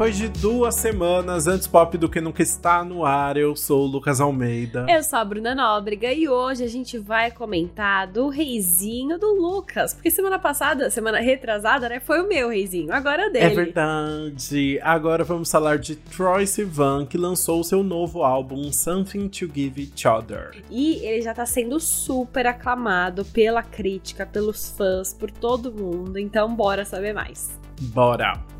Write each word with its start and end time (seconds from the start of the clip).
depois 0.00 0.16
de 0.16 0.28
duas 0.30 0.76
semanas, 0.76 1.46
antes 1.46 1.66
pop 1.66 1.98
do 1.98 2.08
que 2.08 2.22
nunca 2.22 2.42
está 2.42 2.82
no 2.82 3.04
ar, 3.04 3.36
eu 3.36 3.54
sou 3.54 3.82
o 3.82 3.86
Lucas 3.86 4.18
Almeida. 4.18 4.86
Eu 4.88 5.02
sou 5.02 5.18
a 5.18 5.24
Bruna 5.26 5.54
Nóbrega 5.54 6.10
e 6.10 6.26
hoje 6.26 6.64
a 6.64 6.68
gente 6.68 6.96
vai 6.96 7.30
comentar 7.30 8.06
do 8.06 8.30
reizinho 8.30 9.18
do 9.18 9.26
Lucas. 9.26 9.92
Porque 9.92 10.10
semana 10.10 10.38
passada, 10.38 10.88
semana 10.88 11.20
retrasada, 11.20 11.86
né, 11.86 12.00
foi 12.00 12.22
o 12.22 12.26
meu 12.26 12.48
reizinho, 12.48 12.90
agora 12.94 13.26
é 13.26 13.30
dele. 13.30 13.44
É 13.44 13.48
verdade. 13.50 14.80
Agora 14.82 15.22
vamos 15.22 15.50
falar 15.50 15.76
de 15.76 15.96
Troy 15.96 16.46
Sivan, 16.46 17.04
que 17.04 17.18
lançou 17.18 17.60
o 17.60 17.64
seu 17.64 17.82
novo 17.82 18.22
álbum 18.22 18.72
Something 18.72 19.28
to 19.28 19.50
Give 19.54 19.82
Each 19.82 20.08
Other. 20.08 20.64
E 20.70 20.94
ele 21.04 21.20
já 21.20 21.34
tá 21.34 21.44
sendo 21.44 21.78
super 21.78 22.46
aclamado 22.46 23.22
pela 23.26 23.62
crítica, 23.62 24.24
pelos 24.24 24.70
fãs, 24.70 25.12
por 25.12 25.30
todo 25.30 25.70
mundo. 25.70 26.18
Então 26.18 26.54
bora 26.54 26.86
saber 26.86 27.12
mais. 27.12 27.50
Bora! 27.82 28.59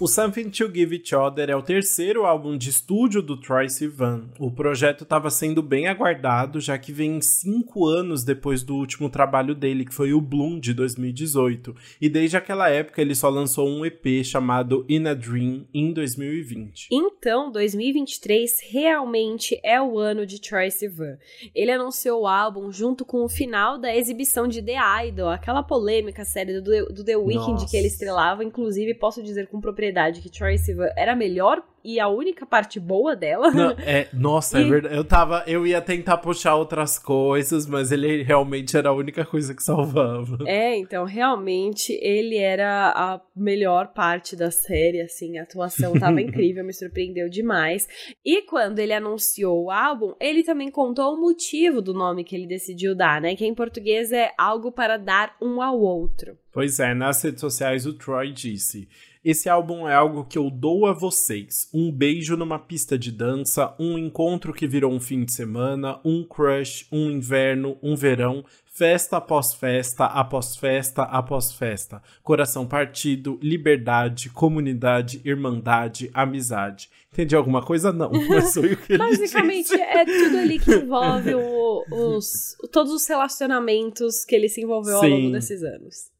O 0.00 0.08
Something 0.08 0.50
to 0.50 0.68
Give 0.74 0.96
Each 0.96 1.14
Other 1.14 1.48
é 1.48 1.54
o 1.54 1.62
terceiro 1.62 2.26
álbum 2.26 2.58
de 2.58 2.68
estúdio 2.68 3.22
do 3.22 3.36
Troy 3.36 3.68
Sivan. 3.68 4.24
O 4.40 4.50
projeto 4.50 5.04
estava 5.04 5.30
sendo 5.30 5.62
bem 5.62 5.86
aguardado, 5.86 6.60
já 6.60 6.76
que 6.76 6.92
vem 6.92 7.20
cinco 7.20 7.86
anos 7.86 8.24
depois 8.24 8.64
do 8.64 8.74
último 8.74 9.08
trabalho 9.08 9.54
dele, 9.54 9.84
que 9.84 9.94
foi 9.94 10.12
o 10.12 10.20
Bloom, 10.20 10.58
de 10.58 10.74
2018. 10.74 11.76
E 12.00 12.08
desde 12.08 12.36
aquela 12.36 12.68
época 12.68 13.00
ele 13.00 13.14
só 13.14 13.28
lançou 13.28 13.68
um 13.68 13.86
EP 13.86 14.24
chamado 14.24 14.84
In 14.88 15.06
a 15.06 15.14
Dream, 15.14 15.64
em 15.72 15.92
2020. 15.92 16.88
Então, 16.90 17.52
2023 17.52 18.62
realmente 18.72 19.60
é 19.62 19.80
o 19.80 19.96
ano 19.96 20.26
de 20.26 20.40
Troy 20.40 20.72
Sivan. 20.72 21.18
Ele 21.54 21.70
anunciou 21.70 22.22
o 22.22 22.26
álbum 22.26 22.72
junto 22.72 23.04
com 23.04 23.24
o 23.24 23.28
final 23.28 23.78
da 23.78 23.94
exibição 23.94 24.48
de 24.48 24.60
The 24.60 25.06
Idol, 25.06 25.28
aquela 25.28 25.62
polêmica 25.62 26.24
série 26.24 26.60
do, 26.60 26.86
do 26.92 27.04
The 27.04 27.16
Weeknd 27.16 27.64
que 27.70 27.76
ele 27.76 27.86
estrelava. 27.86 28.42
Inclusive, 28.42 28.92
posso 28.94 29.22
dizer 29.22 29.46
com 29.46 29.60
propriedade 29.60 29.83
propriedade 29.84 30.20
que 30.20 30.30
Troy 30.30 30.56
Sivan 30.56 30.90
era 30.96 31.14
melhor 31.14 31.62
e 31.84 32.00
a 32.00 32.08
única 32.08 32.46
parte 32.46 32.80
boa 32.80 33.14
dela. 33.14 33.50
Não, 33.50 33.70
é, 33.78 34.08
nossa, 34.12 34.58
é 34.58 34.62
e... 34.62 34.64
é 34.64 34.70
verdade. 34.70 34.96
Eu 34.96 35.04
tava, 35.04 35.44
eu 35.46 35.66
ia 35.66 35.80
tentar 35.80 36.16
puxar 36.16 36.56
outras 36.56 36.98
coisas, 36.98 37.66
mas 37.66 37.92
ele 37.92 38.22
realmente 38.22 38.76
era 38.76 38.88
a 38.88 38.92
única 38.92 39.24
coisa 39.24 39.54
que 39.54 39.62
salvava. 39.62 40.38
É, 40.46 40.76
então 40.76 41.04
realmente 41.04 41.92
ele 42.00 42.38
era 42.38 42.92
a 42.96 43.20
melhor 43.36 43.88
parte 43.88 44.34
da 44.34 44.50
série, 44.50 45.02
assim, 45.02 45.38
a 45.38 45.42
atuação 45.42 45.92
tava 45.98 46.20
incrível, 46.22 46.64
me 46.64 46.72
surpreendeu 46.72 47.28
demais. 47.28 47.86
E 48.24 48.42
quando 48.42 48.78
ele 48.78 48.94
anunciou 48.94 49.64
o 49.64 49.70
álbum, 49.70 50.14
ele 50.18 50.42
também 50.42 50.70
contou 50.70 51.14
o 51.14 51.20
motivo 51.20 51.82
do 51.82 51.92
nome 51.92 52.24
que 52.24 52.34
ele 52.34 52.46
decidiu 52.46 52.94
dar, 52.94 53.20
né? 53.20 53.36
Que 53.36 53.44
em 53.44 53.54
português 53.54 54.10
é 54.10 54.32
algo 54.38 54.72
para 54.72 54.96
dar 54.96 55.36
um 55.40 55.60
ao 55.60 55.78
outro. 55.78 56.38
Pois 56.52 56.78
é, 56.78 56.94
nas 56.94 57.22
redes 57.22 57.40
sociais 57.40 57.84
o 57.84 57.92
Troy 57.92 58.32
disse: 58.32 58.88
esse 59.24 59.48
álbum 59.48 59.88
é 59.88 59.94
algo 59.94 60.26
que 60.26 60.36
eu 60.36 60.50
dou 60.50 60.86
a 60.86 60.92
vocês. 60.92 61.70
Um 61.76 61.90
beijo 61.90 62.36
numa 62.36 62.56
pista 62.56 62.96
de 62.96 63.10
dança, 63.10 63.74
um 63.80 63.98
encontro 63.98 64.52
que 64.52 64.64
virou 64.64 64.92
um 64.92 65.00
fim 65.00 65.24
de 65.24 65.32
semana, 65.32 65.98
um 66.04 66.22
crush, 66.22 66.86
um 66.92 67.10
inverno, 67.10 67.76
um 67.82 67.96
verão, 67.96 68.44
festa 68.64 69.16
após 69.16 69.52
festa, 69.52 70.04
após 70.04 70.54
festa, 70.54 71.02
após 71.02 71.52
festa. 71.52 72.00
Coração 72.22 72.64
partido, 72.64 73.40
liberdade, 73.42 74.30
comunidade, 74.30 75.20
irmandade, 75.24 76.08
amizade. 76.14 76.88
Entendi 77.12 77.34
alguma 77.34 77.60
coisa? 77.60 77.92
Não, 77.92 78.08
mas 78.28 78.54
foi 78.54 78.74
o 78.74 78.76
que 78.76 78.96
Basicamente, 78.96 79.70
disse. 79.70 79.80
é 79.80 80.04
tudo 80.04 80.38
ali 80.38 80.60
que 80.60 80.76
envolve 80.76 81.34
o, 81.34 81.84
os, 81.90 82.56
todos 82.70 82.92
os 82.92 83.04
relacionamentos 83.04 84.24
que 84.24 84.36
ele 84.36 84.48
se 84.48 84.62
envolveu 84.62 85.00
Sim. 85.00 85.06
ao 85.06 85.18
longo 85.18 85.32
desses 85.32 85.64
anos. 85.64 86.13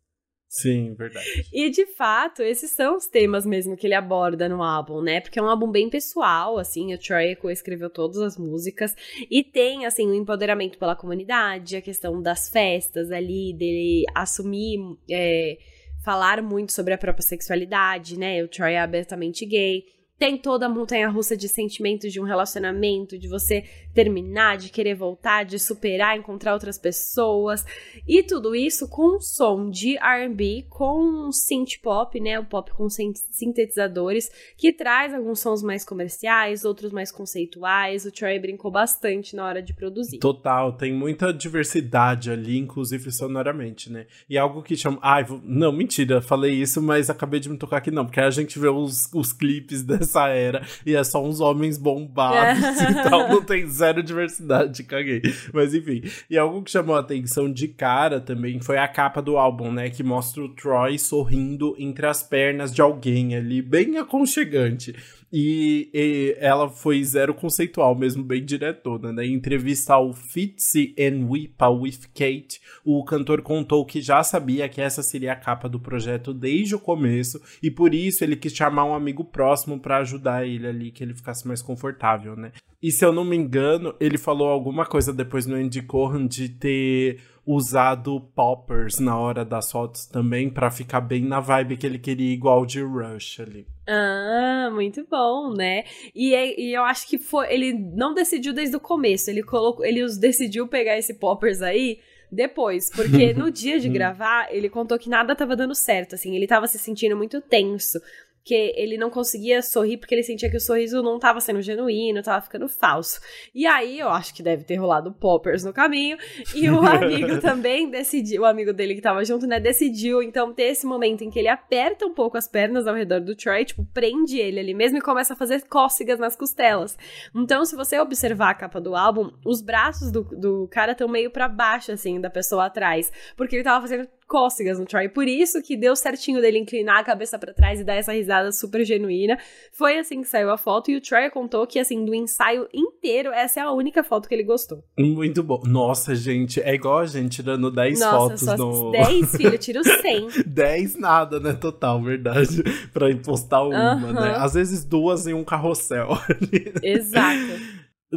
Sim, 0.54 0.94
verdade. 0.94 1.48
E 1.52 1.68
de 1.68 1.84
fato, 1.84 2.40
esses 2.40 2.70
são 2.70 2.96
os 2.96 3.08
temas 3.08 3.44
mesmo 3.44 3.76
que 3.76 3.88
ele 3.88 3.94
aborda 3.94 4.48
no 4.48 4.62
álbum, 4.62 5.02
né? 5.02 5.20
Porque 5.20 5.40
é 5.40 5.42
um 5.42 5.48
álbum 5.48 5.68
bem 5.68 5.90
pessoal, 5.90 6.58
assim, 6.58 6.94
o 6.94 6.98
Troy 6.98 7.36
escreveu 7.50 7.90
todas 7.90 8.18
as 8.18 8.38
músicas 8.38 8.94
e 9.28 9.42
tem, 9.42 9.84
assim, 9.84 10.06
o 10.06 10.14
empoderamento 10.14 10.78
pela 10.78 10.94
comunidade, 10.94 11.74
a 11.74 11.82
questão 11.82 12.22
das 12.22 12.48
festas 12.48 13.10
ali, 13.10 13.52
dele 13.52 14.04
assumir, 14.14 14.78
é, 15.10 15.58
falar 16.04 16.40
muito 16.40 16.72
sobre 16.72 16.94
a 16.94 16.98
própria 16.98 17.24
sexualidade, 17.26 18.16
né? 18.16 18.40
O 18.44 18.46
Troy 18.46 18.74
é 18.74 18.80
abertamente 18.80 19.44
gay. 19.44 19.82
Tem 20.16 20.38
toda 20.38 20.66
a 20.66 20.68
montanha 20.68 21.08
russa 21.08 21.36
de 21.36 21.48
sentimentos 21.48 22.12
de 22.12 22.20
um 22.20 22.24
relacionamento, 22.24 23.18
de 23.18 23.28
você 23.28 23.64
terminar, 23.92 24.56
de 24.56 24.70
querer 24.70 24.94
voltar, 24.94 25.44
de 25.44 25.58
superar, 25.58 26.16
encontrar 26.16 26.52
outras 26.52 26.78
pessoas. 26.78 27.64
E 28.06 28.22
tudo 28.22 28.54
isso 28.54 28.88
com 28.88 29.16
um 29.16 29.20
som 29.20 29.68
de 29.68 29.96
RB, 29.96 30.66
com 30.68 31.32
synth 31.32 31.80
pop, 31.82 32.18
né? 32.20 32.38
O 32.38 32.44
pop 32.44 32.72
com 32.72 32.88
sintetizadores, 32.88 34.30
que 34.56 34.72
traz 34.72 35.12
alguns 35.12 35.40
sons 35.40 35.62
mais 35.62 35.84
comerciais, 35.84 36.64
outros 36.64 36.92
mais 36.92 37.10
conceituais. 37.10 38.04
O 38.04 38.12
Troy 38.12 38.38
brincou 38.38 38.70
bastante 38.70 39.34
na 39.34 39.44
hora 39.44 39.60
de 39.60 39.74
produzir. 39.74 40.18
Total, 40.20 40.72
tem 40.72 40.92
muita 40.92 41.32
diversidade 41.32 42.30
ali, 42.30 42.56
inclusive 42.56 43.10
sonoramente, 43.10 43.90
né? 43.90 44.06
E 44.30 44.38
algo 44.38 44.62
que 44.62 44.76
chama. 44.76 44.98
Ai, 45.02 45.26
não, 45.42 45.72
mentira, 45.72 46.22
falei 46.22 46.52
isso, 46.52 46.80
mas 46.80 47.10
acabei 47.10 47.40
de 47.40 47.48
me 47.48 47.58
tocar 47.58 47.78
aqui 47.78 47.90
não, 47.90 48.06
porque 48.06 48.20
a 48.20 48.30
gente 48.30 48.60
vê 48.60 48.68
os, 48.68 49.12
os 49.12 49.32
clipes 49.32 49.82
dessa 49.82 50.03
era 50.28 50.62
e 50.84 50.94
é 50.94 51.02
só 51.04 51.22
uns 51.22 51.40
homens 51.40 51.78
bombados 51.78 52.62
é. 52.80 52.90
e 52.90 52.94
tal, 52.94 53.28
não 53.28 53.42
tem 53.42 53.66
zero 53.66 54.02
diversidade, 54.02 54.84
caguei. 54.84 55.22
Mas 55.52 55.74
enfim. 55.74 56.02
E 56.28 56.38
algo 56.38 56.62
que 56.62 56.70
chamou 56.70 56.96
a 56.96 57.00
atenção 57.00 57.52
de 57.52 57.68
cara 57.68 58.20
também 58.20 58.60
foi 58.60 58.78
a 58.78 58.88
capa 58.88 59.20
do 59.20 59.36
álbum, 59.36 59.72
né? 59.72 59.90
Que 59.90 60.02
mostra 60.02 60.42
o 60.42 60.48
Troy 60.48 60.98
sorrindo 60.98 61.74
entre 61.78 62.06
as 62.06 62.22
pernas 62.22 62.72
de 62.72 62.80
alguém 62.80 63.34
ali, 63.36 63.62
bem 63.62 63.98
aconchegante. 63.98 64.94
E, 65.36 65.90
e, 65.92 66.36
ela 66.38 66.68
foi 66.68 67.02
zero 67.02 67.34
conceitual, 67.34 67.96
mesmo 67.96 68.22
bem 68.22 68.44
diretona, 68.44 69.12
né? 69.12 69.26
Em 69.26 69.34
entrevista 69.34 69.94
ao 69.94 70.12
Fitzy 70.12 70.94
and 70.96 71.26
Whipa 71.28 71.68
with 71.70 72.02
Kate, 72.14 72.60
o 72.84 73.04
cantor 73.04 73.42
contou 73.42 73.84
que 73.84 74.00
já 74.00 74.22
sabia 74.22 74.68
que 74.68 74.80
essa 74.80 75.02
seria 75.02 75.32
a 75.32 75.36
capa 75.36 75.68
do 75.68 75.80
projeto 75.80 76.32
desde 76.32 76.76
o 76.76 76.78
começo 76.78 77.42
e 77.60 77.68
por 77.68 77.92
isso 77.92 78.22
ele 78.22 78.36
quis 78.36 78.54
chamar 78.54 78.84
um 78.84 78.94
amigo 78.94 79.24
próximo 79.24 79.80
para 79.80 79.93
ajudar 79.98 80.46
ele 80.46 80.66
ali, 80.66 80.90
que 80.90 81.02
ele 81.02 81.14
ficasse 81.14 81.46
mais 81.46 81.62
confortável, 81.62 82.36
né? 82.36 82.52
E 82.82 82.90
se 82.90 83.04
eu 83.04 83.12
não 83.12 83.24
me 83.24 83.36
engano, 83.36 83.94
ele 83.98 84.18
falou 84.18 84.48
alguma 84.48 84.84
coisa 84.84 85.12
depois 85.12 85.46
no 85.46 85.56
Andy 85.56 85.86
de 86.28 86.48
ter 86.50 87.20
usado 87.46 88.20
poppers 88.34 88.98
na 88.98 89.18
hora 89.18 89.44
das 89.44 89.70
fotos 89.70 90.06
também 90.06 90.48
para 90.48 90.70
ficar 90.70 91.00
bem 91.00 91.22
na 91.22 91.40
vibe 91.40 91.76
que 91.76 91.86
ele 91.86 91.98
queria 91.98 92.32
igual 92.32 92.64
de 92.64 92.82
Rush 92.82 93.40
ali. 93.40 93.66
Ah, 93.86 94.70
muito 94.72 95.06
bom, 95.10 95.52
né? 95.52 95.84
E, 96.14 96.34
é, 96.34 96.58
e, 96.58 96.72
eu 96.72 96.84
acho 96.84 97.06
que 97.06 97.18
foi, 97.18 97.52
ele 97.52 97.72
não 97.72 98.14
decidiu 98.14 98.52
desde 98.52 98.76
o 98.76 98.80
começo, 98.80 99.30
ele 99.30 99.42
colocou, 99.42 99.84
ele 99.84 100.02
os 100.02 100.16
decidiu 100.16 100.66
pegar 100.66 100.96
esse 100.96 101.14
poppers 101.14 101.60
aí 101.60 101.98
depois, 102.32 102.90
porque 102.90 103.32
no 103.34 103.50
dia 103.50 103.78
de 103.78 103.90
gravar, 103.90 104.48
ele 104.50 104.70
contou 104.70 104.98
que 104.98 105.10
nada 105.10 105.36
tava 105.36 105.54
dando 105.54 105.74
certo, 105.74 106.14
assim, 106.14 106.34
ele 106.34 106.46
tava 106.46 106.66
se 106.66 106.78
sentindo 106.78 107.16
muito 107.16 107.42
tenso 107.42 108.00
que 108.44 108.74
ele 108.76 108.98
não 108.98 109.08
conseguia 109.08 109.62
sorrir 109.62 109.96
porque 109.96 110.14
ele 110.14 110.22
sentia 110.22 110.50
que 110.50 110.56
o 110.56 110.60
sorriso 110.60 111.02
não 111.02 111.16
estava 111.16 111.40
sendo 111.40 111.62
genuíno, 111.62 112.18
estava 112.18 112.42
ficando 112.42 112.68
falso. 112.68 113.18
E 113.54 113.66
aí 113.66 113.98
eu 113.98 114.10
acho 114.10 114.34
que 114.34 114.42
deve 114.42 114.64
ter 114.64 114.76
rolado 114.76 115.12
poppers 115.12 115.64
no 115.64 115.72
caminho 115.72 116.18
e 116.54 116.68
o 116.68 116.80
amigo 116.84 117.40
também 117.40 117.88
decidiu, 117.88 118.42
o 118.42 118.44
amigo 118.44 118.72
dele 118.72 118.92
que 118.92 119.00
estava 119.00 119.24
junto, 119.24 119.46
né, 119.46 119.58
decidiu 119.58 120.22
então 120.22 120.52
ter 120.52 120.64
esse 120.64 120.86
momento 120.86 121.24
em 121.24 121.30
que 121.30 121.38
ele 121.38 121.48
aperta 121.48 122.04
um 122.04 122.12
pouco 122.12 122.36
as 122.36 122.46
pernas 122.46 122.86
ao 122.86 122.94
redor 122.94 123.20
do 123.20 123.34
Troy, 123.34 123.64
tipo, 123.64 123.84
prende 123.94 124.38
ele 124.38 124.60
ali 124.60 124.74
mesmo 124.74 124.98
e 124.98 125.00
começa 125.00 125.32
a 125.32 125.36
fazer 125.36 125.62
cócegas 125.66 126.18
nas 126.18 126.36
costelas. 126.36 126.98
Então, 127.34 127.64
se 127.64 127.74
você 127.74 127.98
observar 127.98 128.50
a 128.50 128.54
capa 128.54 128.80
do 128.80 128.94
álbum, 128.94 129.30
os 129.44 129.62
braços 129.62 130.10
do, 130.10 130.22
do 130.22 130.68
cara 130.70 130.92
estão 130.92 131.08
meio 131.08 131.30
para 131.30 131.48
baixo 131.48 131.92
assim 131.92 132.20
da 132.20 132.28
pessoa 132.28 132.66
atrás, 132.66 133.10
porque 133.36 133.56
ele 133.56 133.64
tava 133.64 133.80
fazendo 133.80 134.08
cócegas 134.34 134.80
no 134.80 134.84
Troy. 134.84 135.08
Por 135.08 135.28
isso 135.28 135.62
que 135.62 135.76
deu 135.76 135.94
certinho 135.94 136.40
dele 136.40 136.58
inclinar 136.58 136.98
a 136.98 137.04
cabeça 137.04 137.38
para 137.38 137.54
trás 137.54 137.78
e 137.78 137.84
dar 137.84 137.94
essa 137.94 138.12
risada 138.12 138.50
super 138.50 138.84
genuína. 138.84 139.38
Foi 139.72 139.96
assim 139.96 140.22
que 140.22 140.26
saiu 140.26 140.50
a 140.50 140.58
foto 140.58 140.90
e 140.90 140.96
o 140.96 141.00
Troy 141.00 141.30
contou 141.30 141.64
que, 141.68 141.78
assim, 141.78 142.04
do 142.04 142.12
ensaio 142.12 142.66
inteiro, 142.74 143.30
essa 143.30 143.60
é 143.60 143.62
a 143.62 143.70
única 143.70 144.02
foto 144.02 144.28
que 144.28 144.34
ele 144.34 144.42
gostou. 144.42 144.82
Muito 144.98 145.40
bom. 145.40 145.62
Nossa, 145.64 146.16
gente, 146.16 146.60
é 146.60 146.74
igual 146.74 146.98
a 146.98 147.06
gente 147.06 147.36
tirando 147.36 147.70
10 147.70 148.00
Nossa, 148.00 148.16
fotos 148.16 148.40
só 148.40 148.56
no... 148.56 148.90
10, 148.90 149.36
filho, 149.36 149.54
eu 149.54 149.58
tiro 149.58 149.84
100. 149.84 150.42
10 150.44 150.96
nada, 150.98 151.38
né? 151.38 151.52
Total, 151.52 152.02
verdade. 152.02 152.60
pra 152.92 153.12
impostar 153.12 153.64
uma, 153.64 154.12
né? 154.12 154.34
Às 154.36 154.54
vezes 154.54 154.84
duas 154.84 155.28
em 155.28 155.32
um 155.32 155.44
carrossel. 155.44 156.08
Exato. 156.82 157.52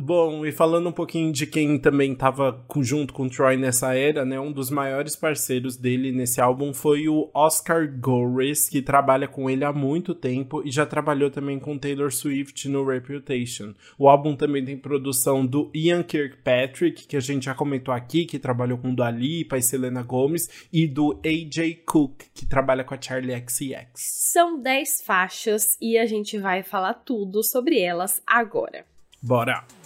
Bom, 0.02 0.46
e 0.46 0.52
falando 0.52 0.90
um 0.90 0.92
pouquinho 0.92 1.32
de 1.32 1.48
quem 1.48 1.78
também 1.80 2.14
estava 2.14 2.64
junto 2.82 3.14
com 3.14 3.24
o 3.24 3.30
Troy 3.30 3.58
nessa 3.58 3.96
era, 3.96 4.24
né? 4.24 4.40
Um 4.40 4.52
dos 4.52 4.70
maiores 4.70 5.16
parceiros 5.16 5.76
dele 5.76 6.12
nesse 6.12 6.40
álbum 6.40 6.74
foi 6.74 7.08
o 7.08 7.32
Oscar 7.34 7.88
Gores, 8.00 8.70
que 8.70 8.82
trabalha 8.82 9.28
com 9.28 9.50
ele 9.50 9.64
há 9.64 9.74
muito 9.74 10.14
tempo 10.14 10.62
e 10.64 10.72
já 10.72 10.86
trabalhou 10.86 11.32
também 11.32 11.60
com 11.60 11.78
Taylor 11.78 12.12
Swift 12.12 12.70
no 12.70 12.86
Reputation. 12.86 13.74
O 13.98 14.08
álbum 14.08 14.36
também 14.36 14.64
tem 14.64 14.78
produção 14.78 15.46
do 15.46 15.72
Ian 15.74 16.04
Kirkpatrick, 16.04 17.08
que 17.08 17.18
a 17.18 17.22
gente 17.22 17.46
já 17.46 17.56
comentou 17.56 17.94
aqui, 17.94 18.26
que 18.26 18.38
trabalhou 18.38 18.78
com 18.78 18.94
Dua 18.94 19.10
Lipa 19.10 19.58
e 19.58 19.62
Selena 19.62 20.04
Gomez, 20.04 20.68
e 20.72 20.86
do 20.86 21.20
AJ 21.26 21.84
Cook, 21.86 22.24
que 22.34 22.46
trabalha 22.46 22.84
com 22.84 22.94
a 22.94 23.02
Charlie 23.02 23.36
XCX. 23.36 23.94
São 23.96 24.60
10 24.62 25.02
faixas 25.04 25.78
e 25.82 25.98
a 25.98 26.06
gente 26.06 26.38
vai 26.38 26.62
falar 26.62 26.94
tudo 26.94 27.44
sobre 27.44 27.80
elas 27.80 28.22
agora. 28.28 28.86
Bora! 29.22 29.77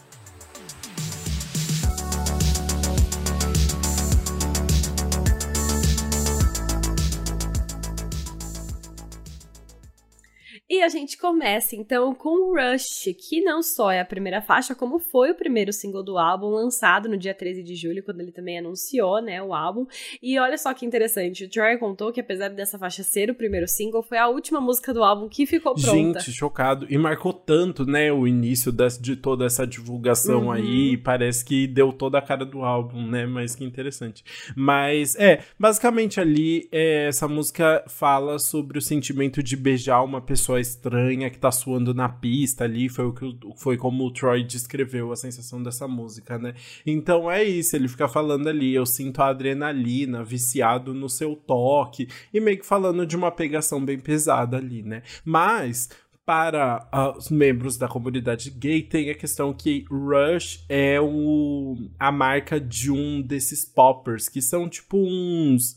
E 10.81 10.83
a 10.83 10.89
gente 10.89 11.15
começa 11.15 11.75
então 11.75 12.11
com 12.15 12.55
Rush, 12.55 13.13
que 13.15 13.39
não 13.39 13.61
só 13.61 13.91
é 13.91 13.99
a 13.99 14.05
primeira 14.05 14.41
faixa, 14.41 14.73
como 14.73 14.97
foi 14.97 15.29
o 15.29 15.35
primeiro 15.35 15.71
single 15.71 16.01
do 16.01 16.17
álbum, 16.17 16.47
lançado 16.47 17.07
no 17.07 17.19
dia 17.19 17.35
13 17.35 17.61
de 17.61 17.75
julho, 17.75 18.01
quando 18.01 18.19
ele 18.19 18.31
também 18.31 18.57
anunciou, 18.57 19.21
né, 19.21 19.39
o 19.43 19.53
álbum. 19.53 19.85
E 20.23 20.39
olha 20.39 20.57
só 20.57 20.73
que 20.73 20.83
interessante, 20.83 21.45
o 21.45 21.49
Troy 21.51 21.77
contou 21.77 22.11
que 22.11 22.19
apesar 22.19 22.49
dessa 22.49 22.79
faixa 22.79 23.03
ser 23.03 23.29
o 23.29 23.35
primeiro 23.35 23.67
single, 23.67 24.01
foi 24.01 24.17
a 24.17 24.27
última 24.27 24.59
música 24.59 24.91
do 24.91 25.03
álbum 25.03 25.29
que 25.29 25.45
ficou 25.45 25.75
pronta. 25.75 26.19
Gente, 26.19 26.31
chocado. 26.31 26.87
E 26.89 26.97
marcou 26.97 27.31
tanto, 27.31 27.85
né, 27.85 28.11
o 28.11 28.25
início 28.25 28.73
de 28.99 29.15
toda 29.15 29.45
essa 29.45 29.67
divulgação 29.67 30.45
uhum. 30.45 30.51
aí, 30.51 30.97
parece 30.97 31.45
que 31.45 31.67
deu 31.67 31.93
toda 31.93 32.17
a 32.17 32.23
cara 32.23 32.43
do 32.43 32.63
álbum, 32.63 33.05
né, 33.05 33.27
mas 33.27 33.53
que 33.53 33.63
interessante. 33.63 34.23
Mas, 34.55 35.15
é, 35.15 35.43
basicamente 35.59 36.19
ali, 36.19 36.67
é, 36.71 37.05
essa 37.05 37.27
música 37.27 37.83
fala 37.87 38.39
sobre 38.39 38.79
o 38.79 38.81
sentimento 38.81 39.43
de 39.43 39.55
beijar 39.55 40.03
uma 40.03 40.19
pessoa 40.19 40.59
estranha 40.71 41.29
que 41.29 41.37
tá 41.37 41.51
suando 41.51 41.93
na 41.93 42.09
pista 42.09 42.63
ali, 42.63 42.89
foi 42.89 43.05
o 43.05 43.13
que 43.13 43.37
foi 43.57 43.77
como 43.77 44.05
o 44.05 44.11
Troy 44.11 44.43
descreveu 44.43 45.11
a 45.11 45.15
sensação 45.15 45.61
dessa 45.61 45.87
música, 45.87 46.37
né? 46.37 46.53
Então 46.85 47.29
é 47.29 47.43
isso, 47.43 47.75
ele 47.75 47.87
fica 47.87 48.07
falando 48.07 48.47
ali, 48.47 48.73
eu 48.73 48.85
sinto 48.85 49.21
a 49.21 49.27
adrenalina, 49.27 50.23
viciado 50.23 50.93
no 50.93 51.09
seu 51.09 51.35
toque, 51.35 52.07
e 52.33 52.39
meio 52.39 52.59
que 52.59 52.65
falando 52.65 53.05
de 53.05 53.15
uma 53.15 53.31
pegação 53.31 53.83
bem 53.83 53.99
pesada 53.99 54.57
ali, 54.57 54.81
né? 54.81 55.03
Mas 55.23 55.89
para 56.25 56.87
uh, 56.93 57.17
os 57.17 57.29
membros 57.29 57.77
da 57.77 57.87
comunidade 57.87 58.51
gay, 58.51 58.81
tem 58.83 59.09
a 59.09 59.15
questão 59.15 59.53
que 59.53 59.85
Rush 59.89 60.63
é 60.69 61.01
o, 61.01 61.75
a 61.99 62.11
marca 62.11 62.59
de 62.59 62.91
um 62.91 63.21
desses 63.21 63.65
poppers, 63.65 64.29
que 64.29 64.41
são 64.41 64.69
tipo 64.69 64.97
uns 64.97 65.75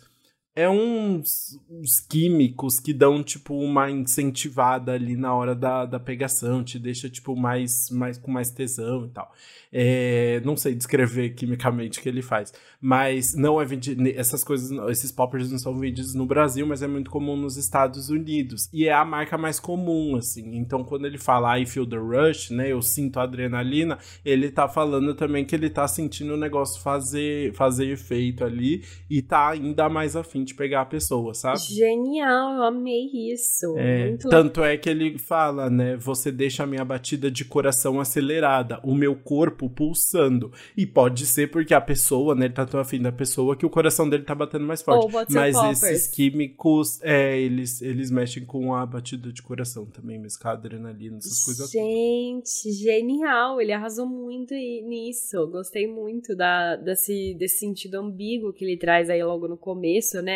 é 0.57 0.71
uns, 0.71 1.61
uns, 1.69 1.99
químicos 1.99 2.79
que 2.79 2.93
dão, 2.93 3.25
tipo, 3.25 3.55
uma 3.55 3.91
incentivada 3.91 4.93
ali 4.93 5.17
na 5.17 5.35
hora 5.35 5.53
da, 5.53 5.85
da 5.85 5.99
pegação, 5.99 6.63
te 6.63 6.79
deixa, 6.79 7.11
tipo, 7.11 7.35
mais, 7.35 7.91
mais 7.91 8.19
com 8.19 8.31
mais 8.31 8.51
tesão 8.51 9.07
e 9.07 9.09
tal. 9.09 9.33
É, 9.77 10.41
não 10.45 10.57
sei 10.57 10.73
descrever 10.73 11.31
quimicamente 11.31 11.99
o 11.99 12.03
que 12.03 12.09
ele 12.09 12.23
faz, 12.23 12.53
mas 12.81 13.35
não 13.35 13.61
é 13.61 13.65
vendido, 13.65 14.07
essas 14.11 14.45
coisas, 14.45 14.71
esses 14.89 15.11
poppers 15.11 15.51
não 15.51 15.59
são 15.59 15.77
vendidos 15.77 16.15
no 16.15 16.25
Brasil, 16.25 16.65
mas 16.65 16.81
é 16.81 16.87
muito 16.87 17.11
comum 17.11 17.37
nos 17.37 17.57
Estados 17.57 18.09
Unidos, 18.09 18.69
e 18.73 18.87
é 18.87 18.93
a 18.93 19.05
marca 19.05 19.37
mais 19.37 19.59
comum, 19.59 20.15
assim, 20.15 20.55
então 20.55 20.85
quando 20.85 21.07
ele 21.07 21.19
fala 21.19 21.59
I 21.59 21.67
feel 21.67 21.89
the 21.89 21.97
rush, 21.97 22.51
né, 22.51 22.71
eu 22.71 22.81
sinto 22.81 23.19
a 23.19 23.25
adrenalina, 23.25 23.99
ele 24.25 24.49
tá 24.49 24.69
falando 24.69 25.13
também 25.13 25.45
que 25.45 25.57
ele 25.57 25.69
tá 25.69 25.89
sentindo 25.89 26.35
o 26.35 26.37
negócio 26.37 26.81
fazer, 26.81 27.53
fazer 27.55 27.89
efeito 27.89 28.45
ali, 28.45 28.85
e 29.11 29.21
tá 29.23 29.49
ainda 29.49 29.89
mais 29.89 30.15
afim 30.15 30.44
de 30.45 30.55
pegar 30.55 30.83
a 30.83 30.87
pessoa, 30.87 31.35
sabe? 31.35 31.59
Genial, 31.59 32.55
eu 32.55 32.63
amei 32.63 33.11
isso. 33.33 33.75
É, 33.77 34.17
tanto 34.17 34.63
é 34.63 34.77
que 34.77 34.89
ele 34.89 35.19
fala, 35.19 35.71
né, 35.71 35.97
você 35.97 36.31
deixa 36.31 36.63
a 36.63 36.67
minha 36.67 36.85
batida 36.85 37.31
de 37.31 37.45
coração 37.45 38.01
acelerada, 38.01 38.81
o 38.83 38.95
meu 38.95 39.15
corpo 39.15 39.69
pulsando. 39.69 40.53
E 40.77 40.87
pode 40.87 41.27
ser 41.27 41.51
porque 41.51 41.75
a 41.75 41.81
pessoa, 41.81 42.35
né, 42.35 42.47
ele 42.47 42.55
tá 42.55 42.67
tão 42.67 42.81
afim 42.81 43.01
da 43.01 43.13
pessoa 43.13 43.57
que 43.57 43.67
o 43.67 43.71
coração 43.71 44.09
dele 44.09 44.25
tá 44.25 44.35
batendo 44.35 44.65
mais 44.65 44.83
forte. 44.83 45.13
Mas 45.31 45.57
esses 45.83 46.09
químicos, 46.09 47.01
é, 47.03 47.39
eles, 47.39 47.81
eles 47.83 48.11
mexem 48.11 48.45
com 48.45 48.75
a 48.75 48.85
batida 48.85 49.33
de 49.33 49.43
coração 49.43 49.87
também, 49.87 50.19
mesmo 50.19 50.41
com 50.41 50.49
a 50.49 50.53
adrenalina, 50.53 51.19
essas 51.19 51.45
coisas. 51.45 51.71
Gente, 51.71 52.73
genial! 52.73 53.61
Ele 53.61 53.73
arrasou 53.73 54.07
muito 54.07 54.55
nisso. 54.55 55.47
Gostei 55.49 55.87
muito 55.87 56.37
da, 56.37 56.77
desse, 56.77 57.35
desse 57.39 57.59
sentido 57.59 57.97
ambíguo 57.97 58.53
que 58.53 58.65
ele 58.65 58.77
traz 58.77 59.09
aí 59.09 59.23
logo 59.23 59.49
no 59.49 59.57
começo, 59.57 60.21
né? 60.23 60.34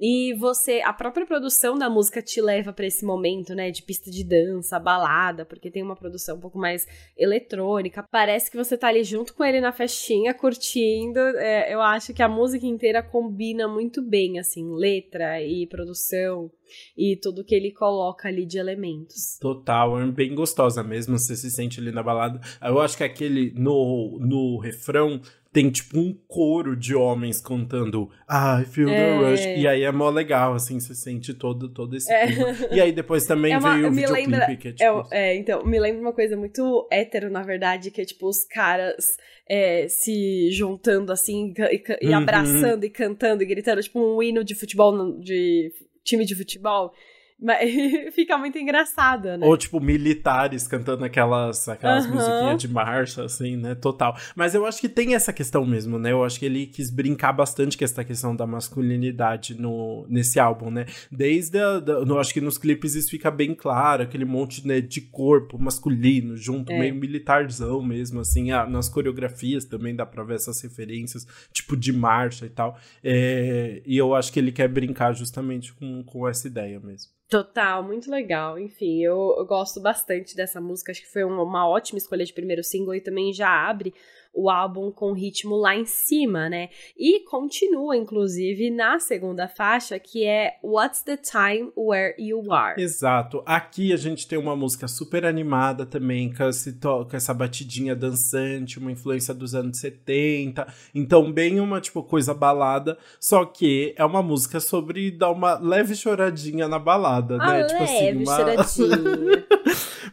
E 0.00 0.32
você, 0.34 0.80
a 0.84 0.92
própria 0.92 1.26
produção 1.26 1.76
da 1.76 1.90
música 1.90 2.22
te 2.22 2.40
leva 2.40 2.72
para 2.72 2.86
esse 2.86 3.04
momento, 3.04 3.52
né, 3.52 3.72
de 3.72 3.82
pista 3.82 4.10
de 4.10 4.22
dança, 4.22 4.78
balada, 4.78 5.44
porque 5.44 5.72
tem 5.72 5.82
uma 5.82 5.96
produção 5.96 6.36
um 6.36 6.40
pouco 6.40 6.56
mais 6.56 6.86
eletrônica. 7.16 8.06
Parece 8.08 8.48
que 8.48 8.56
você 8.56 8.78
tá 8.78 8.88
ali 8.88 9.02
junto 9.02 9.34
com 9.34 9.44
ele 9.44 9.60
na 9.60 9.72
festinha, 9.72 10.32
curtindo. 10.32 11.18
É, 11.18 11.74
eu 11.74 11.82
acho 11.82 12.14
que 12.14 12.22
a 12.22 12.28
música 12.28 12.64
inteira 12.64 13.02
combina 13.02 13.66
muito 13.66 14.00
bem, 14.00 14.38
assim, 14.38 14.72
letra 14.72 15.42
e 15.42 15.66
produção 15.66 16.48
e 16.96 17.16
tudo 17.16 17.44
que 17.44 17.54
ele 17.54 17.72
coloca 17.72 18.28
ali 18.28 18.46
de 18.46 18.58
elementos. 18.58 19.38
Total, 19.40 20.00
é 20.00 20.06
bem 20.06 20.34
gostosa 20.34 20.82
mesmo, 20.82 21.18
você 21.18 21.34
se 21.34 21.50
sente 21.50 21.80
ali 21.80 21.90
na 21.90 22.02
balada. 22.02 22.40
Eu 22.62 22.78
acho 22.80 22.96
que 22.96 23.04
aquele 23.04 23.52
no, 23.56 24.18
no 24.20 24.58
refrão 24.58 25.20
tem 25.52 25.70
tipo 25.70 25.98
um 25.98 26.12
coro 26.26 26.76
de 26.76 26.94
homens 26.94 27.40
contando 27.40 28.10
I 28.28 28.64
feel 28.64 28.88
é. 28.88 28.94
the 28.94 29.30
rush. 29.30 29.44
E 29.60 29.66
aí 29.66 29.82
é 29.82 29.90
mó 29.90 30.10
legal, 30.10 30.54
assim, 30.54 30.78
você 30.78 30.94
sente 30.94 31.32
todo, 31.32 31.68
todo 31.68 31.96
esse 31.96 32.12
é. 32.12 32.26
E 32.70 32.80
aí 32.80 32.92
depois 32.92 33.24
também 33.24 33.52
é 33.52 33.58
uma, 33.58 33.74
veio 33.74 33.88
o 33.88 33.90
videoclipe 33.90 34.30
lembra, 34.30 34.56
que 34.56 34.68
é 34.68 34.72
tipo... 34.72 35.08
É, 35.10 35.36
então, 35.36 35.64
me 35.64 35.80
lembra 35.80 36.02
uma 36.02 36.12
coisa 36.12 36.36
muito 36.36 36.86
hétero, 36.90 37.30
na 37.30 37.42
verdade, 37.42 37.90
que 37.90 38.00
é 38.00 38.04
tipo 38.04 38.28
os 38.28 38.44
caras 38.44 39.16
é, 39.48 39.88
se 39.88 40.50
juntando 40.52 41.10
assim 41.12 41.54
e, 41.56 41.82
e 42.02 42.08
uhum. 42.08 42.16
abraçando 42.16 42.84
e 42.84 42.90
cantando 42.90 43.42
e 43.42 43.46
gritando, 43.46 43.82
tipo 43.82 43.98
um 43.98 44.22
hino 44.22 44.44
de 44.44 44.54
futebol, 44.54 45.18
de 45.18 45.72
time 46.04 46.24
de 46.24 46.34
futebol. 46.34 46.92
Mas 47.40 47.70
fica 48.14 48.36
muito 48.36 48.58
engraçado, 48.58 49.36
né? 49.36 49.46
Ou, 49.46 49.56
tipo, 49.56 49.80
militares 49.80 50.66
cantando 50.66 51.04
aquelas, 51.04 51.68
aquelas 51.68 52.04
uhum. 52.04 52.14
musiquinhas 52.14 52.60
de 52.60 52.68
marcha, 52.68 53.24
assim, 53.24 53.56
né? 53.56 53.76
Total. 53.76 54.16
Mas 54.34 54.54
eu 54.54 54.66
acho 54.66 54.80
que 54.80 54.88
tem 54.88 55.14
essa 55.14 55.32
questão 55.32 55.64
mesmo, 55.64 55.98
né? 55.98 56.10
Eu 56.10 56.24
acho 56.24 56.38
que 56.38 56.46
ele 56.46 56.66
quis 56.66 56.90
brincar 56.90 57.32
bastante 57.32 57.78
com 57.78 57.84
essa 57.84 58.02
questão 58.02 58.34
da 58.34 58.46
masculinidade 58.46 59.54
no, 59.54 60.04
nesse 60.08 60.40
álbum, 60.40 60.70
né? 60.70 60.86
Desde, 61.12 61.58
a, 61.58 61.78
da, 61.78 61.92
eu 61.92 62.18
acho 62.18 62.34
que 62.34 62.40
nos 62.40 62.58
clipes 62.58 62.96
isso 62.96 63.10
fica 63.10 63.30
bem 63.30 63.54
claro, 63.54 64.02
aquele 64.02 64.24
monte 64.24 64.66
né, 64.66 64.80
de 64.80 65.00
corpo 65.00 65.58
masculino 65.58 66.36
junto, 66.36 66.72
é. 66.72 66.78
meio 66.78 66.94
militarzão 66.94 67.80
mesmo, 67.80 68.20
assim. 68.20 68.50
Ah, 68.50 68.66
nas 68.66 68.88
coreografias 68.88 69.64
também 69.64 69.94
dá 69.94 70.04
pra 70.04 70.24
ver 70.24 70.34
essas 70.34 70.60
referências, 70.60 71.24
tipo, 71.52 71.76
de 71.76 71.92
marcha 71.92 72.46
e 72.46 72.50
tal. 72.50 72.76
É, 73.02 73.80
e 73.86 73.96
eu 73.96 74.12
acho 74.14 74.32
que 74.32 74.40
ele 74.40 74.50
quer 74.50 74.66
brincar 74.66 75.12
justamente 75.12 75.72
com, 75.72 76.02
com 76.02 76.28
essa 76.28 76.48
ideia 76.48 76.80
mesmo. 76.80 77.18
Total, 77.28 77.82
muito 77.82 78.10
legal. 78.10 78.58
Enfim, 78.58 79.02
eu, 79.02 79.34
eu, 79.38 79.44
gosto 79.44 79.80
bastante 79.80 80.34
dessa 80.34 80.60
música. 80.62 80.92
Acho 80.92 81.02
que 81.02 81.12
foi 81.12 81.24
uma, 81.24 81.42
uma 81.42 81.68
ótima 81.68 81.98
escolha 81.98 82.24
de 82.24 82.32
primeiro 82.32 82.64
single 82.64 82.94
e 82.94 83.02
também 83.02 83.34
já 83.34 83.50
abre 83.68 83.94
o 84.38 84.48
álbum 84.48 84.92
com 84.92 85.12
ritmo 85.12 85.56
lá 85.56 85.74
em 85.74 85.84
cima, 85.84 86.48
né? 86.48 86.68
E 86.96 87.24
continua, 87.24 87.96
inclusive, 87.96 88.70
na 88.70 89.00
segunda 89.00 89.48
faixa, 89.48 89.98
que 89.98 90.24
é 90.24 90.58
What's 90.62 91.02
the 91.02 91.16
Time 91.16 91.72
Where 91.76 92.14
You 92.16 92.52
Are. 92.52 92.80
Exato. 92.80 93.42
Aqui 93.44 93.92
a 93.92 93.96
gente 93.96 94.28
tem 94.28 94.38
uma 94.38 94.54
música 94.54 94.86
super 94.86 95.26
animada 95.26 95.84
também, 95.84 96.32
com, 96.32 96.48
esse 96.48 96.72
com 96.72 97.08
essa 97.12 97.34
batidinha 97.34 97.96
dançante, 97.96 98.78
uma 98.78 98.92
influência 98.92 99.34
dos 99.34 99.56
anos 99.56 99.78
70. 99.78 100.72
Então, 100.94 101.32
bem 101.32 101.58
uma, 101.58 101.80
tipo, 101.80 102.00
coisa 102.04 102.32
balada, 102.32 102.96
só 103.18 103.44
que 103.44 103.92
é 103.96 104.04
uma 104.04 104.22
música 104.22 104.60
sobre 104.60 105.10
dar 105.10 105.32
uma 105.32 105.58
leve 105.58 105.96
choradinha 105.96 106.68
na 106.68 106.78
balada, 106.78 107.38
ah, 107.40 107.46
né? 107.46 107.64
Tipo 107.64 107.80
leve 107.80 107.92
assim, 107.92 108.22
uma... 108.22 108.36
choradinha. 108.36 109.48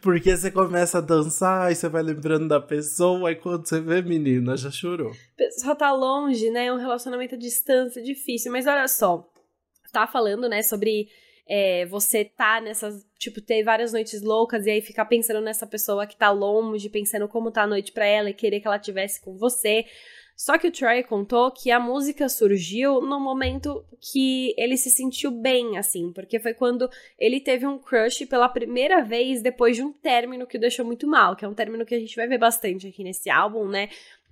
Porque 0.06 0.38
você 0.38 0.52
começa 0.52 1.00
a 1.00 1.02
dançar 1.02 1.72
e 1.72 1.76
você 1.76 1.90
vai 1.90 2.04
lembrando 2.04 2.48
da 2.48 2.62
pessoa, 2.62 3.32
e 3.32 3.36
quando 3.36 3.68
você 3.68 3.82
vê, 3.82 4.04
menina, 4.04 4.56
já 4.56 4.70
chorou. 4.70 5.12
Pessoa 5.36 5.76
tá 5.76 5.92
longe, 5.92 6.52
né? 6.52 6.72
Um 6.72 6.78
relacionamento 6.78 7.34
à 7.34 7.38
distância, 7.40 8.04
difícil. 8.04 8.52
Mas 8.52 8.68
olha 8.68 8.88
só, 8.88 9.28
tá 9.92 10.06
falando, 10.06 10.48
né, 10.48 10.62
sobre 10.62 11.08
é, 11.50 11.88
você 11.88 12.24
tá 12.24 12.62
nessas. 12.62 13.04
Tipo, 13.18 13.42
ter 13.42 13.64
várias 13.64 13.94
noites 13.94 14.22
loucas 14.22 14.68
e 14.68 14.70
aí 14.70 14.80
ficar 14.80 15.06
pensando 15.06 15.42
nessa 15.42 15.66
pessoa 15.66 16.06
que 16.06 16.16
tá 16.16 16.30
longe, 16.30 16.88
pensando 16.88 17.28
como 17.28 17.50
tá 17.50 17.64
a 17.64 17.68
noite 17.68 17.92
pra 17.92 18.06
ela 18.06 18.30
e 18.30 18.34
querer 18.36 18.60
que 18.60 18.68
ela 18.68 18.78
tivesse 18.78 19.20
com 19.20 19.36
você. 19.36 19.86
Só 20.36 20.58
que 20.58 20.68
o 20.68 20.72
Troy 20.72 21.02
contou 21.02 21.50
que 21.50 21.72
a 21.72 21.80
música 21.80 22.28
surgiu 22.28 23.00
no 23.00 23.20
momento 23.20 23.86
que 24.12 24.54
ele 24.58 24.76
se 24.76 24.90
sentiu 24.90 25.32
bem, 25.32 25.78
assim, 25.78 26.12
porque 26.12 26.40
foi 26.40 26.54
quando 26.54 26.90
ele 27.18 27.40
teve 27.40 27.66
um 27.66 27.80
crush 27.80 28.26
pela 28.26 28.50
primeira 28.50 29.02
vez 29.02 29.42
depois 29.42 29.78
de 29.78 29.84
um 29.84 29.94
término 29.94 30.46
que 30.46 30.58
o 30.58 30.60
deixou 30.60 30.86
muito 30.86 31.08
mal, 31.08 31.38
que 31.38 31.46
é 31.46 31.48
um 31.48 31.54
término 31.54 31.86
que 31.86 31.96
a 31.96 32.00
gente 32.00 32.16
vai 32.18 32.28
ver 32.28 32.38
bastante 32.38 32.88
aqui 32.88 33.02
nesse 33.02 33.30
álbum, 33.30 33.66
né? 33.68 33.88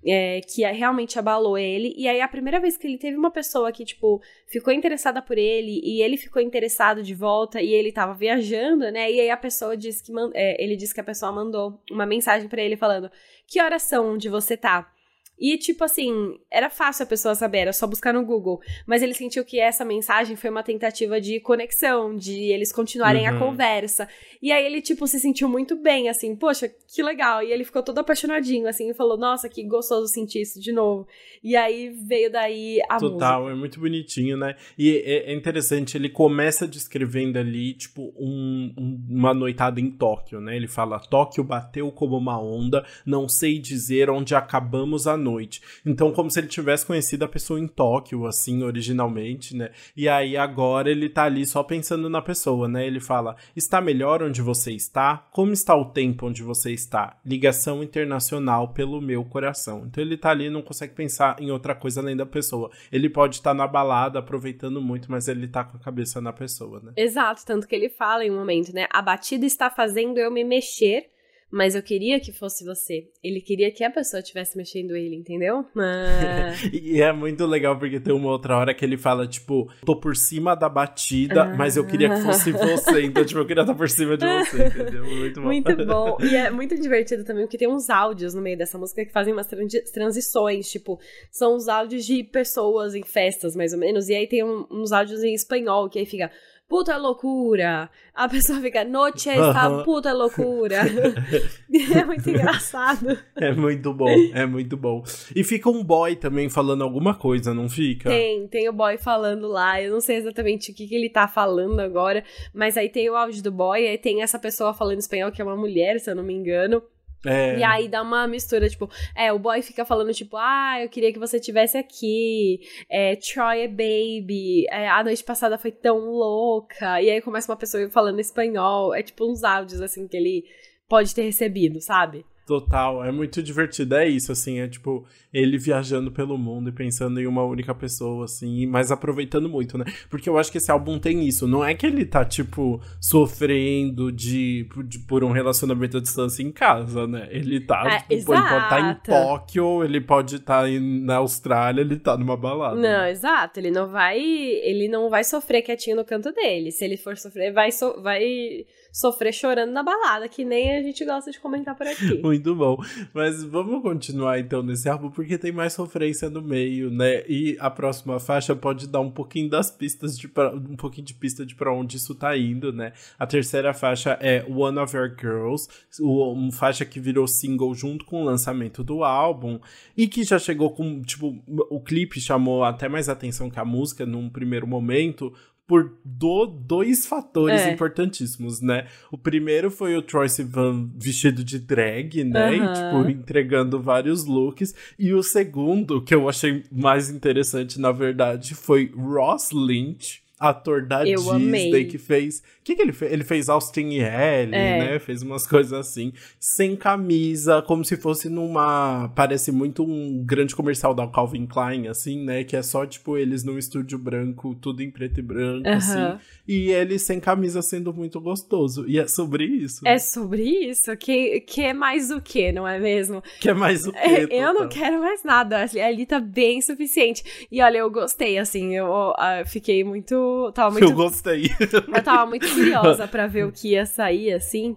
É, 0.05 0.41
que 0.41 0.63
realmente 0.63 1.17
abalou 1.17 1.57
ele. 1.57 1.93
E 1.95 2.09
aí, 2.09 2.19
a 2.19 2.27
primeira 2.27 2.59
vez 2.59 2.75
que 2.75 2.85
ele 2.85 2.97
teve 2.97 3.15
uma 3.15 3.31
pessoa 3.31 3.71
que, 3.71 3.85
tipo, 3.85 4.21
ficou 4.47 4.73
interessada 4.73 5.21
por 5.21 5.37
ele 5.37 5.79
e 5.81 6.01
ele 6.01 6.17
ficou 6.17 6.41
interessado 6.41 7.01
de 7.01 7.15
volta 7.15 7.61
e 7.61 7.73
ele 7.73 7.89
tava 7.89 8.13
viajando, 8.13 8.91
né? 8.91 9.09
E 9.09 9.21
aí 9.21 9.29
a 9.29 9.37
pessoa 9.37 9.77
disse 9.77 10.03
que. 10.03 10.11
É, 10.33 10.61
ele 10.61 10.75
disse 10.75 10.93
que 10.93 10.99
a 10.99 11.05
pessoa 11.05 11.31
mandou 11.31 11.81
uma 11.89 12.05
mensagem 12.05 12.49
para 12.49 12.61
ele 12.61 12.75
falando: 12.75 13.09
Que 13.47 13.61
horas 13.61 13.83
são 13.83 14.13
onde 14.13 14.27
você 14.27 14.57
tá? 14.57 14.91
E, 15.39 15.57
tipo 15.57 15.83
assim, 15.83 16.37
era 16.49 16.69
fácil 16.69 17.03
a 17.03 17.07
pessoa 17.07 17.35
saber, 17.35 17.59
era 17.59 17.73
só 17.73 17.87
buscar 17.87 18.13
no 18.13 18.23
Google. 18.23 18.61
Mas 18.85 19.01
ele 19.01 19.13
sentiu 19.13 19.43
que 19.43 19.59
essa 19.59 19.83
mensagem 19.83 20.35
foi 20.35 20.49
uma 20.49 20.63
tentativa 20.63 21.19
de 21.19 21.39
conexão, 21.39 22.15
de 22.15 22.51
eles 22.51 22.71
continuarem 22.71 23.27
uhum. 23.27 23.35
a 23.35 23.39
conversa. 23.39 24.07
E 24.41 24.51
aí 24.51 24.65
ele, 24.65 24.81
tipo, 24.81 25.07
se 25.07 25.19
sentiu 25.19 25.49
muito 25.49 25.75
bem, 25.75 26.07
assim, 26.07 26.35
poxa, 26.35 26.69
que 26.87 27.01
legal. 27.01 27.41
E 27.41 27.51
ele 27.51 27.63
ficou 27.63 27.81
todo 27.81 27.97
apaixonadinho, 27.97 28.67
assim, 28.67 28.89
e 28.89 28.93
falou, 28.93 29.17
nossa, 29.17 29.49
que 29.49 29.63
gostoso 29.63 30.07
sentir 30.07 30.41
isso 30.41 30.61
de 30.61 30.71
novo. 30.71 31.07
E 31.43 31.55
aí 31.55 31.89
veio 31.89 32.31
daí 32.31 32.79
a 32.89 32.97
Total, 32.97 33.41
música. 33.41 33.57
é 33.57 33.59
muito 33.59 33.79
bonitinho, 33.79 34.37
né? 34.37 34.55
E 34.77 34.97
é, 34.97 35.31
é 35.31 35.33
interessante, 35.33 35.97
ele 35.97 36.09
começa 36.09 36.67
descrevendo 36.67 37.37
ali, 37.37 37.73
tipo, 37.73 38.13
um, 38.17 38.73
um, 38.77 39.05
uma 39.09 39.33
noitada 39.33 39.81
em 39.81 39.89
Tóquio, 39.89 40.39
né? 40.39 40.55
Ele 40.55 40.67
fala, 40.67 40.99
Tóquio 40.99 41.43
bateu 41.43 41.91
como 41.91 42.15
uma 42.15 42.39
onda, 42.39 42.85
não 43.05 43.27
sei 43.27 43.59
dizer 43.59 44.09
onde 44.09 44.35
acabamos 44.35 45.07
a 45.07 45.17
noite. 45.23 45.61
Então, 45.85 46.11
como 46.11 46.29
se 46.29 46.39
ele 46.39 46.47
tivesse 46.47 46.85
conhecido 46.85 47.25
a 47.25 47.27
pessoa 47.27 47.59
em 47.59 47.67
Tóquio, 47.67 48.25
assim, 48.27 48.63
originalmente, 48.63 49.55
né? 49.55 49.71
E 49.97 50.07
aí 50.07 50.37
agora 50.37 50.89
ele 50.89 51.09
tá 51.09 51.23
ali 51.23 51.45
só 51.45 51.63
pensando 51.63 52.09
na 52.09 52.21
pessoa, 52.21 52.67
né? 52.67 52.85
Ele 52.85 52.99
fala: 52.99 53.35
está 53.55 53.81
melhor 53.81 54.21
onde 54.21 54.41
você 54.41 54.71
está? 54.71 55.17
Como 55.31 55.51
está 55.51 55.75
o 55.75 55.85
tempo 55.85 56.27
onde 56.27 56.43
você 56.43 56.71
está? 56.71 57.19
Ligação 57.25 57.83
internacional 57.83 58.73
pelo 58.73 59.01
meu 59.01 59.23
coração. 59.25 59.85
Então 59.87 60.03
ele 60.03 60.17
tá 60.17 60.29
ali 60.29 60.49
não 60.49 60.61
consegue 60.61 60.93
pensar 60.93 61.35
em 61.39 61.51
outra 61.51 61.73
coisa 61.73 62.01
além 62.01 62.15
da 62.15 62.25
pessoa. 62.25 62.69
Ele 62.91 63.09
pode 63.09 63.35
estar 63.35 63.53
na 63.53 63.67
balada 63.67 64.19
aproveitando 64.19 64.81
muito, 64.81 65.11
mas 65.11 65.27
ele 65.27 65.47
tá 65.47 65.63
com 65.63 65.77
a 65.77 65.79
cabeça 65.79 66.21
na 66.21 66.33
pessoa, 66.33 66.79
né? 66.81 66.93
Exato, 66.95 67.45
tanto 67.45 67.67
que 67.67 67.75
ele 67.75 67.89
fala 67.89 68.25
em 68.25 68.31
um 68.31 68.35
momento, 68.35 68.73
né? 68.73 68.87
A 68.91 69.01
batida 69.01 69.45
está 69.45 69.69
fazendo 69.69 70.17
eu 70.17 70.31
me 70.31 70.43
mexer 70.43 71.12
mas 71.53 71.75
eu 71.75 71.83
queria 71.83 72.19
que 72.19 72.31
fosse 72.31 72.65
você. 72.65 73.07
Ele 73.23 73.39
queria 73.39 73.71
que 73.71 73.83
a 73.83 73.91
pessoa 73.91 74.19
estivesse 74.19 74.57
mexendo 74.57 74.95
ele, 74.95 75.15
entendeu? 75.15 75.63
Ah. 75.83 76.53
e 76.71 77.01
é 77.01 77.11
muito 77.11 77.45
legal 77.45 77.77
porque 77.77 77.99
tem 77.99 78.13
uma 78.13 78.31
outra 78.31 78.57
hora 78.57 78.73
que 78.73 78.83
ele 78.83 78.97
fala, 78.97 79.27
tipo, 79.27 79.69
tô 79.85 79.99
por 79.99 80.15
cima 80.15 80.55
da 80.55 80.69
batida, 80.69 81.43
ah. 81.43 81.55
mas 81.55 81.75
eu 81.75 81.85
queria 81.85 82.09
que 82.09 82.21
fosse 82.21 82.51
você. 82.51 83.03
Então, 83.03 83.23
tipo, 83.23 83.39
eu 83.39 83.45
queria 83.45 83.61
estar 83.61 83.75
por 83.75 83.89
cima 83.89 84.15
de 84.17 84.25
você, 84.25 84.65
entendeu? 84.67 85.05
Muito 85.05 85.41
bom. 85.41 85.47
Muito 85.47 85.75
bom. 85.85 86.17
E 86.21 86.35
é 86.35 86.49
muito 86.49 86.79
divertido 86.79 87.23
também, 87.25 87.43
porque 87.43 87.57
tem 87.57 87.67
uns 87.67 87.89
áudios 87.89 88.33
no 88.33 88.41
meio 88.41 88.57
dessa 88.57 88.77
música 88.77 89.05
que 89.05 89.11
fazem 89.11 89.33
umas 89.33 89.47
transições, 89.93 90.69
tipo, 90.69 90.99
são 91.29 91.55
os 91.55 91.67
áudios 91.67 92.05
de 92.05 92.23
pessoas 92.23 92.95
em 92.95 93.03
festas, 93.03 93.55
mais 93.55 93.73
ou 93.73 93.79
menos, 93.79 94.09
e 94.09 94.15
aí 94.15 94.25
tem 94.25 94.43
um, 94.43 94.65
uns 94.71 94.91
áudios 94.91 95.21
em 95.21 95.33
espanhol, 95.33 95.89
que 95.89 95.99
aí 95.99 96.05
fica 96.05 96.31
puta 96.73 96.97
loucura. 96.97 97.87
A 98.15 98.27
pessoa 98.27 98.59
fica, 98.59 98.83
noche 98.83 99.29
está 99.29 99.83
puta 99.83 100.11
loucura. 100.11 100.77
é 101.95 102.03
muito 102.03 102.27
engraçado. 102.27 103.15
É 103.35 103.51
muito 103.51 103.93
bom, 103.93 104.09
é 104.33 104.43
muito 104.47 104.75
bom. 104.75 105.03
E 105.35 105.43
fica 105.43 105.69
um 105.69 105.83
boy 105.83 106.15
também 106.15 106.49
falando 106.49 106.83
alguma 106.83 107.13
coisa, 107.13 107.53
não 107.53 107.69
fica? 107.69 108.09
Tem, 108.09 108.47
tem 108.47 108.67
o 108.67 108.73
boy 108.73 108.97
falando 108.97 109.47
lá. 109.47 109.79
Eu 109.79 109.91
não 109.91 110.01
sei 110.01 110.15
exatamente 110.15 110.71
o 110.71 110.73
que, 110.73 110.87
que 110.87 110.95
ele 110.95 111.11
tá 111.11 111.27
falando 111.27 111.79
agora, 111.79 112.23
mas 112.51 112.75
aí 112.75 112.89
tem 112.89 113.07
o 113.07 113.15
áudio 113.15 113.43
do 113.43 113.51
boy, 113.51 113.87
aí 113.87 113.97
tem 113.99 114.23
essa 114.23 114.39
pessoa 114.39 114.73
falando 114.73 114.97
espanhol 114.97 115.31
que 115.31 115.43
é 115.43 115.45
uma 115.45 115.55
mulher, 115.55 115.99
se 115.99 116.09
eu 116.09 116.15
não 116.15 116.23
me 116.23 116.33
engano. 116.33 116.81
É. 117.25 117.57
E 117.57 117.63
aí 117.63 117.87
dá 117.87 118.01
uma 118.01 118.27
mistura, 118.27 118.69
tipo, 118.69 118.89
é, 119.15 119.31
o 119.31 119.39
boy 119.39 119.61
fica 119.61 119.85
falando, 119.85 120.13
tipo, 120.13 120.35
ah, 120.37 120.81
eu 120.81 120.89
queria 120.89 121.11
que 121.13 121.19
você 121.19 121.39
tivesse 121.39 121.77
aqui, 121.77 122.59
é, 122.89 123.15
Troy 123.15 123.61
é 123.61 123.67
baby, 123.67 124.65
é, 124.69 124.89
a 124.89 125.03
noite 125.03 125.23
passada 125.23 125.57
foi 125.57 125.71
tão 125.71 125.99
louca, 125.99 127.01
e 127.01 127.09
aí 127.09 127.21
começa 127.21 127.51
uma 127.51 127.57
pessoa 127.57 127.89
falando 127.89 128.19
espanhol, 128.19 128.93
é 128.93 129.01
tipo 129.01 129.25
uns 129.29 129.43
áudios, 129.43 129.79
assim, 129.79 130.07
que 130.07 130.17
ele 130.17 130.43
pode 130.87 131.15
ter 131.15 131.23
recebido, 131.23 131.79
sabe? 131.79 132.25
Total, 132.45 133.03
é 133.05 133.11
muito 133.11 133.41
divertido. 133.41 133.95
É 133.95 134.07
isso, 134.07 134.31
assim, 134.31 134.59
é 134.59 134.67
tipo 134.67 135.05
ele 135.33 135.57
viajando 135.57 136.11
pelo 136.11 136.37
mundo 136.37 136.69
e 136.69 136.71
pensando 136.71 137.19
em 137.19 137.25
uma 137.25 137.43
única 137.43 137.73
pessoa, 137.73 138.25
assim, 138.25 138.67
mas 138.67 138.91
aproveitando 138.91 139.49
muito, 139.49 139.77
né? 139.77 139.85
Porque 140.09 140.29
eu 140.29 140.37
acho 140.37 140.51
que 140.51 140.57
esse 140.57 140.69
álbum 140.69 140.99
tem 140.99 141.25
isso. 141.27 141.47
Não 141.47 141.63
é 141.63 141.73
que 141.73 141.87
ele 141.87 142.05
tá, 142.05 142.23
tipo, 142.23 142.81
sofrendo 143.01 144.11
de, 144.11 144.67
de 144.85 144.99
por 144.99 145.23
um 145.23 145.31
relacionamento 145.31 145.97
à 145.97 146.01
distância 146.01 146.43
em 146.43 146.51
casa, 146.51 147.07
né? 147.07 147.27
Ele 147.31 147.61
tá, 147.61 147.83
é, 147.87 148.15
tipo, 148.15 148.33
ele 148.33 148.41
pode 148.41 148.41
estar 148.41 148.69
tá 148.69 148.79
em 148.79 148.95
Tóquio, 148.95 149.83
ele 149.83 150.01
pode 150.01 150.35
estar 150.35 150.63
tá 150.63 150.69
na 150.79 151.15
Austrália, 151.15 151.81
ele 151.81 151.97
tá 151.97 152.17
numa 152.17 152.37
balada. 152.37 152.75
Não, 152.75 152.81
né? 152.81 153.11
exato. 153.11 153.59
Ele 153.59 153.71
não 153.71 153.87
vai. 153.87 154.19
Ele 154.19 154.87
não 154.87 155.09
vai 155.09 155.23
sofrer 155.23 155.61
quietinho 155.61 155.95
no 155.95 156.05
canto 156.05 156.31
dele. 156.31 156.71
Se 156.71 156.83
ele 156.83 156.97
for 156.97 157.17
sofrer, 157.17 157.51
vai. 157.53 157.71
So, 157.71 158.01
vai 158.01 158.65
sofrer 158.93 159.33
chorando 159.33 159.71
na 159.71 159.81
balada, 159.81 160.29
que 160.29 160.45
nem 160.45 160.77
a 160.77 160.83
gente 160.83 161.03
gosta 161.03 161.31
de 161.31 161.39
comentar 161.39 161.75
por 161.75 161.87
aqui. 161.87 162.13
Muito 162.21 162.53
bom. 162.53 162.77
Mas 163.11 163.43
vamos 163.43 163.81
continuar 163.81 164.39
então 164.39 164.61
nesse 164.61 164.87
álbum, 164.87 165.09
porque 165.09 165.35
tem 165.35 165.51
mais 165.51 165.73
sofrência 165.73 166.29
no 166.29 166.43
meio, 166.43 166.91
né? 166.91 167.23
E 167.27 167.57
a 167.59 167.71
próxima 167.71 168.19
faixa 168.19 168.55
pode 168.55 168.87
dar 168.87 168.99
um 168.99 169.09
pouquinho 169.09 169.49
das 169.49 169.71
pistas 169.71 170.15
de 170.15 170.27
pra, 170.27 170.53
um 170.53 170.75
pouquinho 170.75 171.07
de 171.07 171.15
pista 171.15 171.43
de 171.43 171.55
para 171.55 171.73
onde 171.73 171.97
isso 171.97 172.13
tá 172.13 172.37
indo, 172.37 172.71
né? 172.71 172.93
A 173.17 173.25
terceira 173.25 173.73
faixa 173.73 174.15
é 174.21 174.45
One 174.47 174.77
of 174.77 174.95
Your 174.95 175.11
Girls, 175.19 175.67
uma 175.99 176.51
faixa 176.51 176.85
que 176.85 176.99
virou 176.99 177.27
single 177.27 177.73
junto 177.73 178.05
com 178.05 178.21
o 178.21 178.25
lançamento 178.25 178.83
do 178.83 179.03
álbum 179.03 179.59
e 179.97 180.07
que 180.07 180.23
já 180.23 180.37
chegou 180.37 180.69
com, 180.69 181.01
tipo, 181.01 181.41
o 181.47 181.81
clipe 181.81 182.21
chamou 182.21 182.63
até 182.63 182.87
mais 182.87 183.09
atenção 183.09 183.49
que 183.49 183.59
a 183.59 183.65
música 183.65 184.05
num 184.05 184.29
primeiro 184.29 184.67
momento, 184.67 185.33
por 185.67 185.97
do, 186.03 186.45
dois 186.45 187.05
fatores 187.05 187.61
é. 187.61 187.71
importantíssimos, 187.71 188.61
né? 188.61 188.87
O 189.11 189.17
primeiro 189.17 189.71
foi 189.71 189.95
o 189.95 190.01
Troy 190.01 190.27
Sivan 190.27 190.89
vestido 190.95 191.43
de 191.43 191.59
drag, 191.59 192.23
né? 192.23 192.51
Uhum. 192.51 192.55
E, 192.55 192.73
tipo, 192.73 193.09
entregando 193.09 193.81
vários 193.81 194.25
looks. 194.25 194.73
E 194.97 195.13
o 195.13 195.23
segundo, 195.23 196.01
que 196.01 196.13
eu 196.13 196.27
achei 196.27 196.63
mais 196.71 197.09
interessante, 197.09 197.79
na 197.79 197.91
verdade, 197.91 198.55
foi 198.55 198.91
Ross 198.95 199.51
Lynch, 199.51 200.22
ator 200.43 200.85
da 200.85 201.07
eu 201.07 201.15
Disney 201.15 201.67
amei. 201.69 201.85
que 201.85 201.97
fez. 201.97 202.39
O 202.39 202.63
que, 202.63 202.75
que 202.75 202.81
ele 202.81 202.91
fez? 202.91 203.11
Ele 203.13 203.23
fez 203.23 203.49
Austin 203.49 203.89
e 203.89 203.99
Ellie, 203.99 204.55
é. 204.55 204.79
né? 204.79 204.99
Fez 204.99 205.21
umas 205.21 205.47
coisas 205.47 205.71
assim, 205.73 206.11
sem 206.39 206.75
camisa, 206.75 207.61
como 207.61 207.85
se 207.85 207.95
fosse 207.95 208.27
numa. 208.27 209.09
Parece 209.15 209.51
muito 209.51 209.83
um 209.83 210.23
grande 210.25 210.53
comercial 210.55 210.93
da 210.93 211.07
Calvin 211.07 211.45
Klein, 211.45 211.87
assim, 211.87 212.23
né? 212.23 212.43
Que 212.43 212.57
é 212.57 212.61
só, 212.61 212.85
tipo, 212.85 213.17
eles 213.17 213.43
num 213.43 213.57
estúdio 213.57 213.97
branco, 213.97 214.53
tudo 214.55 214.83
em 214.83 214.91
preto 214.91 215.19
e 215.19 215.23
branco, 215.23 215.67
uhum. 215.67 215.75
assim. 215.75 216.19
E 216.45 216.71
ele 216.71 216.99
sem 216.99 217.19
camisa 217.19 217.61
sendo 217.61 217.93
muito 217.93 218.19
gostoso. 218.19 218.85
E 218.87 218.99
é 218.99 219.07
sobre 219.07 219.45
isso. 219.45 219.87
É 219.87 219.97
sobre 219.97 220.43
isso? 220.43 220.95
Que, 220.97 221.39
que 221.41 221.61
é 221.61 221.73
mais 221.73 222.11
o 222.11 222.19
que, 222.19 222.51
não 222.51 222.67
é 222.67 222.79
mesmo? 222.79 223.23
Que 223.39 223.49
é 223.49 223.53
mais 223.53 223.85
o 223.87 223.93
que? 223.93 223.97
É, 223.97 224.27
eu 224.29 224.53
não 224.53 224.67
quero 224.67 224.99
mais 224.99 225.23
nada. 225.23 225.65
Ali 225.85 226.05
tá 226.05 226.19
bem 226.19 226.61
suficiente. 226.61 227.47
E 227.49 227.61
olha, 227.61 227.77
eu 227.77 227.89
gostei, 227.89 228.37
assim, 228.37 228.75
eu 228.75 229.11
uh, 229.11 229.45
fiquei 229.45 229.83
muito 229.83 230.32
Tava 230.53 230.71
muito. 230.71 230.85
Eu 230.85 230.93
gostei. 230.93 231.49
Eu 231.59 232.03
tava 232.03 232.25
muito 232.25 232.47
curiosa 232.53 233.07
para 233.07 233.27
ver 233.27 233.45
o 233.45 233.51
que 233.51 233.69
ia 233.71 233.85
sair, 233.85 234.33
assim. 234.33 234.75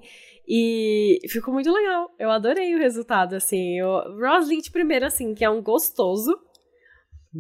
E 0.48 1.20
ficou 1.28 1.52
muito 1.52 1.72
legal. 1.72 2.10
Eu 2.18 2.30
adorei 2.30 2.74
o 2.74 2.78
resultado, 2.78 3.34
assim. 3.34 3.82
O 3.82 4.18
Ross 4.20 4.48
Lynch, 4.48 4.70
primeiro, 4.70 5.06
assim, 5.06 5.34
que 5.34 5.44
é 5.44 5.50
um 5.50 5.60
gostoso. 5.60 6.38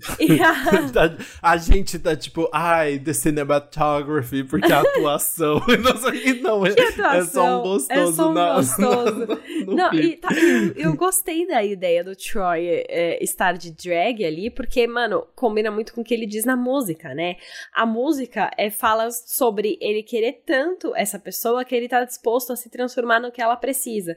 Tá, 0.92 1.16
a 1.42 1.56
gente 1.56 1.98
tá 1.98 2.16
tipo, 2.16 2.48
ai, 2.52 2.98
the 2.98 3.12
cinematography, 3.12 4.44
porque 4.44 4.72
a 4.72 4.80
atuação. 4.80 5.60
não, 6.42 6.66
é, 6.66 6.70
atuação? 6.70 7.12
é 7.12 7.24
só 7.24 7.58
um 7.58 7.62
gostoso. 7.62 8.00
É 8.00 8.12
só 8.12 8.30
um 8.30 8.32
na, 8.32 8.54
gostoso. 8.56 9.26
No, 9.66 9.74
não, 9.74 9.94
e, 9.94 10.16
tá, 10.16 10.28
eu, 10.32 10.72
eu, 10.90 10.96
gostei 10.96 11.46
da 11.46 11.62
ideia 11.64 12.02
do 12.04 12.14
Troy 12.14 12.66
é, 12.66 13.22
estar 13.22 13.56
de 13.56 13.72
drag 13.72 14.24
ali, 14.24 14.50
porque, 14.50 14.86
mano, 14.86 15.26
combina 15.34 15.70
muito 15.70 15.92
com 15.92 16.00
o 16.00 16.04
que 16.04 16.14
ele 16.14 16.26
diz 16.26 16.44
na 16.44 16.56
música, 16.56 17.14
né? 17.14 17.36
A 17.72 17.84
música 17.84 18.50
é, 18.56 18.70
fala 18.70 19.10
sobre 19.10 19.78
ele 19.80 20.02
querer 20.02 20.42
tanto 20.46 20.94
essa 20.94 21.18
pessoa 21.18 21.64
que 21.64 21.74
ele 21.74 21.88
tá 21.88 22.04
disposto 22.04 22.52
a 22.52 22.56
se 22.56 22.70
transformar 22.70 23.20
no 23.20 23.32
que 23.32 23.42
ela 23.42 23.56
precisa. 23.56 24.16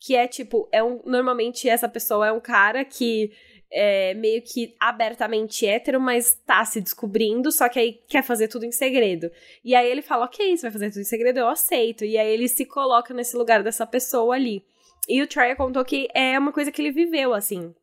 Que 0.00 0.14
é 0.14 0.28
tipo, 0.28 0.68
é 0.70 0.82
um, 0.82 1.00
normalmente 1.04 1.68
essa 1.68 1.88
pessoa 1.88 2.28
é 2.28 2.32
um 2.32 2.40
cara 2.40 2.84
que 2.84 3.32
é, 3.70 4.14
meio 4.14 4.42
que 4.42 4.74
abertamente 4.80 5.66
hétero, 5.66 6.00
mas 6.00 6.34
tá 6.46 6.64
se 6.64 6.80
descobrindo, 6.80 7.52
só 7.52 7.68
que 7.68 7.78
aí 7.78 8.00
quer 8.08 8.22
fazer 8.22 8.48
tudo 8.48 8.64
em 8.64 8.72
segredo. 8.72 9.30
E 9.64 9.74
aí 9.74 9.90
ele 9.90 10.02
fala, 10.02 10.24
ok, 10.24 10.56
você 10.56 10.62
vai 10.62 10.70
fazer 10.72 10.90
tudo 10.90 11.00
em 11.00 11.04
segredo, 11.04 11.38
eu 11.38 11.48
aceito. 11.48 12.04
E 12.04 12.16
aí 12.16 12.32
ele 12.32 12.48
se 12.48 12.64
coloca 12.64 13.12
nesse 13.12 13.36
lugar 13.36 13.62
dessa 13.62 13.86
pessoa 13.86 14.34
ali. 14.34 14.64
E 15.08 15.22
o 15.22 15.26
Troy 15.26 15.54
contou 15.54 15.84
que 15.84 16.08
é 16.14 16.38
uma 16.38 16.52
coisa 16.52 16.70
que 16.72 16.80
ele 16.82 16.92
viveu, 16.92 17.34
assim. 17.34 17.74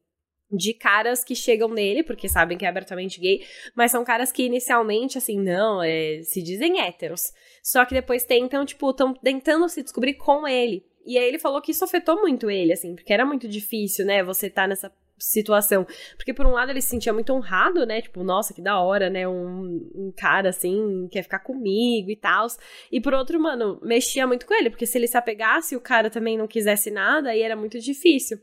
de 0.52 0.74
caras 0.74 1.24
que 1.24 1.36
chegam 1.36 1.70
nele, 1.70 2.04
porque 2.04 2.30
sabem 2.30 2.58
que 2.58 2.66
é 2.66 2.70
abertamente 2.70 3.20
gay, 3.20 3.44
mas 3.76 3.92
são 3.92 4.04
caras 4.04 4.32
que 4.32 4.44
inicialmente, 4.44 5.18
assim, 5.18 5.40
não, 5.40 5.82
é, 5.82 6.22
se 6.24 6.42
dizem 6.42 6.80
héteros. 6.82 7.34
Só 7.64 7.84
que 7.86 7.96
depois 7.96 8.24
tentam, 8.24 8.66
tipo, 8.66 8.90
estão 8.90 9.14
tentando 9.14 9.68
se 9.68 9.82
descobrir 9.82 10.16
com 10.16 10.48
ele. 10.48 10.86
E 11.06 11.18
aí 11.18 11.26
ele 11.28 11.40
falou 11.40 11.62
que 11.62 11.72
isso 11.72 11.84
afetou 11.84 12.22
muito 12.22 12.50
ele, 12.50 12.74
assim, 12.74 12.96
porque 12.96 13.14
era 13.14 13.26
muito 13.26 13.48
difícil, 13.48 14.06
né, 14.06 14.24
você 14.24 14.50
tá 14.50 14.68
nessa 14.68 14.92
situação. 15.18 15.86
Porque 16.16 16.34
por 16.34 16.46
um 16.46 16.52
lado 16.52 16.72
ele 16.72 16.82
se 16.82 16.90
sentia 16.90 17.14
muito 17.14 17.34
honrado, 17.34 17.86
né? 17.86 18.02
Tipo, 18.02 18.24
nossa, 18.24 18.54
que 18.54 18.62
da 18.62 18.80
hora, 18.80 19.10
né? 19.10 19.28
Um, 19.28 19.90
um 19.96 20.14
cara 20.16 20.50
assim 20.50 21.08
quer 21.12 21.24
ficar 21.24 21.40
comigo 21.40 22.10
e 22.10 22.16
tal. 22.16 22.48
E 22.92 23.00
por 23.00 23.14
outro, 23.14 23.40
mano, 23.40 23.80
mexia 23.82 24.28
muito 24.28 24.46
com 24.46 24.54
ele, 24.54 24.70
porque 24.70 24.86
se 24.86 24.98
ele 24.98 25.08
se 25.08 25.18
apegasse 25.18 25.74
e 25.74 25.78
o 25.78 25.82
cara 25.82 26.10
também 26.10 26.38
não 26.38 26.48
quisesse 26.48 26.92
nada, 26.92 27.30
aí 27.30 27.42
era 27.42 27.56
muito 27.56 27.80
difícil. 27.80 28.40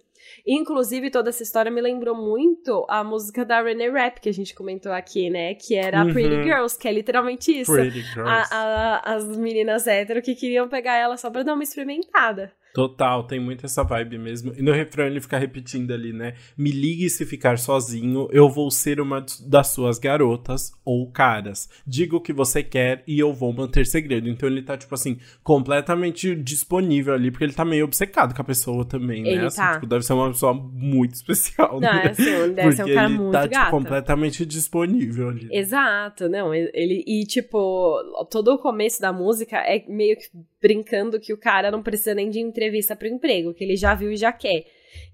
Inclusive, 0.47 1.11
toda 1.11 1.31
essa 1.31 1.43
história 1.43 1.71
me 1.71 1.81
lembrou 1.81 2.15
muito 2.15 2.87
a 2.89 3.03
música 3.03 3.45
da 3.45 3.61
Renee 3.61 3.91
Rapp, 3.91 4.21
que 4.21 4.29
a 4.29 4.33
gente 4.33 4.55
comentou 4.55 4.93
aqui, 4.93 5.31
né? 5.31 5.55
Que 5.55 5.75
era 5.75 6.05
uhum. 6.05 6.13
Pretty 6.13 6.43
Girls, 6.45 6.79
que 6.79 6.89
é 6.89 6.93
literalmente 6.93 7.61
isso. 7.61 7.73
Pretty 7.73 8.01
Girls. 8.01 8.31
A, 8.31 8.47
a, 8.51 9.15
as 9.15 9.37
meninas 9.37 9.87
hétero 9.87 10.23
que 10.23 10.35
queriam 10.35 10.69
pegar 10.69 10.97
ela 10.97 11.17
só 11.17 11.31
pra 11.31 11.43
dar 11.43 11.55
uma 11.55 11.63
experimentada. 11.63 12.53
Total, 12.73 13.23
tem 13.25 13.39
muito 13.39 13.67
essa 13.67 13.83
vibe 13.83 14.19
mesmo. 14.19 14.53
E 14.57 14.63
no 14.63 14.73
refrão 14.73 15.07
ele 15.07 15.21
fica 15.21 15.37
repetindo 15.37 15.93
ali, 15.93 16.13
né? 16.13 16.35
Me 16.57 16.71
ligue 16.71 17.09
se 17.11 17.27
ficar 17.27 17.59
sozinho, 17.59 18.29
eu 18.33 18.49
vou 18.49 18.71
ser 18.71 18.99
uma 18.99 19.25
das 19.47 19.69
suas 19.69 19.99
garotas 19.99 20.73
ou 20.83 21.11
caras. 21.11 21.69
Diga 21.87 22.17
o 22.17 22.21
que 22.21 22.33
você 22.33 22.63
quer 22.63 23.03
e 23.07 23.19
eu 23.19 23.33
vou 23.33 23.53
manter 23.53 23.85
segredo. 23.85 24.29
Então 24.29 24.49
ele 24.49 24.63
tá, 24.63 24.77
tipo 24.77 24.95
assim, 24.95 25.19
completamente 25.43 26.35
disponível 26.35 27.13
ali, 27.13 27.31
porque 27.31 27.45
ele 27.45 27.53
tá 27.53 27.65
meio 27.65 27.85
obcecado 27.85 28.35
com 28.35 28.41
a 28.41 28.45
pessoa 28.45 28.87
também, 28.87 29.23
né? 29.23 29.33
Ele 29.33 29.47
assim, 29.47 29.59
tá. 29.59 29.75
Tipo, 29.75 29.87
deve 29.87 30.05
ser 30.05 30.15
uma 30.15 30.29
pessoa 30.29 30.55
muito 30.55 31.13
especial, 31.15 31.75
não, 31.75 31.81
né? 31.81 32.09
Assim, 32.11 32.25
ele 32.25 32.55
deve 32.55 32.69
porque 32.69 32.77
ser 32.77 32.91
um 32.91 32.95
cara 32.95 33.09
ele 33.09 33.19
muito 33.19 33.33
tá 33.33 33.49
tipo, 33.49 33.71
completamente 33.71 34.47
disponível 34.47 35.29
ali. 35.29 35.49
Exato, 35.53 36.27
não, 36.29 36.55
ele 36.55 37.05
e 37.07 37.27
tipo, 37.27 37.99
todo 38.31 38.55
o 38.55 38.59
começo 38.59 38.99
da 38.99 39.13
música 39.13 39.59
é 39.59 39.85
meio 39.87 40.17
que 40.17 40.31
brincando 40.61 41.21
que 41.21 41.35
o 41.35 41.37
cara 41.37 41.71
não 41.71 41.83
precisa 41.83 42.15
nem 42.15 42.31
de 42.31 42.39
entrevista 42.39 42.62
para 42.97 43.09
o 43.09 43.11
emprego, 43.11 43.55
que 43.55 43.65
ele 43.65 43.77
já 43.77 43.95
viu 43.95 44.13
e 44.13 44.17
já 44.17 44.33
quer. 44.33 44.65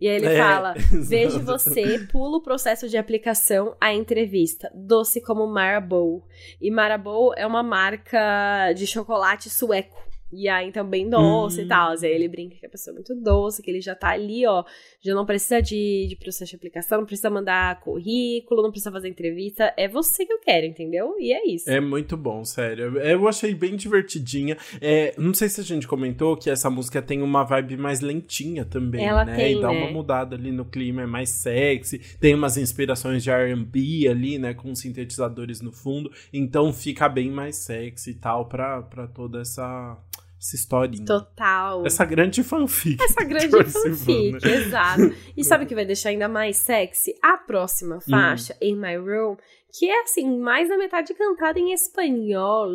E 0.00 0.09
aí 0.09 0.17
ele 0.17 0.26
é, 0.26 0.37
fala: 0.37 0.75
Vejo 1.09 1.40
você, 1.40 2.07
pula 2.11 2.38
o 2.38 2.43
processo 2.43 2.88
de 2.88 2.97
aplicação 2.97 3.76
à 3.81 3.93
entrevista. 3.93 4.71
Doce 4.75 5.21
como 5.21 5.47
Marabou. 5.47 6.25
E 6.61 6.71
Marabou 6.71 7.33
é 7.37 7.47
uma 7.47 7.62
marca 7.62 8.73
de 8.75 8.87
chocolate 8.87 9.50
sueco. 9.50 10.08
E 10.33 10.49
aí, 10.49 10.69
então, 10.69 10.87
bem 10.87 11.09
doce 11.09 11.61
hum. 11.61 11.65
e 11.65 11.69
tal. 11.69 11.91
Aí 11.91 12.11
ele 12.11 12.29
brinca 12.29 12.57
que 12.57 12.67
a 12.67 12.69
pessoa 12.69 12.93
é 12.93 12.97
muito 12.97 13.15
doce, 13.15 13.63
que 13.63 13.71
ele 13.71 13.81
já 13.81 13.95
tá 13.95 14.11
ali, 14.11 14.47
ó. 14.47 14.65
Já 15.01 15.15
não 15.15 15.25
precisa 15.25 15.61
de, 15.63 16.07
de 16.09 16.17
processo 16.17 16.51
de 16.51 16.57
aplicação, 16.57 16.99
não 16.99 17.07
precisa 17.07 17.31
mandar 17.31 17.81
currículo, 17.81 18.63
não 18.63 18.71
precisa 18.71 18.93
fazer 18.93 19.09
entrevista. 19.09 19.73
É 19.77 19.89
você 19.89 20.27
que 20.27 20.33
eu 20.33 20.41
quero, 20.41 20.67
entendeu? 20.67 21.15
E 21.19 21.33
é 21.33 21.47
isso. 21.47 21.71
É 21.71 21.81
muito 21.81 22.17
bom, 22.17 22.45
sério. 22.45 22.99
Eu 22.99 23.27
achei 23.27 23.55
bem 23.55 23.75
divertidinha. 23.77 24.57
É, 24.81 25.15
não 25.17 25.33
sei 25.33 25.49
se 25.49 25.61
a 25.61 25.65
gente 25.65 25.89
comentou 25.89 26.37
que 26.37 26.51
essa 26.51 26.69
música 26.69 27.01
tem 27.01 27.23
uma 27.23 27.45
vibe 27.45 27.77
mais 27.77 28.01
lentinha 28.01 28.65
também, 28.65 29.05
Ela 29.07 29.25
né? 29.25 29.37
Tem, 29.37 29.57
e 29.57 29.61
dá 29.61 29.69
né? 29.69 29.79
uma 29.79 29.91
mudada 29.91 30.37
ali 30.37 30.53
no 30.53 30.65
clima, 30.65 31.03
é 31.03 31.07
mais 31.07 31.31
sexy. 31.31 32.01
Tem 32.21 32.35
umas 32.35 32.57
inspirações 32.57 33.23
de 33.23 33.31
R&B 33.31 34.09
ali, 34.09 34.39
né? 34.39 34.53
Com 34.53 34.75
sintetizadores 34.75 35.61
no 35.61 35.73
fundo. 35.73 36.11
Então 36.33 36.73
fica 36.73 37.09
bem 37.09 37.31
mais 37.31 37.57
sexy 37.57 38.11
e 38.11 38.15
tal 38.15 38.47
pra, 38.47 38.83
pra 38.83 39.07
toda 39.07 39.41
essa 39.41 39.97
essa 40.40 40.57
historinha. 40.57 41.04
Total. 41.04 41.85
Essa 41.85 42.04
grande 42.04 42.42
fanfic. 42.42 43.02
Essa 43.02 43.23
grande 43.25 43.49
fanfic, 43.49 44.33
né? 44.45 44.54
exato. 44.54 45.14
E 45.37 45.45
sabe 45.45 45.64
o 45.64 45.66
que 45.68 45.75
vai 45.75 45.85
deixar 45.85 46.11
ainda 46.11 46.28
mais 46.28 46.57
sexy? 46.57 47.14
A 47.23 47.37
próxima 47.37 48.00
faixa, 48.00 48.54
hum. 48.54 48.66
In 48.66 48.76
My 48.76 48.97
Room, 48.97 49.37
que 49.73 49.90
é 49.90 50.02
assim, 50.02 50.38
mais 50.38 50.68
da 50.68 50.78
metade 50.78 51.12
cantada 51.14 51.59
em 51.59 51.73
espanhol. 51.73 52.68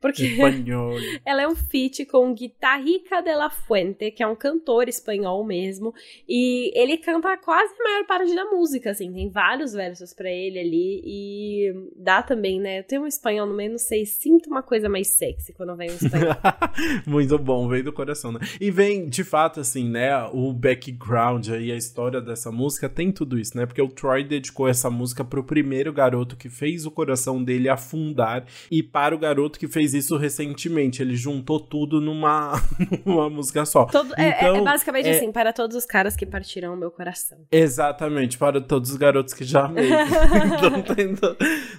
Porque 0.00 0.24
espanhol. 0.24 0.94
ela 1.26 1.42
é 1.42 1.48
um 1.48 1.56
feat 1.56 2.06
com 2.06 2.32
Guitarrica 2.32 3.20
de 3.20 3.34
la 3.34 3.50
Fuente, 3.50 4.12
que 4.12 4.22
é 4.22 4.26
um 4.26 4.36
cantor 4.36 4.88
espanhol 4.88 5.44
mesmo, 5.44 5.92
e 6.28 6.70
ele 6.78 6.96
canta 6.98 7.36
quase 7.36 7.74
a 7.74 7.84
maior 7.84 8.06
parte 8.06 8.34
da 8.34 8.44
música, 8.44 8.90
assim, 8.90 9.12
tem 9.12 9.28
vários 9.28 9.72
versos 9.72 10.14
para 10.14 10.30
ele 10.30 10.58
ali, 10.58 11.02
e 11.04 11.72
dá 11.96 12.22
também, 12.22 12.60
né, 12.60 12.78
eu 12.78 12.84
tenho 12.84 13.02
um 13.02 13.06
espanhol 13.06 13.46
no 13.46 13.54
meio, 13.54 13.72
não 13.72 13.78
sei, 13.78 14.06
sinto 14.06 14.48
uma 14.48 14.62
coisa 14.62 14.88
mais 14.88 15.08
sexy 15.08 15.52
quando 15.52 15.74
vem 15.76 15.90
um 15.90 15.94
espanhol. 15.94 16.36
Muito 17.04 17.36
bom, 17.38 17.68
vem 17.68 17.82
do 17.82 17.92
coração, 17.92 18.30
né? 18.30 18.38
E 18.60 18.70
vem, 18.70 19.08
de 19.08 19.24
fato, 19.24 19.60
assim, 19.60 19.88
né, 19.88 20.14
o 20.32 20.52
background 20.52 21.48
aí, 21.48 21.72
a 21.72 21.76
história 21.76 22.20
dessa 22.20 22.52
música 22.52 22.88
tem 22.88 23.10
tudo 23.10 23.38
isso, 23.38 23.56
né, 23.56 23.66
porque 23.66 23.82
o 23.82 23.88
Troy 23.88 24.22
dedicou 24.22 24.68
essa 24.68 24.88
música 24.88 25.24
pro 25.24 25.42
primeiro 25.42 25.92
garoto 25.92 26.36
que 26.36 26.48
fez 26.48 26.86
o 26.86 26.90
coração 26.90 27.42
dele 27.42 27.68
afundar, 27.68 28.46
e 28.70 28.80
para 28.80 29.12
o 29.14 29.18
garoto 29.18 29.58
que 29.58 29.66
fez 29.66 29.87
fez 29.88 29.94
isso 29.94 30.16
recentemente. 30.16 31.02
Ele 31.02 31.16
juntou 31.16 31.58
tudo 31.58 32.00
numa, 32.00 32.52
numa 33.04 33.30
música 33.30 33.64
só. 33.64 33.86
Todo, 33.86 34.12
então, 34.12 34.24
é, 34.24 34.28
é, 34.28 34.50
então, 34.50 34.64
basicamente 34.64 35.08
é... 35.08 35.12
assim, 35.12 35.32
para 35.32 35.52
todos 35.52 35.76
os 35.76 35.84
caras 35.84 36.16
que 36.16 36.26
partiram 36.26 36.74
o 36.74 36.76
meu 36.76 36.90
coração. 36.90 37.38
Exatamente, 37.50 38.36
para 38.36 38.60
todos 38.60 38.90
os 38.90 38.96
garotos 38.96 39.32
que 39.32 39.44
já 39.44 39.64
amei. 39.64 39.88
então 39.88 40.82
tem, 40.94 41.14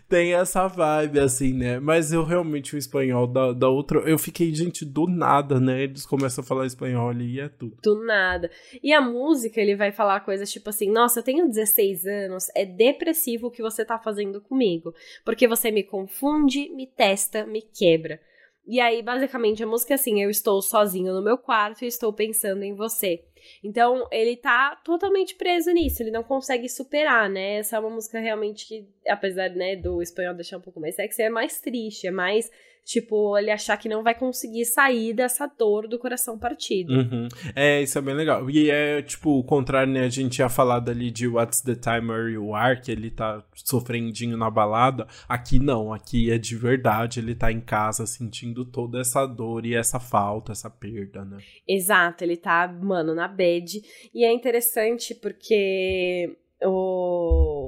tem, 0.08 0.34
essa 0.34 0.68
vibe, 0.68 1.20
assim, 1.20 1.54
né? 1.54 1.80
Mas 1.80 2.12
eu 2.12 2.24
realmente, 2.24 2.76
o 2.76 2.78
espanhol 2.78 3.28
da, 3.28 3.54
da 3.54 3.70
outra, 3.70 4.00
eu 4.00 4.18
fiquei, 4.18 4.54
gente, 4.54 4.86
do 4.86 5.08
nada, 5.08 5.60
né? 5.60 5.84
Eles 5.84 6.06
começam 6.06 6.44
a 6.44 6.48
falar 6.48 6.66
espanhol 6.66 7.14
e 7.14 7.40
é 7.40 7.50
tudo. 7.50 7.78
Do 7.84 8.04
nada. 8.06 8.50
E 8.82 8.94
a 8.94 9.02
música, 9.02 9.60
ele 9.60 9.76
vai 9.76 9.92
falar 9.92 10.22
coisas 10.22 10.52
tipo 10.52 10.70
assim, 10.70 10.92
nossa, 10.92 11.20
eu 11.20 11.24
tenho 11.24 11.48
16 11.48 12.06
anos, 12.06 12.48
é 12.56 12.66
depressivo 12.66 13.48
o 13.48 13.52
que 13.52 13.62
você 13.62 13.84
tá 13.84 14.00
fazendo 14.00 14.42
comigo. 14.42 14.94
Porque 15.26 15.48
você 15.48 15.72
me 15.72 15.84
confunde, 15.84 16.70
me 16.70 16.88
testa, 16.88 17.46
me 17.46 17.62
quebra 17.62 17.99
quebra. 18.00 18.20
E 18.66 18.80
aí, 18.80 19.02
basicamente, 19.02 19.64
a 19.64 19.68
música 19.68 19.94
é 19.94 19.96
assim: 19.96 20.22
eu 20.22 20.30
estou 20.30 20.62
sozinho 20.62 21.14
no 21.14 21.24
meu 21.24 21.38
quarto 21.38 21.84
e 21.84 21.88
estou 21.88 22.14
pensando 22.14 22.64
em 22.64 22.76
você. 22.76 23.24
Então, 23.64 24.08
ele 24.12 24.36
tá 24.36 24.76
totalmente 24.84 25.36
preso 25.36 25.72
nisso, 25.72 26.04
ele 26.04 26.12
não 26.12 26.24
consegue 26.24 26.68
superar, 26.68 27.30
né? 27.30 27.56
Essa 27.56 27.78
é 27.78 27.80
uma 27.80 27.90
música 27.90 28.20
realmente 28.20 28.68
que, 28.68 28.88
apesar, 29.08 29.50
né, 29.52 29.76
do 29.76 30.02
espanhol 30.02 30.36
deixar 30.36 30.58
um 30.58 30.62
pouco 30.62 30.80
mais 30.80 30.96
sexy, 30.96 31.24
é 31.24 31.30
mais 31.30 31.60
triste, 31.62 32.06
é 32.06 32.12
mais 32.12 32.52
Tipo, 32.86 33.38
ele 33.38 33.52
achar 33.52 33.78
que 33.78 33.88
não 33.88 34.02
vai 34.02 34.16
conseguir 34.16 34.66
sair 34.66 35.14
dessa 35.14 35.46
dor 35.46 35.88
do 35.88 36.00
coração 36.00 36.40
partido. 36.40 36.94
Uhum. 36.94 37.28
É, 37.56 37.82
isso 37.82 37.98
é 37.98 38.02
bem 38.02 38.16
legal. 38.16 38.50
E 38.50 38.70
é, 38.72 39.02
tipo, 39.02 39.38
o 39.38 39.44
contrário, 39.44 39.94
né? 39.94 40.02
A 40.06 40.10
gente 40.10 40.36
tinha 40.36 40.50
falado 40.50 40.90
ali 40.90 41.12
de 41.12 41.28
What's 41.28 41.62
the 41.62 41.76
Time 41.76 42.12
Where 42.12 42.32
You 42.32 42.56
Are, 42.56 42.82
que 42.82 42.92
ele 42.92 43.12
tá 43.12 43.44
sofrendinho 43.54 44.36
na 44.36 44.50
balada. 44.50 45.08
Aqui 45.28 45.60
não, 45.60 45.94
aqui 45.94 46.32
é 46.32 46.38
de 46.38 46.56
verdade. 46.56 47.20
Ele 47.20 47.36
tá 47.36 47.52
em 47.52 47.62
casa 47.62 48.08
sentindo 48.08 48.66
toda 48.66 49.00
essa 49.00 49.26
dor 49.26 49.66
e 49.66 49.76
essa 49.76 50.00
falta, 50.00 50.52
essa 50.52 50.70
perda, 50.70 51.24
né? 51.24 51.38
Exato, 51.68 52.24
ele 52.24 52.38
tá, 52.38 52.68
mano, 52.68 53.14
na 53.14 53.28
bed. 53.28 53.82
E 54.14 54.26
é 54.26 54.34
interessante 54.34 55.14
porque 55.14 56.36
o 56.64 57.59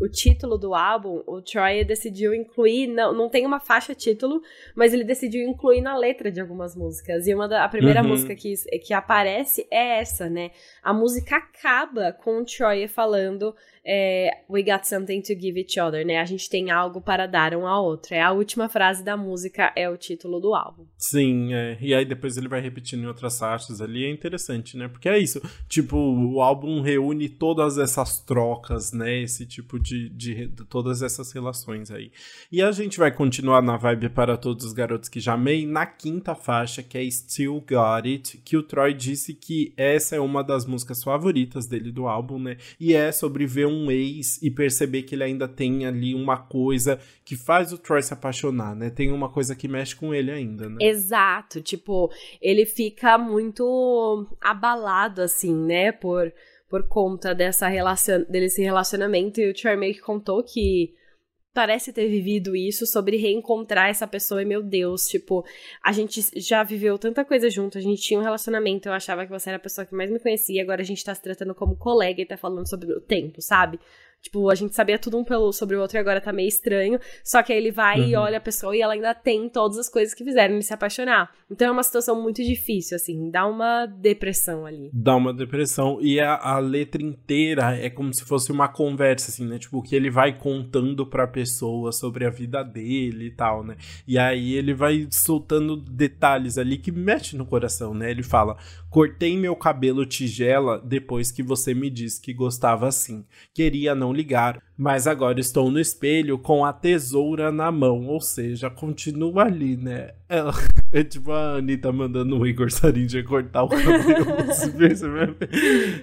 o 0.00 0.08
título 0.08 0.58
do 0.58 0.74
álbum, 0.74 1.22
o 1.26 1.40
Troy 1.40 1.84
decidiu 1.84 2.34
incluir, 2.34 2.86
não, 2.86 3.12
não 3.12 3.28
tem 3.28 3.46
uma 3.46 3.60
faixa 3.60 3.94
título, 3.94 4.42
mas 4.74 4.92
ele 4.92 5.04
decidiu 5.04 5.46
incluir 5.48 5.80
na 5.80 5.96
letra 5.96 6.30
de 6.30 6.40
algumas 6.40 6.74
músicas. 6.74 7.26
E 7.26 7.34
uma 7.34 7.46
da, 7.46 7.64
a 7.64 7.68
primeira 7.68 8.02
uhum. 8.02 8.08
música 8.08 8.34
que, 8.34 8.54
que 8.80 8.94
aparece 8.94 9.66
é 9.70 10.00
essa, 10.00 10.28
né? 10.28 10.50
A 10.82 10.92
música 10.92 11.36
acaba 11.36 12.12
com 12.12 12.38
o 12.38 12.44
Troy 12.44 12.88
falando 12.88 13.54
é, 13.84 14.42
We 14.48 14.62
got 14.62 14.86
something 14.86 15.20
to 15.22 15.34
give 15.34 15.58
each 15.58 15.80
other, 15.80 16.06
né? 16.06 16.18
A 16.18 16.24
gente 16.24 16.48
tem 16.48 16.70
algo 16.70 17.00
para 17.00 17.26
dar 17.26 17.54
um 17.54 17.66
ao 17.66 17.84
outro. 17.84 18.14
É 18.14 18.20
a 18.20 18.30
última 18.30 18.68
frase 18.68 19.02
da 19.02 19.16
música, 19.16 19.72
é 19.74 19.88
o 19.88 19.96
título 19.96 20.40
do 20.40 20.54
álbum. 20.54 20.84
Sim, 20.96 21.52
é. 21.52 21.76
E 21.80 21.94
aí 21.94 22.04
depois 22.04 22.36
ele 22.36 22.48
vai 22.48 22.60
repetindo 22.60 23.02
em 23.02 23.06
outras 23.06 23.38
faixas 23.38 23.80
ali. 23.80 24.04
É 24.04 24.10
interessante, 24.10 24.76
né? 24.76 24.88
Porque 24.88 25.08
é 25.08 25.18
isso. 25.18 25.40
Tipo, 25.68 25.96
o 25.96 26.40
álbum 26.40 26.80
reúne 26.80 27.28
todas 27.28 27.78
essas 27.78 28.20
trocas, 28.20 28.92
né? 28.92 29.22
Esse 29.22 29.46
tipo 29.46 29.80
de, 29.80 30.08
de, 30.10 30.46
de 30.46 30.64
todas 30.66 31.02
essas 31.02 31.32
relações 31.32 31.90
aí. 31.90 32.12
E 32.50 32.62
a 32.62 32.70
gente 32.70 32.98
vai 32.98 33.10
continuar 33.10 33.62
na 33.62 33.76
vibe 33.76 34.10
para 34.10 34.36
todos 34.36 34.64
os 34.64 34.72
garotos 34.72 35.08
que 35.08 35.18
já 35.18 35.32
amei 35.32 35.66
na 35.66 35.86
quinta 35.86 36.34
faixa, 36.34 36.82
que 36.82 36.98
é 36.98 37.10
Still 37.10 37.64
Got 37.68 38.06
It, 38.08 38.38
que 38.44 38.56
o 38.56 38.62
Troy 38.62 38.94
disse 38.94 39.34
que 39.34 39.72
essa 39.76 40.14
é 40.14 40.20
uma 40.20 40.44
das 40.44 40.66
músicas 40.66 41.02
favoritas 41.02 41.66
dele 41.66 41.90
do 41.90 42.06
álbum, 42.06 42.38
né? 42.38 42.56
E 42.78 42.94
é 42.94 43.10
sobre 43.10 43.46
ver 43.46 43.71
ex 43.90 44.40
e 44.42 44.50
perceber 44.50 45.02
que 45.02 45.14
ele 45.14 45.24
ainda 45.24 45.48
tem 45.48 45.86
ali 45.86 46.14
uma 46.14 46.36
coisa 46.36 46.98
que 47.24 47.36
faz 47.36 47.72
o 47.72 47.78
Troy 47.78 48.02
se 48.02 48.12
apaixonar, 48.12 48.74
né? 48.74 48.90
Tem 48.90 49.10
uma 49.10 49.28
coisa 49.28 49.54
que 49.54 49.68
mexe 49.68 49.94
com 49.94 50.14
ele 50.14 50.30
ainda, 50.30 50.68
né? 50.68 50.76
Exato, 50.80 51.60
tipo, 51.60 52.10
ele 52.40 52.66
fica 52.66 53.16
muito 53.18 54.26
abalado 54.40 55.22
assim, 55.22 55.54
né, 55.54 55.92
por 55.92 56.32
por 56.68 56.88
conta 56.88 57.34
dessa 57.34 57.68
relacion 57.68 58.24
desse 58.30 58.62
relacionamento 58.62 59.38
e 59.38 59.50
o 59.50 59.52
Troy 59.52 59.76
meio 59.76 59.92
que 59.92 60.00
contou 60.00 60.42
que 60.42 60.94
parece 61.52 61.92
ter 61.92 62.08
vivido 62.08 62.56
isso 62.56 62.86
sobre 62.86 63.16
reencontrar 63.16 63.90
essa 63.90 64.06
pessoa 64.06 64.42
e 64.42 64.44
meu 64.44 64.62
Deus, 64.62 65.06
tipo, 65.06 65.44
a 65.82 65.92
gente 65.92 66.20
já 66.36 66.62
viveu 66.62 66.98
tanta 66.98 67.24
coisa 67.24 67.50
junto, 67.50 67.78
a 67.78 67.80
gente 67.80 68.02
tinha 68.02 68.18
um 68.18 68.22
relacionamento, 68.22 68.88
eu 68.88 68.92
achava 68.92 69.24
que 69.24 69.30
você 69.30 69.50
era 69.50 69.56
a 69.56 69.60
pessoa 69.60 69.86
que 69.86 69.94
mais 69.94 70.10
me 70.10 70.18
conhecia, 70.18 70.62
agora 70.62 70.80
a 70.80 70.84
gente 70.84 71.04
tá 71.04 71.14
se 71.14 71.22
tratando 71.22 71.54
como 71.54 71.76
colega 71.76 72.20
e 72.22 72.26
tá 72.26 72.36
falando 72.36 72.68
sobre 72.68 72.92
o 72.92 73.00
tempo, 73.00 73.42
sabe? 73.42 73.78
Tipo, 74.22 74.48
a 74.48 74.54
gente 74.54 74.74
sabia 74.74 74.98
tudo 74.98 75.18
um 75.18 75.24
pelo, 75.24 75.52
sobre 75.52 75.74
o 75.74 75.80
outro 75.80 75.96
e 75.96 76.00
agora 76.00 76.20
tá 76.20 76.32
meio 76.32 76.48
estranho. 76.48 77.00
Só 77.24 77.42
que 77.42 77.52
aí 77.52 77.58
ele 77.58 77.72
vai 77.72 78.00
uhum. 78.00 78.06
e 78.06 78.14
olha 78.14 78.38
a 78.38 78.40
pessoa 78.40 78.74
e 78.76 78.80
ela 78.80 78.94
ainda 78.94 79.12
tem 79.12 79.48
todas 79.48 79.76
as 79.76 79.88
coisas 79.88 80.14
que 80.14 80.24
fizeram 80.24 80.54
ele 80.54 80.62
se 80.62 80.72
apaixonar. 80.72 81.30
Então 81.50 81.66
é 81.66 81.70
uma 81.70 81.82
situação 81.82 82.22
muito 82.22 82.42
difícil, 82.42 82.96
assim, 82.96 83.30
dá 83.30 83.46
uma 83.46 83.84
depressão 83.86 84.64
ali. 84.64 84.90
Dá 84.92 85.16
uma 85.16 85.34
depressão. 85.34 85.98
E 86.00 86.20
a, 86.20 86.36
a 86.36 86.58
letra 86.60 87.02
inteira 87.02 87.76
é 87.76 87.90
como 87.90 88.14
se 88.14 88.24
fosse 88.24 88.52
uma 88.52 88.68
conversa, 88.68 89.30
assim, 89.30 89.44
né? 89.44 89.58
Tipo, 89.58 89.82
que 89.82 89.96
ele 89.96 90.08
vai 90.08 90.38
contando 90.38 91.04
pra 91.04 91.26
pessoa 91.26 91.90
sobre 91.90 92.24
a 92.24 92.30
vida 92.30 92.62
dele 92.62 93.26
e 93.26 93.30
tal, 93.32 93.64
né? 93.64 93.76
E 94.06 94.16
aí 94.18 94.54
ele 94.54 94.72
vai 94.72 95.08
soltando 95.10 95.76
detalhes 95.76 96.58
ali 96.58 96.78
que 96.78 96.92
mexe 96.92 97.36
no 97.36 97.44
coração, 97.44 97.92
né? 97.92 98.10
Ele 98.10 98.22
fala: 98.22 98.56
Cortei 98.92 99.38
meu 99.38 99.56
cabelo 99.56 100.04
tigela 100.04 100.78
depois 100.78 101.32
que 101.32 101.42
você 101.42 101.72
me 101.72 101.88
disse 101.88 102.20
que 102.20 102.34
gostava 102.34 102.86
assim. 102.86 103.24
Queria 103.54 103.94
não 103.94 104.12
ligar, 104.12 104.62
mas 104.82 105.06
agora 105.06 105.38
estou 105.38 105.70
no 105.70 105.78
espelho 105.78 106.36
com 106.36 106.64
a 106.64 106.72
tesoura 106.72 107.52
na 107.52 107.70
mão, 107.70 108.08
ou 108.08 108.20
seja, 108.20 108.68
continua 108.68 109.44
ali, 109.44 109.76
né? 109.76 110.10
Ela, 110.28 110.52
é 110.92 111.04
tipo 111.04 111.30
a 111.30 111.58
Anitta 111.58 111.92
mandando 111.92 112.36
o 112.36 112.44
Igor 112.44 112.68
Sarindia 112.68 113.22
cortar 113.22 113.62
o 113.62 113.68
cabelo. 113.68 114.26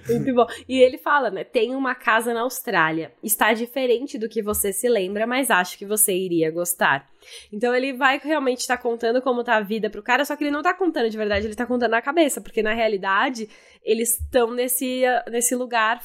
Muito 0.08 0.34
bom. 0.34 0.46
E 0.66 0.78
ele 0.78 0.96
fala, 0.96 1.30
né? 1.30 1.44
Tem 1.44 1.74
uma 1.74 1.94
casa 1.94 2.32
na 2.32 2.40
Austrália. 2.40 3.12
Está 3.22 3.52
diferente 3.52 4.16
do 4.16 4.30
que 4.30 4.40
você 4.40 4.72
se 4.72 4.88
lembra, 4.88 5.26
mas 5.26 5.50
acho 5.50 5.76
que 5.76 5.84
você 5.84 6.14
iria 6.14 6.50
gostar. 6.50 7.06
Então 7.52 7.74
ele 7.74 7.92
vai 7.92 8.18
realmente 8.18 8.60
estar 8.60 8.78
tá 8.78 8.82
contando 8.82 9.20
como 9.20 9.44
tá 9.44 9.56
a 9.56 9.60
vida 9.60 9.90
pro 9.90 10.02
cara, 10.02 10.24
só 10.24 10.34
que 10.34 10.44
ele 10.44 10.50
não 10.50 10.62
tá 10.62 10.72
contando 10.72 11.10
de 11.10 11.18
verdade, 11.18 11.46
ele 11.46 11.54
tá 11.54 11.66
contando 11.66 11.90
na 11.90 12.00
cabeça, 12.00 12.40
porque 12.40 12.62
na 12.62 12.72
realidade 12.72 13.46
eles 13.84 14.18
estão 14.18 14.54
nesse, 14.54 15.02
nesse 15.30 15.54
lugar 15.54 16.00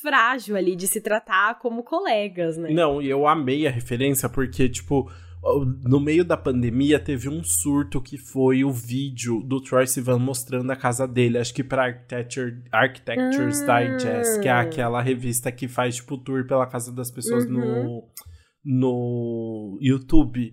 frágil 0.00 0.56
ali 0.56 0.76
de 0.76 0.86
se 0.86 1.00
tratar 1.00 1.58
como 1.58 1.82
colegas, 1.82 2.56
né? 2.56 2.70
Não, 2.70 3.00
e 3.00 3.08
eu 3.08 3.26
amei 3.26 3.66
a 3.66 3.70
referência 3.70 4.28
porque, 4.28 4.68
tipo, 4.68 5.10
no 5.84 6.00
meio 6.00 6.24
da 6.24 6.36
pandemia 6.36 6.98
teve 6.98 7.28
um 7.28 7.42
surto 7.42 8.00
que 8.00 8.18
foi 8.18 8.64
o 8.64 8.72
vídeo 8.72 9.42
do 9.42 9.60
Troy 9.60 9.86
Sivan 9.86 10.18
mostrando 10.18 10.70
a 10.70 10.76
casa 10.76 11.06
dele, 11.06 11.38
acho 11.38 11.54
que 11.54 11.62
pra 11.62 11.84
Architecture, 11.84 12.62
Architecture's 12.72 13.62
ah. 13.62 13.80
Digest, 13.80 14.40
que 14.40 14.48
é 14.48 14.52
aquela 14.52 15.00
revista 15.00 15.52
que 15.52 15.68
faz, 15.68 15.96
tipo, 15.96 16.18
tour 16.18 16.46
pela 16.46 16.66
casa 16.66 16.92
das 16.92 17.10
pessoas 17.10 17.44
uhum. 17.44 17.52
no, 17.52 18.08
no 18.64 19.78
YouTube. 19.80 20.52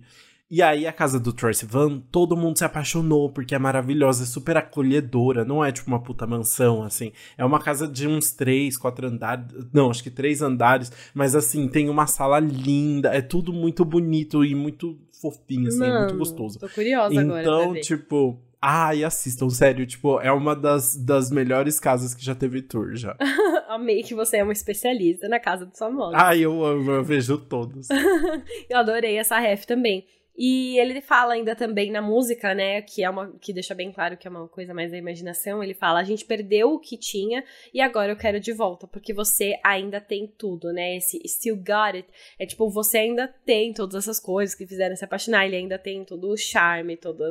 E 0.54 0.62
aí 0.62 0.86
a 0.86 0.92
casa 0.92 1.18
do 1.18 1.32
Troy 1.32 1.52
Sivan, 1.52 1.98
todo 2.12 2.36
mundo 2.36 2.56
se 2.58 2.64
apaixonou 2.64 3.28
porque 3.28 3.56
é 3.56 3.58
maravilhosa, 3.58 4.22
é 4.22 4.26
super 4.26 4.56
acolhedora, 4.56 5.44
não 5.44 5.64
é 5.64 5.72
tipo 5.72 5.88
uma 5.88 6.00
puta 6.00 6.28
mansão, 6.28 6.84
assim. 6.84 7.10
É 7.36 7.44
uma 7.44 7.58
casa 7.58 7.88
de 7.88 8.06
uns 8.06 8.30
três, 8.30 8.76
quatro 8.76 9.08
andares, 9.08 9.46
não, 9.72 9.90
acho 9.90 10.00
que 10.00 10.12
três 10.12 10.42
andares, 10.42 10.92
mas 11.12 11.34
assim, 11.34 11.66
tem 11.66 11.88
uma 11.88 12.06
sala 12.06 12.38
linda, 12.38 13.08
é 13.08 13.20
tudo 13.20 13.52
muito 13.52 13.84
bonito 13.84 14.44
e 14.44 14.54
muito 14.54 14.96
fofinho, 15.20 15.66
assim, 15.66 15.80
Mano, 15.80 15.98
muito 16.02 16.18
gostoso. 16.18 16.60
Tô 16.60 16.68
curiosa 16.68 17.12
então, 17.12 17.36
agora. 17.36 17.42
Então, 17.42 17.74
tipo, 17.80 18.40
Ai, 18.62 19.02
assistam, 19.02 19.50
sério, 19.50 19.84
tipo, 19.84 20.20
é 20.20 20.30
uma 20.30 20.54
das, 20.54 20.96
das 20.96 21.30
melhores 21.32 21.80
casas 21.80 22.14
que 22.14 22.24
já 22.24 22.34
teve 22.34 22.62
tour 22.62 22.94
já. 22.94 23.16
Amei 23.68 24.04
que 24.04 24.14
você 24.14 24.36
é 24.36 24.42
uma 24.44 24.52
especialista 24.52 25.28
na 25.28 25.40
casa 25.40 25.66
dos 25.66 25.78
famosos. 25.78 26.14
Ai, 26.14 26.40
eu 26.40 26.64
amo, 26.64 26.92
eu 26.92 27.02
vejo 27.02 27.36
todos. 27.36 27.88
eu 28.70 28.78
adorei 28.78 29.18
essa 29.18 29.38
ref 29.38 29.66
também. 29.66 30.06
E 30.36 30.78
ele 30.78 31.00
fala 31.00 31.34
ainda 31.34 31.54
também 31.54 31.90
na 31.90 32.02
música, 32.02 32.54
né, 32.54 32.82
que 32.82 33.04
é 33.04 33.10
uma 33.10 33.32
que 33.40 33.52
deixa 33.52 33.74
bem 33.74 33.92
claro 33.92 34.16
que 34.16 34.26
é 34.26 34.30
uma 34.30 34.48
coisa 34.48 34.74
mais 34.74 34.90
da 34.90 34.98
imaginação. 34.98 35.62
Ele 35.62 35.74
fala: 35.74 36.00
"A 36.00 36.04
gente 36.04 36.24
perdeu 36.24 36.72
o 36.72 36.80
que 36.80 36.96
tinha 36.96 37.44
e 37.72 37.80
agora 37.80 38.12
eu 38.12 38.16
quero 38.16 38.40
de 38.40 38.52
volta, 38.52 38.86
porque 38.86 39.14
você 39.14 39.54
ainda 39.62 40.00
tem 40.00 40.26
tudo, 40.26 40.72
né? 40.72 40.96
Esse 40.96 41.20
still 41.26 41.56
got 41.56 41.94
it. 41.94 42.08
É 42.38 42.46
tipo, 42.46 42.68
você 42.68 42.98
ainda 42.98 43.28
tem 43.28 43.72
todas 43.72 43.94
essas 44.04 44.18
coisas 44.18 44.54
que 44.54 44.66
fizeram 44.66 44.96
se 44.96 45.04
apaixonar, 45.04 45.46
ele 45.46 45.56
ainda 45.56 45.78
tem 45.78 46.04
todo 46.04 46.28
o 46.28 46.36
charme, 46.36 46.96
todo 46.96 47.22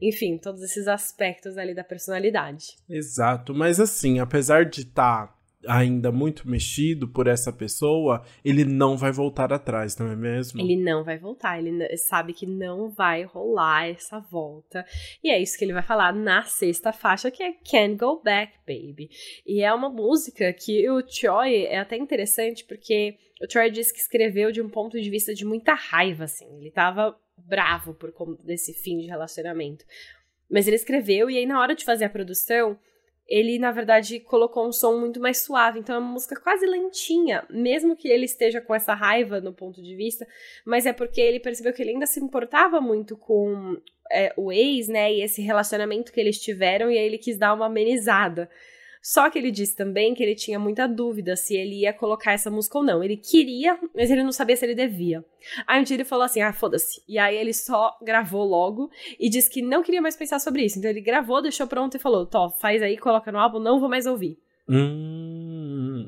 enfim, 0.00 0.38
todos 0.38 0.62
esses 0.62 0.88
aspectos 0.88 1.58
ali 1.58 1.74
da 1.74 1.84
personalidade. 1.84 2.76
Exato, 2.88 3.54
mas 3.54 3.78
assim, 3.78 4.18
apesar 4.18 4.64
de 4.64 4.80
estar 4.80 5.26
tá 5.26 5.39
ainda 5.66 6.10
muito 6.10 6.48
mexido 6.48 7.08
por 7.08 7.26
essa 7.26 7.52
pessoa, 7.52 8.24
ele 8.44 8.64
não 8.64 8.96
vai 8.96 9.12
voltar 9.12 9.52
atrás, 9.52 9.96
não 9.96 10.10
é 10.10 10.16
mesmo? 10.16 10.60
Ele 10.60 10.76
não 10.76 11.04
vai 11.04 11.18
voltar, 11.18 11.58
ele 11.58 11.96
sabe 11.96 12.32
que 12.32 12.46
não 12.46 12.90
vai 12.90 13.24
rolar 13.24 13.88
essa 13.88 14.18
volta. 14.18 14.84
E 15.22 15.30
é 15.30 15.40
isso 15.40 15.58
que 15.58 15.64
ele 15.64 15.72
vai 15.72 15.82
falar 15.82 16.14
na 16.14 16.42
sexta 16.44 16.92
faixa, 16.92 17.30
que 17.30 17.42
é 17.42 17.52
Can't 17.52 17.96
Go 17.96 18.22
Back, 18.22 18.52
Baby. 18.66 19.10
E 19.46 19.62
é 19.62 19.72
uma 19.72 19.90
música 19.90 20.52
que 20.52 20.88
o 20.88 21.02
Troy 21.02 21.64
é 21.64 21.78
até 21.78 21.96
interessante 21.96 22.64
porque 22.64 23.16
o 23.42 23.46
Troy 23.46 23.70
diz 23.70 23.92
que 23.92 23.98
escreveu 23.98 24.50
de 24.52 24.62
um 24.62 24.68
ponto 24.68 25.00
de 25.00 25.10
vista 25.10 25.34
de 25.34 25.44
muita 25.44 25.74
raiva, 25.74 26.24
assim. 26.24 26.58
Ele 26.58 26.70
tava 26.70 27.16
bravo 27.36 27.94
por 27.94 28.12
conta 28.12 28.42
desse 28.42 28.72
fim 28.74 28.98
de 28.98 29.06
relacionamento. 29.06 29.84
Mas 30.50 30.66
ele 30.66 30.76
escreveu 30.76 31.30
e 31.30 31.38
aí 31.38 31.46
na 31.46 31.60
hora 31.60 31.74
de 31.74 31.84
fazer 31.84 32.04
a 32.04 32.10
produção, 32.10 32.78
ele, 33.30 33.60
na 33.60 33.70
verdade, 33.70 34.18
colocou 34.18 34.66
um 34.66 34.72
som 34.72 34.98
muito 34.98 35.20
mais 35.20 35.38
suave. 35.38 35.78
Então 35.78 35.94
é 35.94 35.98
uma 35.98 36.12
música 36.12 36.38
quase 36.38 36.66
lentinha, 36.66 37.46
mesmo 37.48 37.96
que 37.96 38.08
ele 38.08 38.24
esteja 38.24 38.60
com 38.60 38.74
essa 38.74 38.92
raiva 38.92 39.40
no 39.40 39.52
ponto 39.52 39.80
de 39.80 39.94
vista, 39.94 40.26
mas 40.66 40.84
é 40.84 40.92
porque 40.92 41.20
ele 41.20 41.38
percebeu 41.38 41.72
que 41.72 41.80
ele 41.80 41.92
ainda 41.92 42.06
se 42.06 42.18
importava 42.18 42.80
muito 42.80 43.16
com 43.16 43.80
é, 44.10 44.34
o 44.36 44.50
ex, 44.50 44.88
né? 44.88 45.12
E 45.14 45.22
esse 45.22 45.40
relacionamento 45.40 46.12
que 46.12 46.18
eles 46.18 46.40
tiveram, 46.40 46.90
e 46.90 46.98
aí 46.98 47.06
ele 47.06 47.18
quis 47.18 47.38
dar 47.38 47.54
uma 47.54 47.66
amenizada. 47.66 48.50
Só 49.02 49.30
que 49.30 49.38
ele 49.38 49.50
disse 49.50 49.74
também 49.74 50.14
que 50.14 50.22
ele 50.22 50.34
tinha 50.34 50.58
muita 50.58 50.86
dúvida 50.86 51.34
se 51.34 51.56
ele 51.56 51.80
ia 51.80 51.92
colocar 51.92 52.32
essa 52.32 52.50
música 52.50 52.78
ou 52.78 52.84
não. 52.84 53.02
Ele 53.02 53.16
queria, 53.16 53.78
mas 53.94 54.10
ele 54.10 54.22
não 54.22 54.32
sabia 54.32 54.56
se 54.56 54.64
ele 54.64 54.74
devia. 54.74 55.24
Aí 55.66 55.80
um 55.80 55.84
dia 55.84 55.96
ele 55.96 56.04
falou 56.04 56.24
assim: 56.24 56.42
ah, 56.42 56.52
foda-se. 56.52 57.02
E 57.08 57.18
aí 57.18 57.36
ele 57.36 57.54
só 57.54 57.96
gravou 58.02 58.44
logo 58.44 58.90
e 59.18 59.30
disse 59.30 59.48
que 59.50 59.62
não 59.62 59.82
queria 59.82 60.02
mais 60.02 60.16
pensar 60.16 60.38
sobre 60.38 60.64
isso. 60.64 60.78
Então 60.78 60.90
ele 60.90 61.00
gravou, 61.00 61.40
deixou 61.40 61.66
pronto 61.66 61.96
e 61.96 62.00
falou: 62.00 62.26
Tó, 62.26 62.50
faz 62.50 62.82
aí, 62.82 62.98
coloca 62.98 63.32
no 63.32 63.38
álbum, 63.38 63.58
não 63.58 63.80
vou 63.80 63.88
mais 63.88 64.06
ouvir. 64.06 64.38
Hum, 64.68 65.49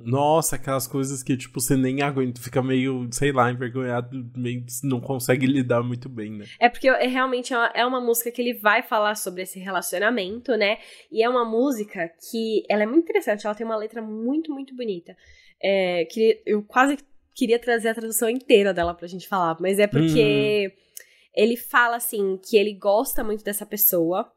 nossa, 0.05 0.57
aquelas 0.57 0.87
coisas 0.87 1.23
que, 1.23 1.37
tipo, 1.37 1.61
você 1.61 1.77
nem 1.77 2.03
aguenta, 2.03 2.41
fica 2.41 2.63
meio, 2.63 3.09
sei 3.13 3.33
lá, 3.33 3.51
envergonhado, 3.51 4.31
meio 4.37 4.65
não 4.83 5.01
consegue 5.01 5.47
lidar 5.47 5.83
muito 5.83 6.09
bem, 6.09 6.33
né? 6.33 6.45
É 6.59 6.69
porque 6.69 6.89
é 6.89 7.07
realmente 7.07 7.55
uma, 7.55 7.67
é 7.75 7.85
uma 7.85 8.01
música 8.01 8.31
que 8.31 8.41
ele 8.41 8.55
vai 8.55 8.83
falar 8.83 9.15
sobre 9.17 9.43
esse 9.43 9.59
relacionamento, 9.59 10.57
né? 10.57 10.79
E 11.11 11.23
é 11.23 11.29
uma 11.29 11.45
música 11.45 12.11
que 12.31 12.65
ela 12.69 12.83
é 12.83 12.87
muito 12.87 13.05
interessante, 13.05 13.47
ela 13.47 13.55
tem 13.55 13.67
uma 13.67 13.77
letra 13.77 14.03
muito, 14.03 14.53
muito 14.53 14.75
bonita. 14.75 15.17
É, 15.63 16.05
que 16.07 16.43
eu 16.45 16.63
quase 16.63 16.99
queria 17.35 17.59
trazer 17.59 17.89
a 17.89 17.95
tradução 17.95 18.29
inteira 18.29 18.75
dela 18.75 18.95
pra 18.95 19.09
gente 19.09 19.29
falar, 19.29 19.57
mas 19.61 19.79
é 19.79 19.87
porque 19.87 20.73
hum. 20.73 21.03
ele 21.35 21.57
fala 21.57 21.97
assim 21.97 22.39
que 22.39 22.57
ele 22.57 22.75
gosta 22.75 23.23
muito 23.25 23.45
dessa 23.45 23.65
pessoa 23.65 24.31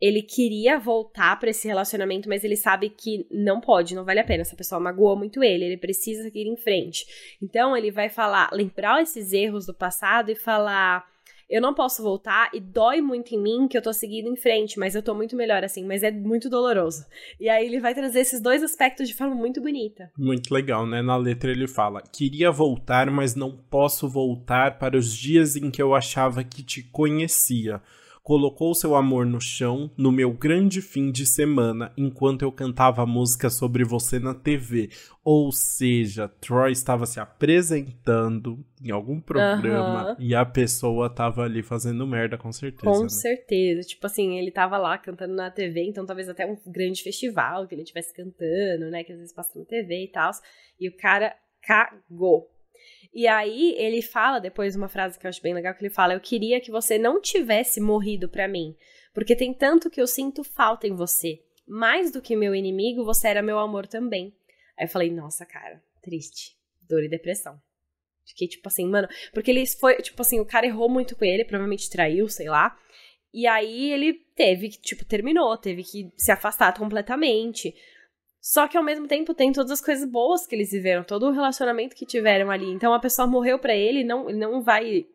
ele 0.00 0.22
queria 0.22 0.78
voltar 0.78 1.38
para 1.38 1.50
esse 1.50 1.68
relacionamento, 1.68 2.28
mas 2.28 2.42
ele 2.42 2.56
sabe 2.56 2.88
que 2.88 3.26
não 3.30 3.60
pode, 3.60 3.94
não 3.94 4.04
vale 4.04 4.20
a 4.20 4.24
pena. 4.24 4.42
Essa 4.42 4.56
pessoa 4.56 4.80
magoou 4.80 5.16
muito 5.16 5.42
ele, 5.42 5.64
ele 5.64 5.76
precisa 5.76 6.22
seguir 6.22 6.46
em 6.46 6.56
frente. 6.56 7.04
Então 7.42 7.76
ele 7.76 7.90
vai 7.90 8.08
falar, 8.08 8.48
lembrar 8.52 9.02
esses 9.02 9.32
erros 9.32 9.66
do 9.66 9.74
passado 9.74 10.30
e 10.30 10.34
falar: 10.34 11.06
eu 11.50 11.60
não 11.60 11.74
posso 11.74 12.00
voltar 12.00 12.48
e 12.54 12.60
dói 12.60 13.00
muito 13.00 13.34
em 13.34 13.42
mim 13.42 13.66
que 13.66 13.76
eu 13.76 13.82
tô 13.82 13.92
seguindo 13.92 14.28
em 14.28 14.36
frente, 14.36 14.78
mas 14.78 14.94
eu 14.94 15.02
tô 15.02 15.14
muito 15.14 15.34
melhor 15.34 15.64
assim, 15.64 15.84
mas 15.84 16.04
é 16.04 16.10
muito 16.12 16.48
doloroso. 16.48 17.04
E 17.40 17.48
aí 17.48 17.66
ele 17.66 17.80
vai 17.80 17.92
trazer 17.92 18.20
esses 18.20 18.40
dois 18.40 18.62
aspectos 18.62 19.08
de 19.08 19.14
forma 19.14 19.34
muito 19.34 19.60
bonita. 19.60 20.10
Muito 20.16 20.54
legal, 20.54 20.86
né? 20.86 21.02
Na 21.02 21.16
letra 21.16 21.50
ele 21.50 21.66
fala: 21.66 22.00
"Queria 22.00 22.52
voltar, 22.52 23.10
mas 23.10 23.34
não 23.34 23.50
posso 23.50 24.08
voltar 24.08 24.78
para 24.78 24.96
os 24.96 25.12
dias 25.12 25.56
em 25.56 25.70
que 25.70 25.82
eu 25.82 25.92
achava 25.92 26.44
que 26.44 26.62
te 26.62 26.84
conhecia." 26.84 27.82
Colocou 28.30 28.72
seu 28.76 28.94
amor 28.94 29.26
no 29.26 29.40
chão 29.40 29.90
no 29.96 30.12
meu 30.12 30.32
grande 30.32 30.80
fim 30.80 31.10
de 31.10 31.26
semana 31.26 31.92
enquanto 31.96 32.42
eu 32.42 32.52
cantava 32.52 33.04
música 33.04 33.50
sobre 33.50 33.82
você 33.82 34.20
na 34.20 34.32
TV. 34.32 34.88
Ou 35.24 35.50
seja, 35.50 36.28
Troy 36.28 36.70
estava 36.70 37.06
se 37.06 37.18
apresentando 37.18 38.64
em 38.80 38.92
algum 38.92 39.20
programa 39.20 40.16
e 40.16 40.32
a 40.32 40.46
pessoa 40.46 41.08
estava 41.08 41.42
ali 41.42 41.60
fazendo 41.60 42.06
merda, 42.06 42.38
com 42.38 42.52
certeza. 42.52 42.92
Com 42.92 43.02
né? 43.02 43.08
certeza. 43.08 43.80
Tipo 43.88 44.06
assim, 44.06 44.38
ele 44.38 44.50
estava 44.50 44.78
lá 44.78 44.96
cantando 44.96 45.34
na 45.34 45.50
TV, 45.50 45.82
então 45.82 46.06
talvez 46.06 46.28
até 46.28 46.46
um 46.46 46.56
grande 46.64 47.02
festival 47.02 47.66
que 47.66 47.74
ele 47.74 47.82
estivesse 47.82 48.14
cantando, 48.14 48.92
né? 48.92 49.02
Que 49.02 49.10
às 49.10 49.18
vezes 49.18 49.34
passa 49.34 49.58
na 49.58 49.64
TV 49.64 50.04
e 50.04 50.08
tal. 50.08 50.30
E 50.78 50.88
o 50.88 50.96
cara 50.96 51.34
cagou. 51.60 52.48
E 53.12 53.26
aí 53.26 53.74
ele 53.76 54.02
fala 54.02 54.38
depois 54.38 54.76
uma 54.76 54.88
frase 54.88 55.18
que 55.18 55.26
eu 55.26 55.28
acho 55.28 55.42
bem 55.42 55.54
legal 55.54 55.74
que 55.74 55.82
ele 55.82 55.92
fala: 55.92 56.14
"Eu 56.14 56.20
queria 56.20 56.60
que 56.60 56.70
você 56.70 56.98
não 56.98 57.20
tivesse 57.20 57.80
morrido 57.80 58.28
para 58.28 58.46
mim, 58.46 58.76
porque 59.12 59.34
tem 59.34 59.52
tanto 59.52 59.90
que 59.90 60.00
eu 60.00 60.06
sinto 60.06 60.44
falta 60.44 60.86
em 60.86 60.94
você. 60.94 61.42
Mais 61.66 62.10
do 62.10 62.22
que 62.22 62.36
meu 62.36 62.54
inimigo, 62.54 63.04
você 63.04 63.28
era 63.28 63.42
meu 63.42 63.58
amor 63.58 63.86
também." 63.86 64.34
Aí 64.78 64.86
eu 64.86 64.90
falei: 64.90 65.10
"Nossa, 65.10 65.44
cara, 65.44 65.82
triste, 66.02 66.56
dor 66.88 67.02
e 67.02 67.08
depressão." 67.08 67.60
Fiquei 68.24 68.46
tipo 68.46 68.68
assim, 68.68 68.86
mano. 68.86 69.08
Porque 69.32 69.50
ele 69.50 69.66
foi, 69.66 69.96
tipo 69.96 70.22
assim, 70.22 70.38
o 70.40 70.46
cara 70.46 70.66
errou 70.66 70.88
muito 70.88 71.16
com 71.16 71.24
ele, 71.24 71.44
provavelmente 71.44 71.90
traiu, 71.90 72.28
sei 72.28 72.48
lá. 72.48 72.78
E 73.32 73.46
aí 73.46 73.92
ele 73.92 74.14
teve 74.34 74.68
que, 74.68 74.80
tipo, 74.80 75.04
terminou, 75.04 75.56
teve 75.56 75.84
que 75.84 76.12
se 76.16 76.32
afastar 76.32 76.76
completamente. 76.76 77.74
Só 78.40 78.66
que 78.66 78.76
ao 78.76 78.82
mesmo 78.82 79.06
tempo 79.06 79.34
tem 79.34 79.52
todas 79.52 79.70
as 79.70 79.80
coisas 79.80 80.08
boas 80.08 80.46
que 80.46 80.54
eles 80.54 80.70
viveram, 80.70 81.04
todo 81.04 81.26
o 81.26 81.32
relacionamento 81.32 81.94
que 81.94 82.06
tiveram 82.06 82.50
ali. 82.50 82.70
Então 82.72 82.94
a 82.94 82.98
pessoa 82.98 83.28
morreu 83.28 83.58
para 83.58 83.76
ele, 83.76 84.02
não, 84.02 84.30
ele 84.30 84.38
não 84.38 84.62
vai 84.62 85.06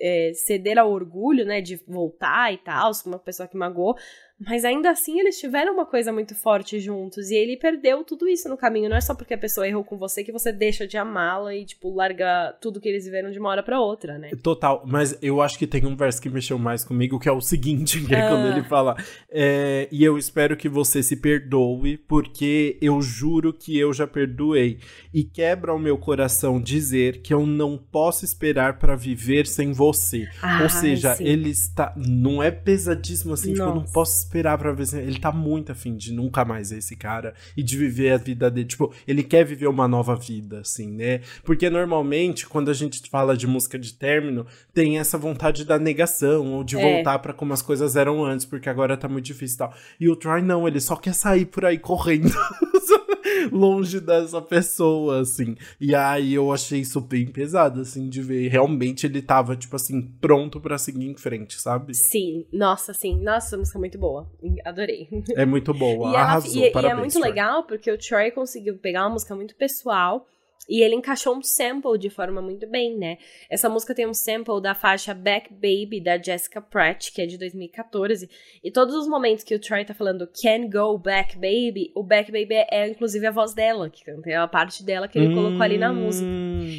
é, 0.00 0.32
ceder 0.34 0.78
ao 0.78 0.90
orgulho, 0.90 1.44
né, 1.44 1.60
de 1.60 1.76
voltar 1.86 2.52
e 2.52 2.58
tal, 2.58 2.90
uma 3.04 3.18
pessoa 3.18 3.46
que 3.46 3.56
magoou, 3.56 3.96
mas 4.40 4.64
ainda 4.64 4.90
assim 4.90 5.20
eles 5.20 5.38
tiveram 5.38 5.74
uma 5.74 5.84
coisa 5.84 6.10
muito 6.10 6.34
forte 6.34 6.80
juntos 6.80 7.30
e 7.30 7.34
ele 7.34 7.58
perdeu 7.58 8.02
tudo 8.02 8.26
isso 8.26 8.48
no 8.48 8.56
caminho. 8.56 8.88
Não 8.88 8.96
é 8.96 9.00
só 9.00 9.14
porque 9.14 9.34
a 9.34 9.38
pessoa 9.38 9.68
errou 9.68 9.84
com 9.84 9.98
você 9.98 10.24
que 10.24 10.32
você 10.32 10.50
deixa 10.50 10.86
de 10.86 10.96
amá-la 10.96 11.54
e, 11.54 11.66
tipo, 11.66 11.94
larga 11.94 12.56
tudo 12.60 12.80
que 12.80 12.88
eles 12.88 13.04
viveram 13.04 13.30
de 13.30 13.38
uma 13.38 13.50
hora 13.50 13.62
pra 13.62 13.80
outra, 13.80 14.18
né? 14.18 14.30
Total, 14.42 14.82
mas 14.86 15.18
eu 15.20 15.42
acho 15.42 15.58
que 15.58 15.66
tem 15.66 15.84
um 15.84 15.94
verso 15.94 16.22
que 16.22 16.30
mexeu 16.30 16.58
mais 16.58 16.82
comigo, 16.82 17.18
que 17.20 17.28
é 17.28 17.32
o 17.32 17.40
seguinte, 17.40 18.00
que 18.06 18.14
é 18.14 18.22
ah. 18.22 18.28
quando 18.30 18.46
ele 18.46 18.62
fala: 18.64 18.96
é, 19.30 19.88
E 19.92 20.02
eu 20.02 20.16
espero 20.16 20.56
que 20.56 20.68
você 20.70 21.02
se 21.02 21.16
perdoe, 21.16 21.98
porque 21.98 22.78
eu 22.80 23.02
juro 23.02 23.52
que 23.52 23.78
eu 23.78 23.92
já 23.92 24.06
perdoei. 24.06 24.78
E 25.12 25.22
quebra 25.22 25.74
o 25.74 25.78
meu 25.78 25.98
coração 25.98 26.60
dizer 26.60 27.20
que 27.20 27.34
eu 27.34 27.44
não 27.44 27.76
posso 27.76 28.24
esperar 28.24 28.78
para 28.78 28.96
viver 28.96 29.46
sem 29.46 29.72
você. 29.72 30.28
Ah, 30.40 30.60
Ou 30.62 30.70
seja, 30.70 31.16
sim. 31.16 31.24
ele 31.24 31.50
está. 31.50 31.92
Não 31.96 32.42
é 32.42 32.50
pesadíssimo 32.50 33.34
assim, 33.34 33.50
Nossa. 33.50 33.62
tipo, 33.62 33.78
eu 33.78 33.82
não 33.82 33.92
posso 33.92 34.29
esperar 34.30 34.56
pra 34.56 34.72
ver 34.72 34.86
se. 34.86 34.96
Ele 34.96 35.18
tá 35.18 35.32
muito 35.32 35.72
afim 35.72 35.96
de 35.96 36.12
nunca 36.12 36.44
mais 36.44 36.68
ser 36.68 36.78
esse 36.78 36.94
cara 36.94 37.34
e 37.56 37.62
de 37.62 37.76
viver 37.76 38.12
a 38.12 38.16
vida 38.16 38.48
dele. 38.50 38.68
Tipo, 38.68 38.92
ele 39.06 39.24
quer 39.24 39.44
viver 39.44 39.66
uma 39.66 39.88
nova 39.88 40.14
vida, 40.14 40.60
assim, 40.60 40.88
né? 40.92 41.20
Porque 41.44 41.68
normalmente, 41.68 42.46
quando 42.46 42.70
a 42.70 42.74
gente 42.74 43.02
fala 43.10 43.36
de 43.36 43.46
música 43.46 43.78
de 43.78 43.92
término, 43.92 44.46
tem 44.72 44.98
essa 44.98 45.18
vontade 45.18 45.64
da 45.64 45.78
negação 45.78 46.52
ou 46.54 46.64
de 46.64 46.78
é. 46.78 46.80
voltar 46.80 47.18
para 47.18 47.32
como 47.32 47.52
as 47.52 47.60
coisas 47.60 47.96
eram 47.96 48.24
antes, 48.24 48.46
porque 48.46 48.68
agora 48.68 48.96
tá 48.96 49.08
muito 49.08 49.24
difícil 49.24 49.56
e 49.56 49.58
tal. 49.58 49.74
E 49.98 50.08
o 50.08 50.14
Troy 50.14 50.40
não, 50.40 50.68
ele 50.68 50.80
só 50.80 50.94
quer 50.94 51.14
sair 51.14 51.46
por 51.46 51.64
aí 51.64 51.78
correndo. 51.78 52.30
longe 53.52 54.00
dessa 54.00 54.40
pessoa, 54.40 55.20
assim. 55.20 55.56
E 55.80 55.94
aí 55.94 56.34
eu 56.34 56.52
achei 56.52 56.80
isso 56.80 57.00
bem 57.00 57.26
pesado, 57.26 57.80
assim, 57.80 58.08
de 58.08 58.22
ver. 58.22 58.48
Realmente 58.48 59.06
ele 59.06 59.22
tava, 59.22 59.56
tipo 59.56 59.76
assim, 59.76 60.02
pronto 60.20 60.60
para 60.60 60.78
seguir 60.78 61.06
em 61.06 61.16
frente, 61.16 61.60
sabe? 61.60 61.94
Sim, 61.94 62.46
nossa, 62.52 62.92
sim. 62.92 63.20
Nossa, 63.22 63.56
a 63.56 63.58
música 63.58 63.78
é 63.78 63.80
muito 63.80 63.98
boa. 63.98 64.30
Adorei. 64.64 65.08
É 65.34 65.44
muito 65.44 65.72
boa. 65.74 66.12
e 66.12 66.16
Arrasou, 66.16 66.64
ela, 66.64 66.82
e, 66.82 66.84
e 66.84 66.90
é 66.90 66.94
muito 66.94 67.12
Troy. 67.12 67.28
legal 67.28 67.64
porque 67.64 67.90
o 67.90 67.98
Troy 67.98 68.30
conseguiu 68.30 68.76
pegar 68.78 69.02
uma 69.04 69.10
música 69.10 69.34
muito 69.34 69.54
pessoal 69.54 70.26
e 70.70 70.82
ele 70.82 70.94
encaixou 70.94 71.36
um 71.36 71.42
sample 71.42 71.98
de 71.98 72.08
forma 72.08 72.40
muito 72.40 72.64
bem, 72.68 72.96
né? 72.96 73.18
Essa 73.50 73.68
música 73.68 73.92
tem 73.92 74.06
um 74.06 74.14
sample 74.14 74.62
da 74.62 74.72
faixa 74.72 75.12
Back 75.12 75.52
Baby 75.52 76.00
da 76.00 76.16
Jessica 76.16 76.62
Pratt, 76.62 77.10
que 77.12 77.20
é 77.20 77.26
de 77.26 77.36
2014. 77.36 78.30
E 78.62 78.70
todos 78.70 78.94
os 78.94 79.08
momentos 79.08 79.42
que 79.42 79.52
o 79.52 79.58
Troy 79.58 79.84
tá 79.84 79.92
falando 79.92 80.28
Can 80.40 80.70
Go 80.70 80.96
Back 80.96 81.34
Baby, 81.34 81.90
o 81.96 82.04
Back 82.04 82.30
Baby 82.30 82.54
é, 82.54 82.66
é 82.70 82.88
inclusive 82.88 83.26
a 83.26 83.32
voz 83.32 83.52
dela 83.52 83.90
que 83.90 84.04
canta, 84.04 84.30
é 84.30 84.36
a 84.36 84.46
parte 84.46 84.84
dela 84.84 85.08
que 85.08 85.18
ele 85.18 85.28
hum, 85.28 85.34
colocou 85.34 85.62
ali 85.62 85.76
na 85.76 85.92
música. 85.92 86.28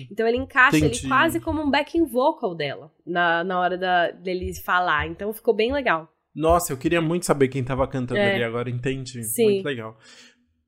Então 0.10 0.26
ele 0.26 0.38
encaixa 0.38 0.78
entendi. 0.78 1.00
ele 1.00 1.08
quase 1.10 1.42
como 1.42 1.62
um 1.62 1.70
backing 1.70 2.06
vocal 2.06 2.56
dela 2.56 2.90
na, 3.06 3.44
na 3.44 3.60
hora 3.60 3.78
da, 3.78 4.12
dele 4.12 4.54
falar. 4.64 5.08
Então 5.08 5.34
ficou 5.34 5.54
bem 5.54 5.74
legal. 5.74 6.10
Nossa, 6.34 6.72
eu 6.72 6.78
queria 6.78 7.02
muito 7.02 7.26
saber 7.26 7.50
quem 7.50 7.62
tava 7.62 7.86
cantando 7.88 8.22
é. 8.22 8.36
ali 8.36 8.44
agora, 8.44 8.70
entendi. 8.70 9.22
Sim. 9.24 9.46
Muito 9.46 9.66
legal. 9.66 9.98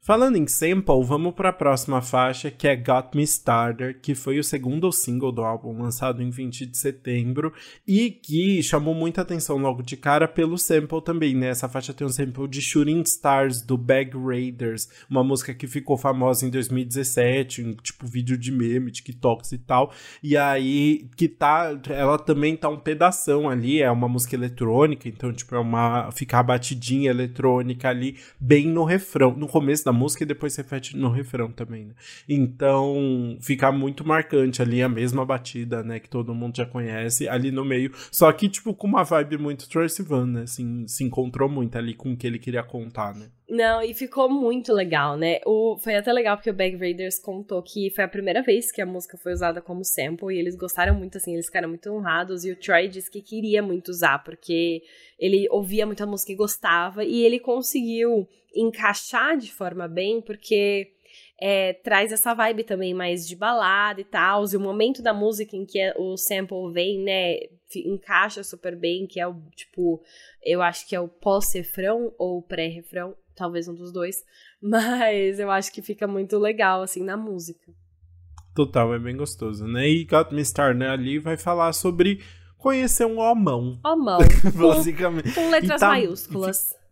Falando 0.05 0.35
em 0.35 0.45
sample, 0.45 1.01
vamos 1.01 1.33
para 1.33 1.47
a 1.47 1.53
próxima 1.53 2.01
faixa, 2.01 2.51
que 2.51 2.67
é 2.67 2.75
Got 2.75 3.15
Me 3.15 3.23
Started, 3.23 3.99
que 4.01 4.13
foi 4.13 4.37
o 4.37 4.43
segundo 4.43 4.91
single 4.91 5.31
do 5.31 5.45
álbum 5.45 5.81
lançado 5.81 6.21
em 6.21 6.29
20 6.29 6.65
de 6.65 6.77
setembro 6.77 7.53
e 7.87 8.11
que 8.11 8.61
chamou 8.61 8.93
muita 8.93 9.21
atenção 9.21 9.57
logo 9.59 9.81
de 9.81 9.95
cara 9.95 10.27
pelo 10.27 10.57
sample 10.57 11.01
também, 11.01 11.33
né? 11.33 11.47
Essa 11.47 11.69
faixa 11.69 11.93
tem 11.93 12.05
um 12.05 12.09
sample 12.09 12.49
de 12.49 12.61
Shooting 12.61 12.99
Stars 13.03 13.61
do 13.61 13.77
Bag 13.77 14.11
Raiders, 14.13 14.89
uma 15.09 15.23
música 15.23 15.53
que 15.53 15.67
ficou 15.67 15.95
famosa 15.95 16.45
em 16.45 16.49
2017, 16.49 17.63
um 17.63 17.73
tipo 17.75 18.05
vídeo 18.05 18.37
de 18.37 18.51
meme, 18.51 18.91
TikToks 18.91 19.53
e 19.53 19.57
tal. 19.57 19.93
E 20.21 20.35
aí 20.35 21.07
que 21.15 21.29
tá, 21.29 21.79
ela 21.87 22.19
também 22.19 22.57
tá 22.57 22.67
um 22.67 22.77
pedação 22.77 23.47
ali, 23.47 23.81
é 23.81 23.89
uma 23.89 24.09
música 24.09 24.35
eletrônica, 24.35 25.07
então 25.07 25.31
tipo 25.31 25.55
é 25.55 25.59
uma 25.59 26.11
ficar 26.11 26.43
batidinha 26.43 27.09
eletrônica 27.09 27.87
ali 27.87 28.17
bem 28.37 28.67
no 28.67 28.83
refrão, 28.83 29.33
no 29.33 29.47
começo 29.47 29.85
da 29.85 29.92
música 29.93 30.23
e 30.23 30.27
depois 30.27 30.53
se 30.53 30.61
repete 30.61 30.97
no 30.97 31.09
refrão 31.09 31.51
também, 31.51 31.85
né? 31.85 31.93
Então, 32.27 33.37
fica 33.41 33.71
muito 33.71 34.05
marcante 34.05 34.61
ali 34.61 34.81
a 34.81 34.89
mesma 34.89 35.25
batida, 35.25 35.83
né? 35.83 35.99
Que 35.99 36.09
todo 36.09 36.35
mundo 36.35 36.57
já 36.57 36.65
conhece, 36.65 37.29
ali 37.29 37.51
no 37.51 37.63
meio. 37.63 37.91
Só 38.11 38.31
que, 38.33 38.49
tipo, 38.49 38.73
com 38.73 38.87
uma 38.87 39.03
vibe 39.03 39.37
muito 39.37 39.69
Tracy 39.69 40.03
Van, 40.03 40.25
né? 40.25 40.41
Assim, 40.41 40.87
se 40.87 41.03
encontrou 41.03 41.47
muito 41.47 41.77
ali 41.77 41.93
com 41.93 42.11
o 42.11 42.17
que 42.17 42.27
ele 42.27 42.39
queria 42.39 42.63
contar, 42.63 43.15
né? 43.15 43.29
Não, 43.49 43.83
e 43.83 43.93
ficou 43.93 44.29
muito 44.29 44.73
legal, 44.73 45.15
né? 45.15 45.39
O, 45.45 45.77
foi 45.77 45.95
até 45.95 46.11
legal 46.11 46.37
porque 46.37 46.49
o 46.49 46.53
Bag 46.53 46.75
Raiders 46.75 47.19
contou 47.19 47.61
que 47.61 47.91
foi 47.91 48.03
a 48.03 48.07
primeira 48.07 48.41
vez 48.41 48.71
que 48.71 48.81
a 48.81 48.85
música 48.85 49.17
foi 49.17 49.33
usada 49.33 49.61
como 49.61 49.83
sample 49.83 50.33
e 50.33 50.39
eles 50.39 50.55
gostaram 50.55 50.95
muito, 50.95 51.17
assim, 51.17 51.33
eles 51.33 51.45
ficaram 51.45 51.69
muito 51.69 51.91
honrados. 51.91 52.45
E 52.45 52.51
o 52.51 52.55
Troy 52.55 52.87
disse 52.87 53.11
que 53.11 53.21
queria 53.21 53.61
muito 53.61 53.89
usar, 53.89 54.23
porque 54.23 54.81
ele 55.19 55.47
ouvia 55.51 55.85
muita 55.85 56.05
música 56.05 56.31
e 56.31 56.35
gostava, 56.35 57.03
e 57.03 57.21
ele 57.21 57.39
conseguiu 57.39 58.27
encaixar 58.55 59.37
de 59.37 59.51
forma 59.51 59.87
bem, 59.87 60.21
porque 60.21 60.91
é, 61.39 61.73
traz 61.73 62.11
essa 62.11 62.33
vibe 62.33 62.63
também 62.63 62.93
mais 62.93 63.27
de 63.27 63.35
balada 63.35 64.01
e 64.01 64.03
tal. 64.03 64.45
E 64.45 64.55
o 64.55 64.59
momento 64.59 65.01
da 65.01 65.13
música 65.13 65.55
em 65.55 65.65
que 65.65 65.79
é, 65.79 65.93
o 65.97 66.15
sample 66.15 66.71
vem, 66.71 67.03
né, 67.03 67.35
encaixa 67.75 68.43
super 68.43 68.75
bem, 68.75 69.07
que 69.07 69.19
é 69.19 69.27
o 69.27 69.35
tipo, 69.55 70.01
eu 70.43 70.61
acho 70.61 70.87
que 70.87 70.95
é 70.95 70.99
o 70.99 71.07
pós-refrão 71.07 72.13
ou 72.17 72.41
pré-refrão, 72.41 73.15
talvez 73.35 73.67
um 73.67 73.75
dos 73.75 73.91
dois. 73.91 74.23
Mas 74.61 75.39
eu 75.39 75.51
acho 75.51 75.71
que 75.71 75.81
fica 75.81 76.07
muito 76.07 76.37
legal, 76.37 76.81
assim, 76.81 77.03
na 77.03 77.17
música. 77.17 77.71
Total, 78.55 78.93
é 78.93 78.99
bem 78.99 79.17
gostoso, 79.17 79.65
né? 79.65 79.89
E 79.89 80.05
Got 80.05 80.31
Me 80.31 80.41
Started 80.41 80.79
né, 80.79 80.87
ali 80.87 81.17
vai 81.17 81.35
falar 81.35 81.73
sobre 81.73 82.23
conhecer 82.57 83.05
um 83.05 83.17
homão. 83.17 83.79
Homão. 83.83 84.19
basicamente. 84.55 85.33
Com, 85.33 85.41
com 85.41 85.49
letras 85.49 85.79
tá, 85.79 85.89
maiúsculas 85.89 86.82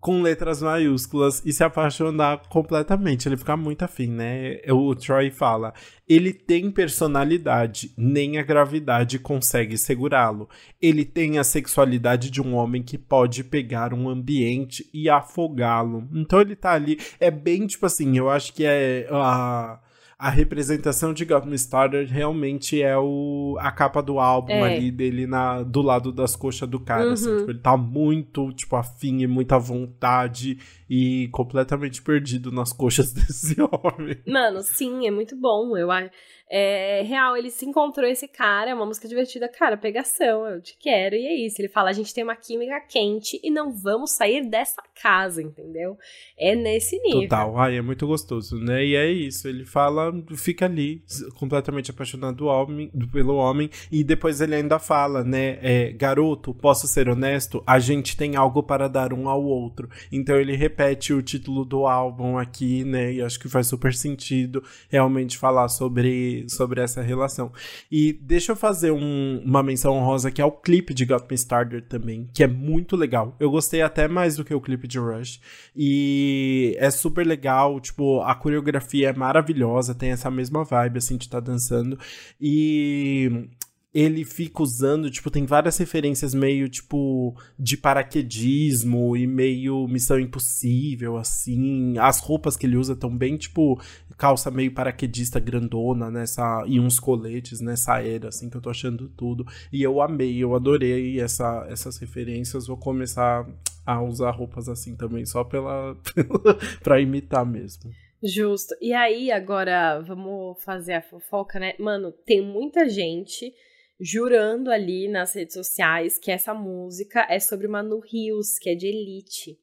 com 0.00 0.22
letras 0.22 0.62
maiúsculas 0.62 1.42
e 1.44 1.52
se 1.52 1.64
apaixonar 1.64 2.48
completamente. 2.48 3.28
Ele 3.28 3.36
fica 3.36 3.56
muito 3.56 3.82
afim, 3.84 4.08
né? 4.08 4.60
O 4.70 4.94
Troy 4.94 5.30
fala: 5.30 5.72
ele 6.08 6.32
tem 6.32 6.70
personalidade, 6.70 7.92
nem 7.96 8.38
a 8.38 8.42
gravidade 8.42 9.18
consegue 9.18 9.76
segurá-lo. 9.76 10.48
Ele 10.80 11.04
tem 11.04 11.38
a 11.38 11.44
sexualidade 11.44 12.30
de 12.30 12.40
um 12.40 12.54
homem 12.54 12.82
que 12.82 12.96
pode 12.96 13.44
pegar 13.44 13.92
um 13.92 14.08
ambiente 14.08 14.88
e 14.92 15.08
afogá-lo. 15.08 16.08
Então 16.12 16.40
ele 16.40 16.56
tá 16.56 16.72
ali. 16.72 16.98
É 17.20 17.30
bem 17.30 17.66
tipo 17.66 17.86
assim, 17.86 18.16
eu 18.16 18.30
acho 18.30 18.52
que 18.52 18.64
é. 18.64 19.08
Uh, 19.10 19.87
a 20.18 20.30
representação 20.30 21.14
de 21.14 21.24
Got 21.24 21.46
Me 21.46 21.54
Started 21.54 22.12
realmente 22.12 22.82
é 22.82 22.98
o, 22.98 23.56
a 23.60 23.70
capa 23.70 24.02
do 24.02 24.18
álbum 24.18 24.52
é. 24.52 24.74
ali 24.74 24.90
dele 24.90 25.28
na, 25.28 25.62
do 25.62 25.80
lado 25.80 26.10
das 26.10 26.34
coxas 26.34 26.68
do 26.68 26.80
cara. 26.80 27.12
Assim, 27.12 27.28
uhum. 27.28 27.34
Assim, 27.34 27.38
tipo, 27.38 27.50
ele 27.52 27.60
tá 27.60 27.76
muito, 27.76 28.52
tipo, 28.52 28.74
afim 28.74 29.20
e 29.20 29.28
muita 29.28 29.60
vontade 29.60 30.58
e 30.90 31.28
completamente 31.28 32.02
perdido 32.02 32.50
nas 32.50 32.72
coxas 32.72 33.12
desse 33.14 33.54
homem. 33.60 34.20
Mano, 34.26 34.60
sim, 34.62 35.06
é 35.06 35.10
muito 35.12 35.36
bom. 35.36 35.76
Eu 35.76 35.88
acho. 35.88 36.10
É 36.50 37.02
real, 37.02 37.36
ele 37.36 37.50
se 37.50 37.66
encontrou 37.66 38.08
esse 38.08 38.26
cara, 38.26 38.70
é 38.70 38.74
uma 38.74 38.86
música 38.86 39.06
divertida, 39.06 39.48
cara, 39.48 39.76
pegação, 39.76 40.46
eu 40.46 40.62
te 40.62 40.76
quero, 40.78 41.14
e 41.14 41.26
é 41.26 41.34
isso. 41.34 41.60
Ele 41.60 41.68
fala: 41.68 41.90
a 41.90 41.92
gente 41.92 42.14
tem 42.14 42.24
uma 42.24 42.36
química 42.36 42.80
quente 42.80 43.38
e 43.42 43.50
não 43.50 43.70
vamos 43.70 44.12
sair 44.12 44.48
dessa 44.48 44.82
casa, 45.02 45.42
entendeu? 45.42 45.98
É 46.38 46.54
nesse 46.54 46.98
nível. 47.00 47.22
Total, 47.22 47.58
ai, 47.58 47.76
é 47.76 47.82
muito 47.82 48.06
gostoso, 48.06 48.56
né? 48.56 48.84
E 48.84 48.96
é 48.96 49.10
isso, 49.10 49.46
ele 49.46 49.64
fala, 49.66 50.12
fica 50.36 50.64
ali, 50.64 51.02
completamente 51.38 51.90
apaixonado 51.90 52.46
homem, 52.46 52.90
pelo 53.12 53.36
homem, 53.36 53.68
e 53.92 54.02
depois 54.02 54.40
ele 54.40 54.54
ainda 54.54 54.78
fala, 54.78 55.22
né? 55.22 55.58
É, 55.60 55.92
garoto, 55.92 56.54
posso 56.54 56.86
ser 56.86 57.08
honesto? 57.08 57.62
A 57.66 57.78
gente 57.78 58.16
tem 58.16 58.36
algo 58.36 58.62
para 58.62 58.88
dar 58.88 59.12
um 59.12 59.28
ao 59.28 59.44
outro. 59.44 59.88
Então 60.10 60.36
ele 60.36 60.56
repete 60.56 61.12
o 61.12 61.22
título 61.22 61.64
do 61.64 61.86
álbum 61.86 62.38
aqui, 62.38 62.84
né? 62.84 63.12
E 63.12 63.22
acho 63.22 63.38
que 63.38 63.48
faz 63.48 63.66
super 63.66 63.92
sentido 63.92 64.62
realmente 64.88 65.36
falar 65.36 65.68
sobre 65.68 66.37
sobre, 66.48 66.80
essa 66.80 67.02
relação. 67.02 67.52
E 67.90 68.12
deixa 68.12 68.52
eu 68.52 68.56
fazer 68.56 68.90
um, 68.90 69.42
uma 69.44 69.62
menção 69.62 69.94
honrosa 69.94 70.30
que 70.30 70.40
é 70.40 70.44
o 70.44 70.52
clipe 70.52 70.94
de 70.94 71.04
Got 71.04 71.26
Me 71.28 71.34
Started 71.34 71.88
também, 71.88 72.28
que 72.32 72.42
é 72.42 72.46
muito 72.46 72.96
legal. 72.96 73.34
Eu 73.40 73.50
gostei 73.50 73.82
até 73.82 74.06
mais 74.06 74.36
do 74.36 74.44
que 74.44 74.54
o 74.54 74.60
clipe 74.60 74.86
de 74.86 74.98
Rush. 74.98 75.40
E 75.74 76.76
é 76.78 76.90
super 76.90 77.26
legal, 77.26 77.80
tipo, 77.80 78.20
a 78.22 78.34
coreografia 78.34 79.10
é 79.10 79.12
maravilhosa, 79.12 79.94
tem 79.94 80.10
essa 80.10 80.30
mesma 80.30 80.64
vibe, 80.64 80.98
assim, 80.98 81.16
de 81.16 81.24
estar 81.24 81.40
tá 81.40 81.52
dançando. 81.52 81.98
E 82.40 83.48
ele 83.92 84.24
fica 84.24 84.62
usando, 84.62 85.10
tipo, 85.10 85.30
tem 85.30 85.46
várias 85.46 85.78
referências 85.78 86.34
meio, 86.34 86.68
tipo, 86.68 87.34
de 87.58 87.76
paraquedismo 87.76 89.16
e 89.16 89.26
meio 89.26 89.88
missão 89.88 90.20
impossível, 90.20 91.16
assim. 91.16 91.96
As 91.98 92.20
roupas 92.20 92.56
que 92.56 92.66
ele 92.66 92.76
usa 92.76 92.94
tão 92.94 93.16
bem, 93.16 93.36
tipo, 93.36 93.80
calça 94.16 94.50
meio 94.50 94.72
paraquedista 94.74 95.40
grandona 95.40 96.10
nessa, 96.10 96.64
e 96.66 96.78
uns 96.78 97.00
coletes 97.00 97.60
nessa 97.60 98.02
era, 98.02 98.28
assim, 98.28 98.50
que 98.50 98.56
eu 98.56 98.60
tô 98.60 98.68
achando 98.68 99.08
tudo. 99.08 99.46
E 99.72 99.82
eu 99.82 100.02
amei, 100.02 100.36
eu 100.36 100.54
adorei 100.54 101.18
essa, 101.18 101.66
essas 101.70 101.96
referências. 101.96 102.66
Vou 102.66 102.76
começar 102.76 103.48
a 103.86 104.02
usar 104.02 104.32
roupas 104.32 104.68
assim 104.68 104.94
também, 104.94 105.24
só 105.24 105.42
pela, 105.44 105.96
pra 106.84 107.00
imitar 107.00 107.46
mesmo. 107.46 107.90
Justo. 108.22 108.74
E 108.82 108.92
aí, 108.92 109.30
agora, 109.30 110.00
vamos 110.00 110.62
fazer 110.62 110.92
a 110.92 111.02
fofoca, 111.02 111.58
né? 111.58 111.72
Mano, 111.78 112.12
tem 112.12 112.44
muita 112.44 112.86
gente 112.86 113.54
jurando 114.00 114.70
ali 114.70 115.08
nas 115.08 115.34
redes 115.34 115.54
sociais 115.54 116.18
que 116.18 116.30
essa 116.30 116.54
música 116.54 117.26
é 117.28 117.40
sobre 117.40 117.66
Manu 117.66 117.98
Rios, 117.98 118.58
que 118.58 118.70
é 118.70 118.74
de 118.74 118.86
Elite. 118.86 119.58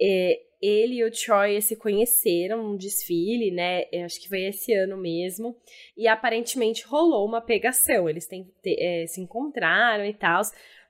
É, 0.00 0.40
ele 0.60 0.96
e 0.96 1.04
o 1.04 1.10
Troy 1.10 1.60
se 1.62 1.74
conheceram 1.74 2.62
num 2.62 2.76
desfile, 2.76 3.50
né? 3.50 3.84
Acho 4.04 4.20
que 4.20 4.28
foi 4.28 4.42
esse 4.42 4.74
ano 4.74 4.96
mesmo. 4.96 5.56
E 5.96 6.06
aparentemente 6.06 6.86
rolou 6.86 7.26
uma 7.26 7.40
pegação. 7.40 8.08
Eles 8.08 8.26
tem, 8.26 8.50
é, 8.66 9.06
se 9.06 9.20
encontraram 9.20 10.04
e 10.04 10.12
tal. 10.12 10.42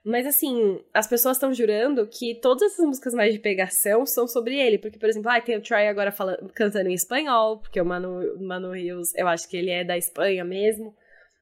Mas 0.03 0.25
assim, 0.25 0.83
as 0.93 1.07
pessoas 1.07 1.37
estão 1.37 1.53
jurando 1.53 2.05
que 2.07 2.35
todas 2.35 2.73
essas 2.73 2.85
músicas 2.85 3.13
mais 3.13 3.33
de 3.33 3.39
pegação 3.39 4.05
são 4.05 4.27
sobre 4.27 4.57
ele. 4.57 4.77
Porque, 4.77 4.99
por 4.99 5.07
exemplo, 5.07 5.29
ah, 5.31 5.39
tem 5.39 5.55
o 5.55 5.61
Troy 5.61 5.87
agora 5.87 6.11
falando, 6.11 6.51
cantando 6.53 6.89
em 6.89 6.93
espanhol, 6.93 7.59
porque 7.59 7.79
o 7.79 7.85
Manu, 7.85 8.37
Manu 8.41 8.71
Rios, 8.71 9.15
eu 9.15 9.27
acho 9.27 9.47
que 9.47 9.55
ele 9.55 9.69
é 9.69 9.85
da 9.85 9.97
Espanha 9.97 10.43
mesmo. 10.43 10.93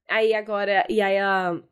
Aí 0.10 0.34
agora, 0.34 0.86
e 0.90 1.00
aí 1.02 1.18
uh, 1.22 1.64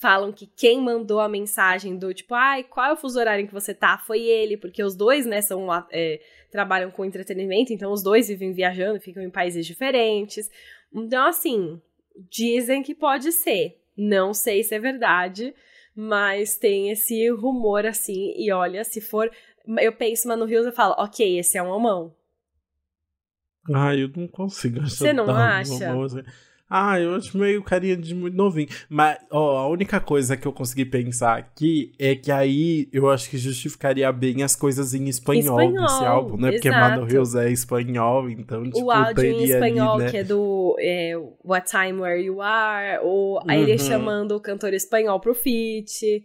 falam 0.00 0.32
que 0.32 0.46
quem 0.46 0.80
mandou 0.80 1.20
a 1.20 1.28
mensagem 1.28 1.96
do 1.96 2.12
tipo, 2.12 2.34
ai, 2.34 2.64
qual 2.64 2.86
é 2.86 2.92
o 2.92 2.96
fuso 2.96 3.18
horário 3.18 3.44
em 3.44 3.46
que 3.46 3.52
você 3.52 3.74
tá? 3.74 3.98
Foi 3.98 4.20
ele, 4.20 4.56
porque 4.56 4.82
os 4.82 4.96
dois, 4.96 5.26
né, 5.26 5.42
são, 5.42 5.68
é, 5.90 6.20
trabalham 6.50 6.90
com 6.90 7.04
entretenimento, 7.04 7.72
então 7.72 7.92
os 7.92 8.02
dois 8.02 8.28
vivem 8.28 8.52
viajando, 8.52 9.00
ficam 9.00 9.22
em 9.22 9.30
países 9.30 9.66
diferentes. 9.66 10.50
Então, 10.92 11.26
assim, 11.26 11.80
dizem 12.30 12.82
que 12.82 12.94
pode 12.94 13.32
ser. 13.32 13.80
Não 13.96 14.34
sei 14.34 14.62
se 14.62 14.74
é 14.74 14.78
verdade, 14.78 15.54
mas 15.94 16.56
tem 16.56 16.90
esse 16.90 17.28
rumor 17.30 17.86
assim, 17.86 18.34
e 18.36 18.50
olha, 18.50 18.82
se 18.82 19.00
for. 19.00 19.30
Eu 19.78 19.92
penso, 19.92 20.28
Mano 20.28 20.44
Rios, 20.44 20.66
eu 20.66 20.72
falo, 20.72 20.94
ok, 20.98 21.38
esse 21.38 21.56
é 21.56 21.62
um 21.62 21.68
homão. 21.68 22.14
Ah, 23.72 23.94
eu 23.94 24.10
não 24.14 24.28
consigo. 24.28 24.80
Você 24.82 25.12
não 25.12 25.30
acha? 25.30 25.94
Ah, 26.68 26.98
eu 26.98 27.14
acho 27.14 27.36
meio 27.36 27.62
carinha 27.62 27.96
de 27.96 28.14
muito 28.14 28.36
novinho. 28.36 28.68
Mas, 28.88 29.18
ó, 29.30 29.58
a 29.58 29.68
única 29.68 30.00
coisa 30.00 30.36
que 30.36 30.46
eu 30.46 30.52
consegui 30.52 30.84
pensar 30.84 31.36
aqui 31.36 31.92
é 31.98 32.16
que 32.16 32.32
aí 32.32 32.88
eu 32.92 33.10
acho 33.10 33.28
que 33.28 33.36
justificaria 33.36 34.10
bem 34.10 34.42
as 34.42 34.56
coisas 34.56 34.94
em 34.94 35.06
espanhol, 35.08 35.60
espanhol 35.60 35.86
desse 35.86 36.04
álbum, 36.04 36.36
né? 36.38 36.52
Porque 36.52 36.70
Mano 36.70 37.04
Rios 37.04 37.34
é 37.34 37.50
espanhol, 37.50 38.30
então, 38.30 38.64
tipo, 38.64 38.82
O 38.82 38.90
áudio 38.90 39.24
em 39.24 39.44
espanhol, 39.44 39.94
ali, 39.94 40.04
né? 40.04 40.10
que 40.10 40.16
é 40.16 40.24
do 40.24 40.76
é, 40.80 41.12
What 41.44 41.70
Time 41.70 42.00
Where 42.00 42.22
You 42.22 42.40
Are, 42.40 43.00
ou 43.02 43.36
uhum. 43.36 43.50
ele 43.50 43.78
chamando 43.78 44.32
o 44.32 44.40
cantor 44.40 44.72
espanhol 44.72 45.20
pro 45.20 45.34
feat. 45.34 46.24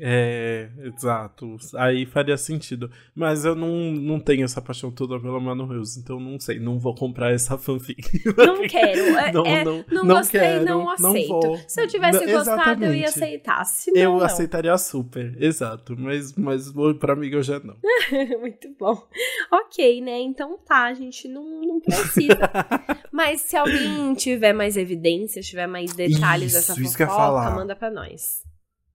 É, 0.00 0.68
exato. 0.78 1.56
Aí 1.76 2.04
faria 2.04 2.36
sentido. 2.36 2.90
Mas 3.14 3.44
eu 3.44 3.54
não, 3.54 3.92
não 3.92 4.20
tenho 4.20 4.44
essa 4.44 4.60
paixão 4.60 4.90
toda 4.90 5.18
pela 5.18 5.40
Mano 5.40 5.66
Rios, 5.66 5.96
então 5.96 6.20
não 6.20 6.38
sei, 6.38 6.58
não 6.58 6.78
vou 6.78 6.94
comprar 6.94 7.32
essa 7.32 7.56
fanfic. 7.56 8.22
Não 8.36 8.62
quero. 8.68 9.00
É, 9.16 9.32
não, 9.32 9.46
é, 9.46 9.64
não, 9.64 9.84
não, 9.90 10.04
não 10.04 10.16
gostei, 10.16 10.40
quero, 10.40 10.64
não 10.64 10.90
aceito. 10.90 11.32
Não 11.32 11.68
Se 11.68 11.80
eu 11.80 11.88
tivesse 11.88 12.26
não, 12.26 12.32
gostado, 12.32 12.84
eu 12.84 12.94
ia 12.94 13.06
aceitar. 13.06 13.64
Senão, 13.64 14.00
eu 14.00 14.22
aceitaria 14.22 14.76
super, 14.78 15.36
exato. 15.42 15.96
Mas, 15.98 16.34
mas 16.34 16.72
pra 16.98 17.16
mim 17.16 17.28
eu 17.28 17.42
já 17.42 17.60
não. 17.60 17.76
Muito 18.40 18.68
bom. 18.78 19.06
Ok, 19.50 20.00
né? 20.00 20.20
Então 20.20 20.58
tá, 20.58 20.84
a 20.84 20.94
gente 20.94 21.28
não, 21.28 21.44
não 21.62 21.80
precisa. 21.80 22.38
mas 23.10 23.42
se 23.42 23.56
alguém 23.56 24.14
tiver 24.14 24.52
mais 24.52 24.76
evidências, 24.76 25.46
tiver 25.46 25.66
mais 25.66 25.92
detalhes 25.92 26.54
isso, 26.54 26.74
dessa 26.74 27.06
fofoca, 27.06 27.50
manda 27.50 27.74
pra 27.74 27.90
nós. 27.90 28.46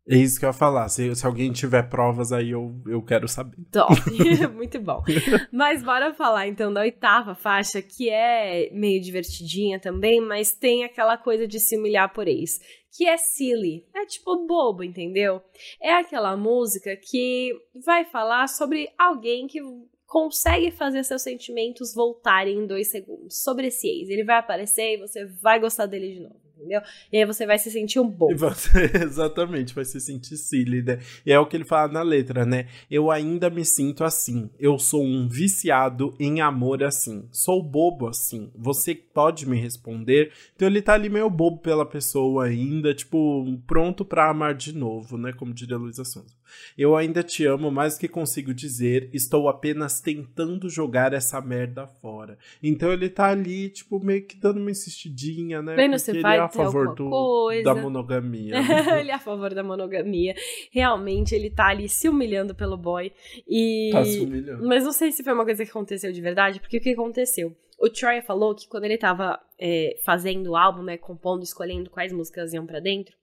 É 0.07 0.15
isso 0.15 0.39
que 0.39 0.45
eu 0.45 0.49
ia 0.49 0.53
falar. 0.53 0.89
Se, 0.89 1.15
se 1.15 1.25
alguém 1.25 1.51
tiver 1.51 1.83
provas 1.83 2.31
aí, 2.31 2.51
eu, 2.51 2.81
eu 2.87 3.01
quero 3.03 3.27
saber. 3.27 3.57
Top. 3.71 3.93
Muito 4.53 4.79
bom. 4.79 5.03
Mas 5.51 5.83
bora 5.83 6.13
falar 6.13 6.47
então 6.47 6.73
da 6.73 6.81
oitava 6.81 7.35
faixa, 7.35 7.81
que 7.81 8.09
é 8.09 8.69
meio 8.73 9.01
divertidinha 9.01 9.79
também, 9.79 10.19
mas 10.19 10.53
tem 10.53 10.83
aquela 10.83 11.17
coisa 11.17 11.47
de 11.47 11.59
se 11.59 11.77
humilhar 11.77 12.11
por 12.13 12.27
ex. 12.27 12.59
Que 12.95 13.07
é 13.07 13.15
silly. 13.15 13.85
É 13.95 14.05
tipo 14.05 14.45
bobo, 14.47 14.83
entendeu? 14.83 15.41
É 15.81 15.93
aquela 15.93 16.35
música 16.35 16.97
que 16.97 17.51
vai 17.85 18.03
falar 18.03 18.47
sobre 18.47 18.89
alguém 18.97 19.47
que 19.47 19.59
consegue 20.05 20.71
fazer 20.71 21.05
seus 21.05 21.21
sentimentos 21.21 21.93
voltarem 21.93 22.57
em 22.57 22.67
dois 22.67 22.89
segundos. 22.89 23.41
Sobre 23.41 23.67
esse 23.67 23.87
ex. 23.87 24.09
Ele 24.09 24.25
vai 24.25 24.37
aparecer 24.39 24.95
e 24.95 24.97
você 24.97 25.25
vai 25.41 25.59
gostar 25.59 25.85
dele 25.85 26.15
de 26.15 26.19
novo 26.19 26.50
entendeu? 26.61 26.81
E 27.11 27.17
aí 27.17 27.25
você 27.25 27.45
vai 27.45 27.57
se 27.57 27.71
sentir 27.71 27.99
um. 27.99 28.09
Você, 28.35 28.91
exatamente, 29.03 29.73
vai 29.73 29.83
se 29.83 29.99
sentir 29.99 30.37
silly, 30.37 30.81
né? 30.81 30.99
E 31.25 31.31
é 31.31 31.39
o 31.39 31.45
que 31.45 31.57
ele 31.57 31.65
fala 31.65 31.91
na 31.91 32.01
letra, 32.01 32.45
né? 32.45 32.67
Eu 32.89 33.09
ainda 33.09 33.49
me 33.49 33.65
sinto 33.65 34.03
assim. 34.03 34.49
Eu 34.59 34.77
sou 34.77 35.03
um 35.03 35.27
viciado 35.27 36.15
em 36.19 36.41
amor 36.41 36.83
assim. 36.83 37.27
Sou 37.31 37.61
bobo 37.61 38.07
assim. 38.07 38.51
Você 38.55 38.93
pode 38.95 39.47
me 39.47 39.59
responder? 39.59 40.31
Então 40.55 40.67
ele 40.67 40.81
tá 40.81 40.93
ali 40.93 41.09
meio 41.09 41.29
bobo 41.29 41.57
pela 41.57 41.85
pessoa 41.85 42.45
ainda, 42.45 42.93
tipo, 42.93 43.59
pronto 43.65 44.05
para 44.05 44.29
amar 44.29 44.53
de 44.53 44.73
novo, 44.73 45.17
né? 45.17 45.33
Como 45.33 45.53
diria 45.53 45.77
Luísa 45.77 46.05
Sonza. 46.05 46.40
Eu 46.77 46.95
ainda 46.95 47.23
te 47.23 47.45
amo 47.45 47.71
mais 47.71 47.95
do 47.95 47.99
que 48.01 48.07
consigo 48.07 48.53
dizer. 48.53 49.09
Estou 49.13 49.47
apenas 49.49 49.99
tentando 49.99 50.69
jogar 50.69 51.13
essa 51.13 51.41
merda 51.41 51.87
fora. 51.87 52.37
Então 52.61 52.91
ele 52.91 53.09
tá 53.09 53.29
ali, 53.29 53.69
tipo, 53.69 53.99
meio 53.99 54.25
que 54.25 54.37
dando 54.37 54.59
uma 54.59 54.71
insistidinha, 54.71 55.61
né? 55.61 55.75
Vendo 55.75 55.97
você 55.97 56.21
vai 56.21 56.39
a 56.39 56.49
favor 56.49 56.95
do, 56.95 57.09
coisa. 57.09 57.63
da 57.63 57.75
monogamia. 57.75 58.55
Ele 58.99 59.11
é 59.11 59.13
a 59.13 59.19
favor 59.19 59.53
da 59.53 59.63
monogamia. 59.63 60.35
Realmente, 60.71 61.33
ele 61.33 61.49
tá 61.49 61.67
ali 61.67 61.87
se 61.87 62.07
humilhando 62.07 62.53
pelo 62.53 62.77
boy. 62.77 63.11
E... 63.47 63.89
Tá 63.91 64.03
se 64.03 64.19
humilhando. 64.19 64.67
Mas 64.67 64.83
não 64.83 64.91
sei 64.91 65.11
se 65.11 65.23
foi 65.23 65.33
uma 65.33 65.43
coisa 65.43 65.63
que 65.63 65.69
aconteceu 65.69 66.11
de 66.11 66.21
verdade, 66.21 66.59
porque 66.59 66.77
o 66.77 66.81
que 66.81 66.91
aconteceu? 66.91 67.55
O 67.79 67.89
Troy 67.89 68.21
falou 68.21 68.53
que 68.53 68.67
quando 68.67 68.83
ele 68.83 68.97
tava 68.97 69.39
é, 69.59 69.97
fazendo 70.05 70.51
o 70.51 70.55
álbum, 70.55 70.83
né, 70.83 70.97
compondo, 70.97 71.43
escolhendo 71.43 71.89
quais 71.89 72.13
músicas 72.13 72.53
iam 72.53 72.65
para 72.65 72.79
dentro, 72.79 73.15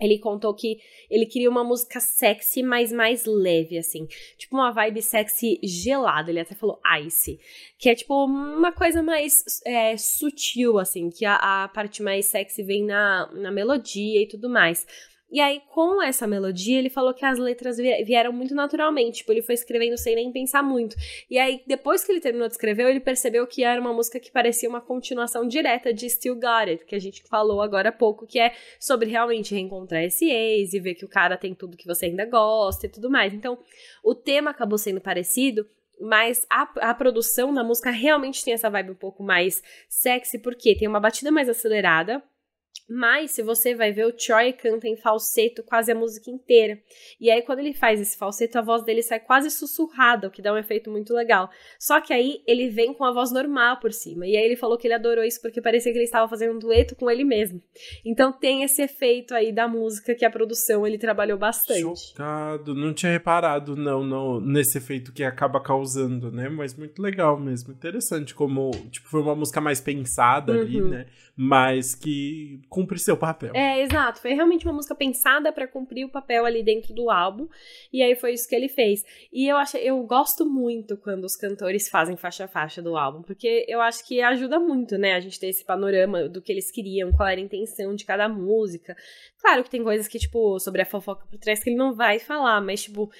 ele 0.00 0.18
contou 0.18 0.54
que 0.54 0.78
ele 1.08 1.26
queria 1.26 1.48
uma 1.48 1.62
música 1.62 2.00
sexy, 2.00 2.62
mas 2.62 2.90
mais 2.92 3.24
leve, 3.24 3.78
assim. 3.78 4.06
Tipo 4.36 4.56
uma 4.56 4.72
vibe 4.72 5.00
sexy 5.00 5.60
gelada. 5.62 6.30
Ele 6.30 6.40
até 6.40 6.54
falou 6.54 6.80
ice. 7.04 7.38
Que 7.78 7.90
é 7.90 7.94
tipo 7.94 8.24
uma 8.24 8.72
coisa 8.72 9.02
mais 9.02 9.44
é, 9.64 9.96
sutil, 9.96 10.78
assim. 10.78 11.10
Que 11.10 11.24
a, 11.24 11.64
a 11.64 11.68
parte 11.68 12.02
mais 12.02 12.26
sexy 12.26 12.62
vem 12.62 12.84
na, 12.84 13.30
na 13.32 13.52
melodia 13.52 14.22
e 14.22 14.28
tudo 14.28 14.48
mais. 14.48 14.86
E 15.34 15.40
aí, 15.40 15.60
com 15.66 16.00
essa 16.00 16.28
melodia, 16.28 16.78
ele 16.78 16.88
falou 16.88 17.12
que 17.12 17.24
as 17.24 17.40
letras 17.40 17.76
vieram 17.76 18.32
muito 18.32 18.54
naturalmente. 18.54 19.16
Tipo, 19.16 19.32
ele 19.32 19.42
foi 19.42 19.56
escrevendo 19.56 19.98
sem 19.98 20.14
nem 20.14 20.30
pensar 20.30 20.62
muito. 20.62 20.94
E 21.28 21.36
aí, 21.40 21.60
depois 21.66 22.04
que 22.04 22.12
ele 22.12 22.20
terminou 22.20 22.46
de 22.46 22.54
escrever, 22.54 22.88
ele 22.88 23.00
percebeu 23.00 23.44
que 23.44 23.64
era 23.64 23.80
uma 23.80 23.92
música 23.92 24.20
que 24.20 24.30
parecia 24.30 24.68
uma 24.68 24.80
continuação 24.80 25.44
direta 25.48 25.92
de 25.92 26.08
Still 26.08 26.36
Got 26.36 26.68
It, 26.68 26.84
que 26.84 26.94
a 26.94 27.00
gente 27.00 27.24
falou 27.24 27.60
agora 27.60 27.88
há 27.88 27.92
pouco, 27.92 28.28
que 28.28 28.38
é 28.38 28.54
sobre 28.78 29.10
realmente 29.10 29.52
reencontrar 29.52 30.04
esse 30.04 30.30
ex 30.30 30.72
e 30.72 30.78
ver 30.78 30.94
que 30.94 31.04
o 31.04 31.08
cara 31.08 31.36
tem 31.36 31.52
tudo 31.52 31.76
que 31.76 31.88
você 31.88 32.06
ainda 32.06 32.24
gosta 32.26 32.86
e 32.86 32.88
tudo 32.88 33.10
mais. 33.10 33.34
Então, 33.34 33.58
o 34.04 34.14
tema 34.14 34.52
acabou 34.52 34.78
sendo 34.78 35.00
parecido, 35.00 35.66
mas 36.00 36.46
a, 36.48 36.90
a 36.90 36.94
produção 36.94 37.52
da 37.52 37.64
música 37.64 37.90
realmente 37.90 38.44
tem 38.44 38.54
essa 38.54 38.70
vibe 38.70 38.92
um 38.92 38.94
pouco 38.94 39.24
mais 39.24 39.60
sexy, 39.88 40.38
porque 40.38 40.76
tem 40.76 40.86
uma 40.86 41.00
batida 41.00 41.32
mais 41.32 41.48
acelerada 41.48 42.22
mas, 42.88 43.30
se 43.30 43.42
você 43.42 43.74
vai 43.74 43.92
ver, 43.92 44.06
o 44.06 44.12
Troy 44.12 44.52
canta 44.52 44.86
em 44.86 44.96
falseto 44.96 45.62
quase 45.62 45.90
a 45.90 45.94
música 45.94 46.30
inteira. 46.30 46.78
E 47.18 47.30
aí, 47.30 47.40
quando 47.40 47.60
ele 47.60 47.72
faz 47.72 47.98
esse 47.98 48.16
falseto, 48.16 48.58
a 48.58 48.62
voz 48.62 48.84
dele 48.84 49.02
sai 49.02 49.20
quase 49.20 49.50
sussurrada, 49.50 50.28
o 50.28 50.30
que 50.30 50.42
dá 50.42 50.52
um 50.52 50.58
efeito 50.58 50.90
muito 50.90 51.14
legal. 51.14 51.48
Só 51.78 52.00
que 52.00 52.12
aí, 52.12 52.42
ele 52.46 52.68
vem 52.68 52.92
com 52.92 53.04
a 53.04 53.12
voz 53.12 53.32
normal 53.32 53.80
por 53.80 53.92
cima. 53.92 54.26
E 54.26 54.36
aí, 54.36 54.44
ele 54.44 54.56
falou 54.56 54.76
que 54.76 54.86
ele 54.86 54.94
adorou 54.94 55.24
isso 55.24 55.40
porque 55.40 55.62
parecia 55.62 55.92
que 55.92 55.98
ele 55.98 56.04
estava 56.04 56.28
fazendo 56.28 56.56
um 56.56 56.58
dueto 56.58 56.94
com 56.94 57.10
ele 57.10 57.24
mesmo. 57.24 57.62
Então, 58.04 58.32
tem 58.32 58.62
esse 58.62 58.82
efeito 58.82 59.34
aí 59.34 59.50
da 59.50 59.66
música 59.66 60.14
que 60.14 60.24
a 60.24 60.30
produção 60.30 60.86
ele 60.86 60.98
trabalhou 60.98 61.38
bastante. 61.38 61.80
Chocado. 61.80 62.74
Não 62.74 62.92
tinha 62.92 63.12
reparado, 63.12 63.76
não, 63.76 64.04
não 64.04 64.40
nesse 64.40 64.76
efeito 64.76 65.10
que 65.12 65.24
acaba 65.24 65.58
causando, 65.58 66.30
né? 66.30 66.50
Mas 66.50 66.74
muito 66.74 67.00
legal 67.00 67.40
mesmo. 67.40 67.72
Interessante 67.72 68.34
como, 68.34 68.70
tipo, 68.90 69.08
foi 69.08 69.22
uma 69.22 69.34
música 69.34 69.60
mais 69.60 69.80
pensada 69.80 70.52
uhum. 70.52 70.60
ali, 70.60 70.80
né? 70.82 71.06
Mas 71.36 71.94
que 71.94 72.60
cumpre 72.68 72.98
seu 72.98 73.16
papel. 73.16 73.52
É, 73.54 73.80
exato. 73.82 74.20
Foi 74.20 74.32
realmente 74.32 74.66
uma 74.66 74.74
música 74.74 74.94
pensada 74.94 75.52
para 75.52 75.66
cumprir 75.66 76.04
o 76.04 76.10
papel 76.10 76.44
ali 76.44 76.62
dentro 76.62 76.94
do 76.94 77.10
álbum. 77.10 77.48
E 77.92 78.02
aí 78.02 78.14
foi 78.14 78.32
isso 78.32 78.48
que 78.48 78.54
ele 78.54 78.68
fez. 78.68 79.04
E 79.32 79.46
eu 79.46 79.56
acho, 79.56 79.76
eu 79.76 80.02
gosto 80.04 80.44
muito 80.44 80.96
quando 80.96 81.24
os 81.24 81.36
cantores 81.36 81.88
fazem 81.88 82.16
faixa 82.16 82.44
a 82.44 82.48
faixa 82.48 82.82
do 82.82 82.96
álbum, 82.96 83.22
porque 83.22 83.64
eu 83.68 83.80
acho 83.80 84.06
que 84.06 84.20
ajuda 84.20 84.58
muito, 84.58 84.98
né? 84.98 85.14
A 85.14 85.20
gente 85.20 85.38
ter 85.38 85.48
esse 85.48 85.64
panorama 85.64 86.28
do 86.28 86.42
que 86.42 86.52
eles 86.52 86.70
queriam, 86.70 87.12
qual 87.12 87.28
era 87.28 87.40
a 87.40 87.44
intenção 87.44 87.94
de 87.94 88.04
cada 88.04 88.28
música. 88.28 88.96
Claro 89.40 89.62
que 89.62 89.70
tem 89.70 89.82
coisas 89.82 90.08
que, 90.08 90.18
tipo, 90.18 90.58
sobre 90.58 90.82
a 90.82 90.86
fofoca 90.86 91.26
por 91.26 91.38
trás 91.38 91.62
que 91.62 91.70
ele 91.70 91.76
não 91.76 91.94
vai 91.94 92.18
falar, 92.18 92.60
mas, 92.60 92.82
tipo, 92.82 93.10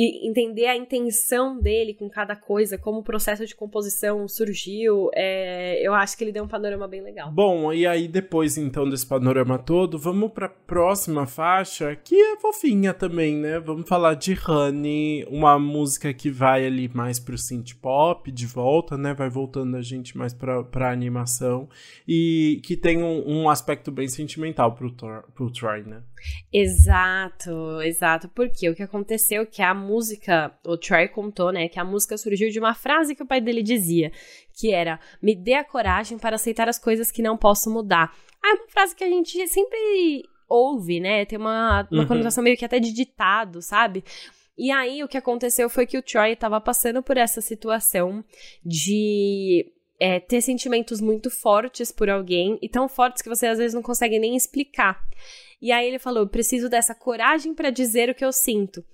e 0.00 0.28
entender 0.28 0.66
a 0.66 0.76
intenção 0.76 1.60
dele 1.60 1.92
com 1.92 2.08
cada 2.08 2.36
coisa, 2.36 2.78
como 2.78 3.00
o 3.00 3.02
processo 3.02 3.44
de 3.44 3.56
composição 3.56 4.28
surgiu, 4.28 5.10
é, 5.12 5.84
eu 5.84 5.92
acho 5.92 6.16
que 6.16 6.22
ele 6.22 6.30
deu 6.30 6.44
um 6.44 6.48
panorama 6.48 6.86
bem 6.86 7.02
legal. 7.02 7.32
Bom, 7.32 7.72
e 7.72 7.84
aí 7.84 8.06
depois 8.06 8.56
então 8.56 8.88
desse 8.88 9.04
panorama 9.04 9.58
todo, 9.58 9.98
vamos 9.98 10.30
para 10.30 10.46
a 10.46 10.50
próxima 10.50 11.26
faixa, 11.26 11.96
que 11.96 12.14
é 12.14 12.36
fofinha 12.36 12.94
também, 12.94 13.38
né? 13.38 13.58
Vamos 13.58 13.88
falar 13.88 14.14
de 14.14 14.38
Honey, 14.48 15.26
uma 15.28 15.58
música 15.58 16.14
que 16.14 16.30
vai 16.30 16.64
ali 16.64 16.88
mais 16.94 17.18
pro 17.18 17.36
synth 17.36 17.74
pop, 17.82 18.30
de 18.30 18.46
volta, 18.46 18.96
né? 18.96 19.12
Vai 19.12 19.28
voltando 19.28 19.76
a 19.76 19.82
gente 19.82 20.16
mais 20.16 20.32
pra, 20.32 20.62
pra 20.62 20.92
animação 20.92 21.68
e 22.06 22.60
que 22.62 22.76
tem 22.76 23.02
um, 23.02 23.24
um 23.28 23.50
aspecto 23.50 23.90
bem 23.90 24.06
sentimental 24.06 24.76
pro, 24.76 24.94
pro 25.34 25.50
Troy, 25.50 25.82
né? 25.82 26.04
Exato, 26.52 27.80
exato. 27.82 28.28
Porque 28.28 28.68
o 28.68 28.74
que 28.74 28.82
aconteceu 28.82 29.42
é 29.42 29.46
que 29.46 29.62
a 29.62 29.74
música, 29.74 30.52
o 30.66 30.76
Troy 30.76 31.08
contou, 31.08 31.52
né, 31.52 31.68
que 31.68 31.78
a 31.78 31.84
música 31.84 32.16
surgiu 32.16 32.50
de 32.50 32.58
uma 32.58 32.74
frase 32.74 33.14
que 33.14 33.22
o 33.22 33.26
pai 33.26 33.40
dele 33.40 33.62
dizia, 33.62 34.10
que 34.58 34.72
era: 34.72 34.98
"Me 35.22 35.34
dê 35.34 35.54
a 35.54 35.64
coragem 35.64 36.18
para 36.18 36.36
aceitar 36.36 36.68
as 36.68 36.78
coisas 36.78 37.10
que 37.10 37.22
não 37.22 37.36
posso 37.36 37.70
mudar". 37.70 38.12
Ah, 38.42 38.50
é 38.50 38.54
uma 38.54 38.68
frase 38.68 38.94
que 38.94 39.04
a 39.04 39.08
gente 39.08 39.46
sempre 39.48 40.24
ouve, 40.48 41.00
né? 41.00 41.24
Tem 41.24 41.38
uma, 41.38 41.86
uma 41.90 42.02
uhum. 42.02 42.08
conotação 42.08 42.42
meio 42.42 42.56
que 42.56 42.64
até 42.64 42.78
de 42.78 42.92
ditado, 42.92 43.60
sabe? 43.60 44.02
E 44.56 44.72
aí 44.72 45.04
o 45.04 45.08
que 45.08 45.16
aconteceu 45.16 45.70
foi 45.70 45.86
que 45.86 45.96
o 45.96 46.02
Troy 46.02 46.32
estava 46.32 46.60
passando 46.60 47.00
por 47.02 47.16
essa 47.16 47.40
situação 47.40 48.24
de 48.64 49.70
é, 49.98 50.20
ter 50.20 50.40
sentimentos 50.40 51.00
muito 51.00 51.30
fortes 51.30 51.90
por 51.90 52.08
alguém 52.08 52.58
e 52.62 52.68
tão 52.68 52.88
fortes 52.88 53.22
que 53.22 53.28
você 53.28 53.46
às 53.46 53.58
vezes 53.58 53.74
não 53.74 53.82
consegue 53.82 54.18
nem 54.18 54.36
explicar. 54.36 55.00
E 55.60 55.72
aí 55.72 55.86
ele 55.86 55.98
falou: 55.98 56.26
preciso 56.26 56.68
dessa 56.68 56.94
coragem 56.94 57.54
para 57.54 57.70
dizer 57.70 58.08
o 58.08 58.14
que 58.14 58.24
eu 58.24 58.32
sinto. 58.32 58.84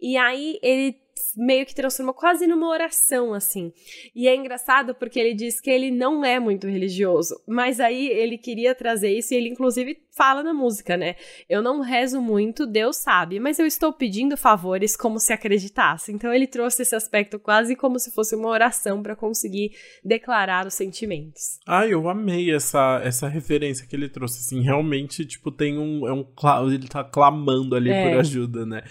E 0.00 0.16
aí 0.16 0.58
ele 0.62 1.01
meio 1.36 1.66
que 1.66 1.74
transformou 1.74 2.14
quase 2.14 2.46
numa 2.46 2.68
oração, 2.68 3.34
assim. 3.34 3.72
E 4.14 4.28
é 4.28 4.34
engraçado 4.34 4.94
porque 4.94 5.18
ele 5.18 5.34
diz 5.34 5.60
que 5.60 5.70
ele 5.70 5.90
não 5.90 6.24
é 6.24 6.38
muito 6.38 6.66
religioso, 6.66 7.40
mas 7.46 7.80
aí 7.80 8.08
ele 8.08 8.38
queria 8.38 8.74
trazer 8.74 9.16
isso 9.16 9.34
e 9.34 9.36
ele, 9.36 9.48
inclusive, 9.48 10.02
fala 10.16 10.42
na 10.42 10.52
música, 10.52 10.96
né? 10.96 11.16
Eu 11.48 11.62
não 11.62 11.80
rezo 11.80 12.20
muito, 12.20 12.66
Deus 12.66 12.96
sabe, 12.96 13.40
mas 13.40 13.58
eu 13.58 13.66
estou 13.66 13.92
pedindo 13.92 14.36
favores 14.36 14.96
como 14.96 15.18
se 15.18 15.32
acreditasse. 15.32 16.12
Então 16.12 16.32
ele 16.32 16.46
trouxe 16.46 16.82
esse 16.82 16.94
aspecto 16.94 17.38
quase 17.38 17.74
como 17.74 17.98
se 17.98 18.10
fosse 18.12 18.34
uma 18.36 18.48
oração 18.48 19.02
para 19.02 19.16
conseguir 19.16 19.72
declarar 20.04 20.66
os 20.66 20.74
sentimentos. 20.74 21.58
Ah, 21.66 21.86
eu 21.86 22.08
amei 22.08 22.54
essa, 22.54 23.00
essa 23.02 23.28
referência 23.28 23.86
que 23.86 23.96
ele 23.96 24.08
trouxe, 24.08 24.40
assim, 24.40 24.62
realmente, 24.62 25.24
tipo, 25.24 25.50
tem 25.50 25.78
um, 25.78 26.06
é 26.06 26.12
um 26.12 26.26
ele 26.72 26.88
tá 26.88 27.02
clamando 27.02 27.74
ali 27.74 27.90
é. 27.90 28.10
por 28.10 28.18
ajuda, 28.20 28.66
né? 28.66 28.82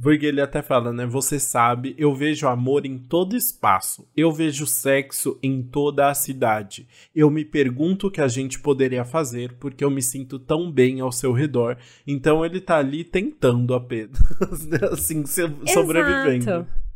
Porque 0.00 0.26
ele 0.26 0.40
até 0.40 0.62
fala, 0.62 0.92
né? 0.92 1.06
Você 1.06 1.40
sabe, 1.40 1.94
eu 1.98 2.14
vejo 2.14 2.46
amor 2.46 2.86
em 2.86 2.98
todo 2.98 3.36
espaço. 3.36 4.08
Eu 4.16 4.32
vejo 4.32 4.66
sexo 4.66 5.38
em 5.42 5.62
toda 5.62 6.08
a 6.08 6.14
cidade. 6.14 6.86
Eu 7.14 7.30
me 7.30 7.44
pergunto 7.44 8.06
o 8.06 8.10
que 8.10 8.20
a 8.20 8.28
gente 8.28 8.60
poderia 8.60 9.04
fazer 9.04 9.54
porque 9.54 9.84
eu 9.84 9.90
me 9.90 10.02
sinto 10.02 10.38
tão 10.38 10.70
bem 10.70 11.00
ao 11.00 11.10
seu 11.10 11.32
redor. 11.32 11.76
Então 12.06 12.44
ele 12.44 12.60
tá 12.60 12.78
ali 12.78 13.04
tentando 13.04 13.74
apenas, 13.74 14.20
assim, 14.92 15.24
sobrevivendo. 15.26 16.44
Exato. 16.44 16.87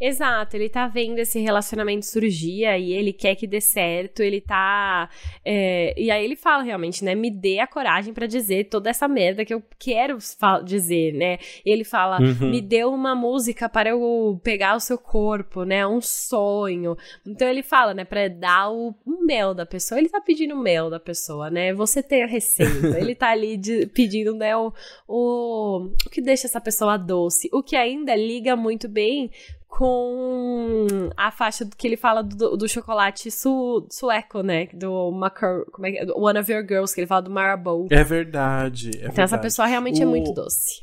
Exato, 0.00 0.56
ele 0.56 0.70
tá 0.70 0.88
vendo 0.88 1.18
esse 1.18 1.38
relacionamento 1.38 2.06
surgir 2.06 2.64
e 2.64 2.92
ele 2.92 3.12
quer 3.12 3.34
que 3.34 3.46
dê 3.46 3.60
certo, 3.60 4.22
ele 4.22 4.40
tá. 4.40 5.10
É, 5.44 5.94
e 6.00 6.10
aí 6.10 6.24
ele 6.24 6.36
fala 6.36 6.62
realmente, 6.62 7.04
né? 7.04 7.14
Me 7.14 7.30
dê 7.30 7.58
a 7.58 7.66
coragem 7.66 8.14
para 8.14 8.26
dizer 8.26 8.64
toda 8.70 8.88
essa 8.88 9.06
merda 9.06 9.44
que 9.44 9.52
eu 9.52 9.62
quero 9.78 10.16
dizer, 10.64 11.12
né? 11.12 11.38
Ele 11.66 11.84
fala, 11.84 12.18
uhum. 12.18 12.50
me 12.50 12.62
dê 12.62 12.82
uma 12.84 13.14
música 13.14 13.68
para 13.68 13.90
eu 13.90 14.40
pegar 14.42 14.74
o 14.74 14.80
seu 14.80 14.96
corpo, 14.96 15.64
né? 15.64 15.86
Um 15.86 16.00
sonho. 16.00 16.96
Então 17.26 17.46
ele 17.46 17.62
fala, 17.62 17.92
né? 17.92 18.04
Pra 18.04 18.26
dar 18.28 18.70
o, 18.70 18.94
mel 19.30 19.54
da 19.54 19.66
pessoa. 19.66 19.98
Ele 19.98 20.08
tá 20.08 20.20
pedindo 20.20 20.54
o 20.54 20.62
mel 20.62 20.88
da 20.88 20.98
pessoa, 20.98 21.50
né? 21.50 21.74
Você 21.74 22.02
tem 22.02 22.22
a 22.22 22.26
receita. 22.26 22.98
ele 22.98 23.14
tá 23.14 23.30
ali 23.30 23.56
de, 23.56 23.86
pedindo, 23.86 24.34
né? 24.34 24.56
O, 24.56 24.72
o, 25.06 25.90
o 26.06 26.10
que 26.10 26.22
deixa 26.22 26.46
essa 26.46 26.60
pessoa 26.60 26.96
doce. 26.96 27.50
O 27.52 27.62
que 27.62 27.76
ainda 27.76 28.16
liga 28.16 28.56
muito 28.56 28.88
bem 28.88 29.30
com 29.70 31.08
a 31.16 31.30
faixa 31.30 31.66
que 31.78 31.86
ele 31.86 31.96
fala 31.96 32.22
do, 32.22 32.56
do 32.56 32.68
chocolate 32.68 33.30
su, 33.30 33.86
sueco, 33.88 34.42
né? 34.42 34.66
Do 34.74 35.12
Macur, 35.12 35.64
como 35.70 35.86
é 35.86 35.92
que 35.92 35.98
é? 35.98 36.06
One 36.12 36.38
of 36.38 36.52
Your 36.52 36.66
Girls, 36.66 36.92
que 36.92 37.00
ele 37.00 37.06
fala 37.06 37.22
do 37.22 37.30
Marabou. 37.30 37.86
É 37.88 38.02
verdade. 38.02 38.88
É 38.88 38.90
então 38.90 39.02
verdade. 39.02 39.22
essa 39.22 39.38
pessoa 39.38 39.66
realmente 39.66 40.00
o... 40.00 40.02
é 40.02 40.06
muito 40.06 40.32
doce. 40.32 40.82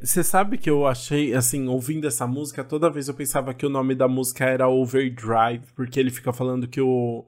Você 0.00 0.20
é, 0.20 0.22
sabe 0.22 0.58
que 0.58 0.70
eu 0.70 0.86
achei, 0.86 1.34
assim, 1.34 1.66
ouvindo 1.66 2.06
essa 2.06 2.24
música, 2.24 2.62
toda 2.62 2.88
vez 2.88 3.08
eu 3.08 3.14
pensava 3.14 3.52
que 3.52 3.66
o 3.66 3.68
nome 3.68 3.96
da 3.96 4.06
música 4.06 4.44
era 4.44 4.68
Overdrive, 4.68 5.64
porque 5.74 5.98
ele 5.98 6.10
fica 6.10 6.32
falando 6.32 6.68
que 6.68 6.80
o 6.80 7.24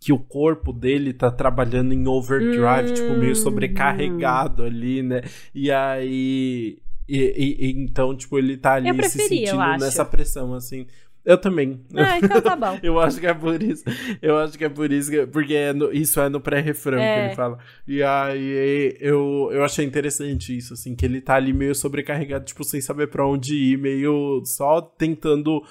que 0.00 0.12
o 0.12 0.18
corpo 0.18 0.72
dele 0.72 1.12
tá 1.12 1.28
trabalhando 1.28 1.92
em 1.92 2.06
overdrive, 2.06 2.90
hum, 2.90 2.94
tipo, 2.94 3.14
meio 3.14 3.34
sobrecarregado 3.34 4.62
hum. 4.62 4.66
ali, 4.66 5.02
né? 5.02 5.22
E 5.52 5.72
aí 5.72 6.78
e, 7.08 7.56
e, 7.58 7.82
então, 7.82 8.14
tipo, 8.16 8.38
ele 8.38 8.56
tá 8.56 8.74
ali 8.74 8.90
se 9.04 9.18
sentindo 9.18 9.56
nessa 9.78 10.04
pressão, 10.04 10.54
assim. 10.54 10.86
Eu 11.24 11.36
também. 11.36 11.84
Ah, 11.94 12.18
então 12.18 12.40
tá 12.40 12.56
bom. 12.56 12.78
eu 12.82 12.98
acho 12.98 13.20
que 13.20 13.26
é 13.26 13.34
por 13.34 13.62
isso. 13.62 13.84
Eu 14.22 14.38
acho 14.38 14.56
que 14.56 14.64
é 14.64 14.68
por 14.68 14.90
isso, 14.90 15.10
que, 15.10 15.26
porque 15.26 15.54
é 15.54 15.72
no, 15.74 15.92
isso 15.92 16.18
é 16.20 16.28
no 16.28 16.40
pré-refrão 16.40 16.98
é. 16.98 17.14
que 17.14 17.26
ele 17.26 17.34
fala. 17.34 17.58
E 17.86 18.02
aí 18.02 18.96
eu, 18.98 19.50
eu 19.52 19.62
achei 19.62 19.84
interessante 19.84 20.56
isso, 20.56 20.72
assim, 20.72 20.94
que 20.94 21.04
ele 21.04 21.20
tá 21.20 21.34
ali 21.34 21.52
meio 21.52 21.74
sobrecarregado, 21.74 22.46
tipo, 22.46 22.64
sem 22.64 22.80
saber 22.80 23.08
para 23.08 23.26
onde 23.26 23.54
ir, 23.54 23.76
meio 23.76 24.42
só 24.46 24.80
tentando 24.80 25.62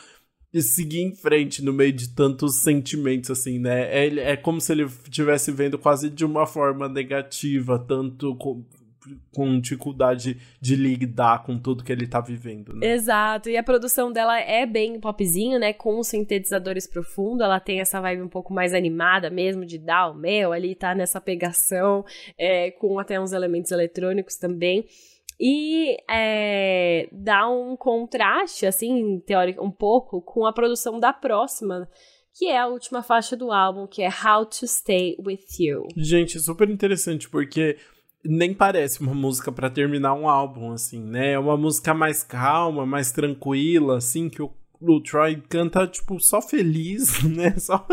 seguir 0.62 1.02
em 1.02 1.16
frente 1.16 1.64
no 1.64 1.74
meio 1.74 1.94
de 1.94 2.10
tantos 2.10 2.58
sentimentos, 2.58 3.32
assim, 3.32 3.60
né? 3.60 3.84
É, 3.92 4.32
é 4.32 4.38
como 4.38 4.62
se 4.62 4.72
ele 4.72 4.84
estivesse 4.84 5.52
vendo 5.52 5.78
quase 5.78 6.10
de 6.10 6.24
uma 6.24 6.46
forma 6.46 6.88
negativa, 6.88 7.80
tanto 7.80 8.36
com 9.34 9.60
dificuldade 9.60 10.38
de 10.60 10.76
lidar 10.76 11.44
com 11.44 11.58
tudo 11.58 11.84
que 11.84 11.92
ele 11.92 12.08
tá 12.08 12.20
vivendo, 12.20 12.74
né? 12.74 12.88
Exato, 12.88 13.50
e 13.50 13.58
a 13.58 13.64
produção 13.64 14.12
dela 14.12 14.40
é 14.40 14.66
bem 14.66 15.00
popzinho, 15.00 15.60
né, 15.60 15.74
com 15.74 16.02
sintetizadores 16.04 16.88
profundos, 16.88 17.42
ela 17.42 17.60
tem 17.60 17.80
essa 17.80 18.02
vibe 18.02 18.22
um 18.22 18.30
pouco 18.30 18.54
mais 18.54 18.74
animada 18.74 19.30
mesmo, 19.30 19.66
de 19.66 19.78
dar 19.78 20.10
o 20.10 20.16
mel 20.16 20.52
ali, 20.52 20.76
tá 20.76 20.96
nessa 20.96 21.22
pegação, 21.22 22.04
é, 22.38 22.72
com 22.72 23.00
até 23.00 23.20
uns 23.20 23.32
elementos 23.32 23.72
eletrônicos 23.72 24.36
também. 24.36 24.86
E 25.40 25.98
é, 26.10 27.08
dá 27.12 27.48
um 27.48 27.78
contraste, 27.78 28.66
assim, 28.66 29.20
teórico, 29.20 29.64
um 29.64 29.70
pouco, 29.70 30.22
com 30.22 30.46
a 30.48 30.54
produção 30.54 31.00
da 31.00 31.14
próxima, 31.14 31.88
que 32.34 32.46
é 32.46 32.58
a 32.58 32.68
última 32.68 33.04
faixa 33.04 33.36
do 33.36 33.52
álbum, 33.52 33.88
que 33.88 34.02
é 34.02 34.10
How 34.10 34.46
to 34.46 34.68
Stay 34.68 35.16
With 35.24 35.46
You. 35.60 35.88
Gente, 35.96 36.40
super 36.40 36.70
interessante, 36.70 37.30
porque 37.30 37.78
nem 38.24 38.54
parece 38.54 39.02
uma 39.02 39.14
música 39.14 39.52
para 39.52 39.70
terminar 39.70 40.14
um 40.14 40.28
álbum, 40.30 40.72
assim, 40.72 41.02
né? 41.02 41.32
É 41.34 41.40
uma 41.40 41.58
música 41.58 41.94
mais 41.94 42.24
calma, 42.24 42.86
mais 42.86 43.12
tranquila, 43.12 43.98
assim, 43.98 44.30
que 44.30 44.42
o 44.42 44.50
o 44.82 45.00
Troy 45.02 45.42
canta, 45.50 45.88
tipo, 45.88 46.20
só 46.20 46.42
feliz, 46.42 47.24
né? 47.26 47.56
Só 47.58 47.86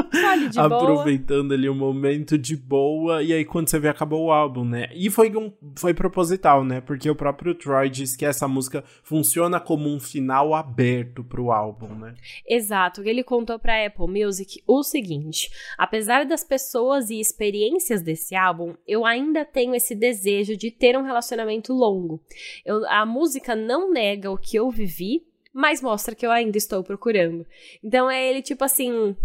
aproveitando 0.56 1.48
boa. 1.48 1.54
ali 1.54 1.68
o 1.68 1.72
um 1.72 1.76
momento 1.76 2.36
de 2.36 2.56
boa. 2.56 3.22
E 3.22 3.32
aí, 3.32 3.44
quando 3.44 3.68
você 3.68 3.78
vê, 3.78 3.88
acabou 3.88 4.24
o 4.24 4.32
álbum, 4.32 4.64
né? 4.64 4.88
E 4.94 5.10
foi, 5.10 5.34
um, 5.36 5.52
foi 5.76 5.94
proposital, 5.94 6.64
né? 6.64 6.80
Porque 6.80 7.08
o 7.08 7.14
próprio 7.14 7.54
Troy 7.54 7.88
diz 7.88 8.16
que 8.16 8.24
essa 8.24 8.46
música 8.46 8.84
funciona 9.02 9.58
como 9.58 9.88
um 9.88 9.98
final 9.98 10.54
aberto 10.54 11.24
pro 11.24 11.50
álbum, 11.50 11.94
né? 11.94 12.14
Exato. 12.46 13.02
Ele 13.02 13.22
contou 13.22 13.58
pra 13.58 13.84
Apple 13.86 14.24
Music 14.24 14.62
o 14.66 14.82
seguinte: 14.82 15.50
apesar 15.78 16.24
das 16.26 16.44
pessoas 16.44 17.10
e 17.10 17.18
experiências 17.18 18.02
desse 18.02 18.34
álbum, 18.34 18.74
eu 18.86 19.04
ainda 19.04 19.44
tenho 19.44 19.74
esse 19.74 19.94
desejo 19.94 20.56
de 20.56 20.70
ter 20.70 20.96
um 20.96 21.02
relacionamento 21.02 21.72
longo. 21.72 22.20
Eu, 22.64 22.86
a 22.88 23.06
música 23.06 23.54
não 23.54 23.90
nega 23.90 24.30
o 24.30 24.38
que 24.38 24.56
eu 24.56 24.70
vivi 24.70 25.22
mas 25.54 25.80
mostra 25.80 26.14
que 26.14 26.26
eu 26.26 26.32
ainda 26.32 26.58
estou 26.58 26.82
procurando. 26.82 27.46
Então 27.82 28.10
é 28.10 28.28
ele, 28.28 28.42
tipo 28.42 28.64
assim, 28.64 29.16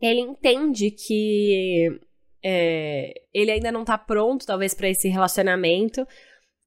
ele 0.00 0.20
entende 0.20 0.90
que 0.90 1.98
é, 2.44 3.14
ele 3.32 3.50
ainda 3.50 3.72
não 3.72 3.84
tá 3.84 3.96
pronto, 3.96 4.46
talvez, 4.46 4.74
para 4.74 4.90
esse 4.90 5.08
relacionamento. 5.08 6.06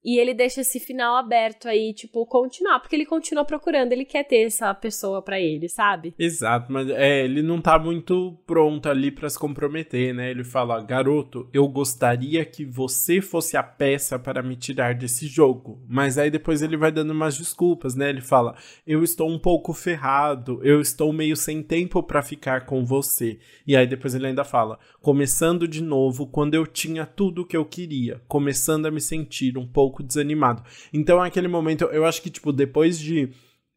E 0.03 0.19
ele 0.19 0.33
deixa 0.33 0.61
esse 0.61 0.79
final 0.79 1.15
aberto 1.15 1.67
aí, 1.67 1.93
tipo, 1.93 2.25
continuar, 2.25 2.79
porque 2.79 2.95
ele 2.95 3.05
continua 3.05 3.45
procurando, 3.45 3.93
ele 3.93 4.03
quer 4.03 4.23
ter 4.23 4.45
essa 4.45 4.73
pessoa 4.73 5.21
para 5.21 5.39
ele, 5.39 5.69
sabe? 5.69 6.13
Exato, 6.19 6.71
mas 6.71 6.89
é, 6.89 7.23
ele 7.23 7.41
não 7.41 7.61
tá 7.61 7.79
muito 7.79 8.37
pronto 8.45 8.89
ali 8.89 9.11
para 9.11 9.29
se 9.29 9.39
comprometer, 9.39 10.13
né? 10.13 10.29
Ele 10.31 10.43
fala: 10.43 10.81
"Garoto, 10.81 11.47
eu 11.53 11.67
gostaria 11.67 12.43
que 12.43 12.65
você 12.65 13.21
fosse 13.21 13.55
a 13.55 13.63
peça 13.63 14.19
para 14.19 14.43
me 14.43 14.55
tirar 14.55 14.93
desse 14.93 15.27
jogo". 15.27 15.81
Mas 15.87 16.17
aí 16.17 16.29
depois 16.29 16.61
ele 16.61 16.75
vai 16.75 16.91
dando 16.91 17.11
umas 17.11 17.37
desculpas, 17.37 17.95
né? 17.95 18.09
Ele 18.09 18.21
fala: 18.21 18.55
"Eu 18.85 19.03
estou 19.03 19.29
um 19.29 19.39
pouco 19.39 19.73
ferrado, 19.73 20.59
eu 20.63 20.81
estou 20.81 21.13
meio 21.13 21.35
sem 21.35 21.63
tempo 21.63 22.03
para 22.03 22.21
ficar 22.21 22.65
com 22.65 22.83
você". 22.83 23.39
E 23.65 23.75
aí 23.75 23.87
depois 23.87 24.13
ele 24.13 24.27
ainda 24.27 24.43
fala: 24.43 24.77
"Começando 25.01 25.67
de 25.67 25.81
novo 25.81 26.27
quando 26.27 26.55
eu 26.55 26.67
tinha 26.67 27.05
tudo 27.05 27.43
o 27.43 27.45
que 27.45 27.55
eu 27.55 27.65
queria, 27.65 28.21
começando 28.27 28.85
a 28.85 28.91
me 28.91 28.99
sentir 28.99 29.57
um 29.57 29.67
pouco 29.67 29.92
pouco 29.93 30.01
desanimado. 30.01 30.63
Então, 30.91 31.19
naquele 31.19 31.47
momento, 31.47 31.85
eu 31.85 32.05
acho 32.05 32.21
que, 32.21 32.31
tipo, 32.31 32.51
depois 32.51 32.99
de. 32.99 33.29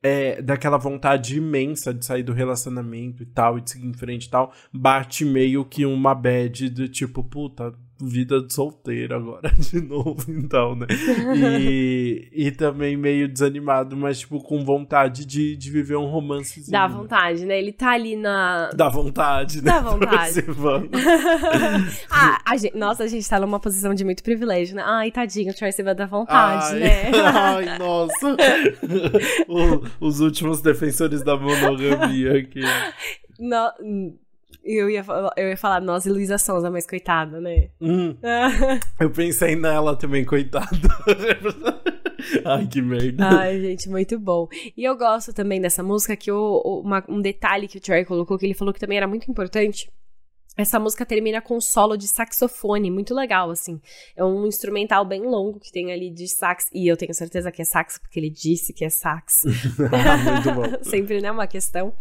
É, 0.03 0.41
daquela 0.41 0.77
vontade 0.77 1.37
imensa 1.37 1.93
de 1.93 2.05
sair 2.05 2.23
do 2.23 2.33
relacionamento 2.33 3.23
e 3.23 3.27
tal, 3.27 3.59
e 3.59 3.63
de 3.63 3.71
seguir 3.71 3.87
em 3.87 3.95
frente 3.95 4.27
e 4.27 4.31
tal, 4.31 4.53
bate 4.73 5.25
meio 5.25 5.65
que 5.65 5.85
uma 5.85 6.15
bad 6.15 6.69
do 6.69 6.87
tipo, 6.87 7.25
puta, 7.25 7.75
vida 8.01 8.43
de 8.43 8.53
solteiro 8.53 9.15
agora 9.15 9.51
de 9.59 9.81
novo, 9.81 10.25
então, 10.29 10.75
né? 10.75 10.87
E, 11.37 12.29
e 12.33 12.51
também 12.51 12.97
meio 12.97 13.29
desanimado, 13.29 13.97
mas, 13.97 14.21
tipo, 14.21 14.41
com 14.43 14.65
vontade 14.65 15.25
de, 15.25 15.57
de 15.57 15.71
viver 15.71 15.97
um 15.97 16.07
romance. 16.07 16.71
Dá 16.71 16.87
vontade, 16.87 17.47
né? 17.47 17.59
Ele 17.59 17.73
tá 17.73 17.93
ali 17.93 18.17
na. 18.17 18.71
Dá 18.75 18.89
vontade, 18.89 19.63
né? 19.63 19.73
Dá 19.73 19.81
vontade. 19.81 20.45
ah, 22.11 22.41
a 22.45 22.57
gente, 22.57 22.77
nossa, 22.77 23.05
a 23.05 23.09
gente 23.09 23.29
tá 23.29 23.41
numa 23.41 23.59
posição 23.59 23.95
de 23.95 24.05
muito 24.05 24.23
privilégio, 24.23 24.77
né? 24.77 24.83
Ai, 24.85 25.11
tadinho, 25.11 25.51
o 25.51 25.55
Troy 25.55 25.73
Sivan 25.73 25.95
dá 25.95 26.07
vontade, 26.07 26.75
ai, 26.75 26.81
né? 26.81 27.11
ai, 27.25 27.79
nossa. 27.79 28.37
o, 29.49 30.07
os 30.07 30.21
últimos 30.21 30.61
defensores 30.61 31.23
da 31.23 31.37
monogamia 31.37 32.39
aqui. 32.39 32.61
No, 33.39 33.71
eu 34.65 34.91
ia, 34.91 35.05
eu 35.37 35.49
ia 35.49 35.57
falar, 35.57 35.81
nossa, 35.81 36.09
e 36.09 36.13
Luísa 36.13 36.39
Sonza, 36.39 36.71
mas 36.71 36.87
coitada, 36.87 37.41
né? 37.41 37.71
Hum, 37.81 38.17
eu 39.01 39.11
pensei 39.11 39.55
nela 39.55 39.97
também, 39.97 40.25
coitada. 40.25 40.67
Ai, 42.45 42.67
que 42.67 42.83
merda. 42.83 43.29
Ai, 43.39 43.61
gente, 43.61 43.89
muito 43.89 44.19
bom. 44.19 44.49
E 44.77 44.83
eu 44.85 44.97
gosto 44.97 45.33
também 45.33 45.61
dessa 45.61 45.83
música, 45.83 46.17
que 46.17 46.33
o, 46.33 46.83
uma, 46.85 47.05
um 47.09 47.21
detalhe 47.21 47.69
que 47.69 47.79
o 47.79 47.81
Troy 47.81 48.05
colocou, 48.05 48.39
que 48.39 48.47
ele 48.47 48.55
falou 48.55 48.75
que 48.75 48.81
também 48.81 48.97
era 48.97 49.07
muito 49.07 49.31
importante, 49.31 49.91
essa 50.57 50.79
música 50.79 51.05
termina 51.05 51.41
com 51.41 51.57
um 51.57 51.61
solo 51.61 51.97
de 51.97 52.09
saxofone, 52.09 52.91
muito 52.91 53.15
legal, 53.15 53.51
assim. 53.51 53.81
É 54.17 54.25
um 54.25 54.47
instrumental 54.47 55.05
bem 55.05 55.23
longo 55.23 55.61
que 55.61 55.71
tem 55.71 55.93
ali 55.93 56.11
de 56.11 56.27
sax, 56.27 56.67
e 56.73 56.89
eu 56.89 56.97
tenho 56.97 57.13
certeza 57.13 57.53
que 57.53 57.61
é 57.61 57.65
sax, 57.65 57.99
porque 57.99 58.19
ele 58.19 58.31
disse 58.31 58.73
que 58.73 58.85
é 58.85 58.89
sax. 58.89 59.43
muito 59.45 60.53
bom. 60.55 60.83
Sempre, 60.83 61.21
né, 61.21 61.31
uma 61.31 61.47
questão. 61.47 61.93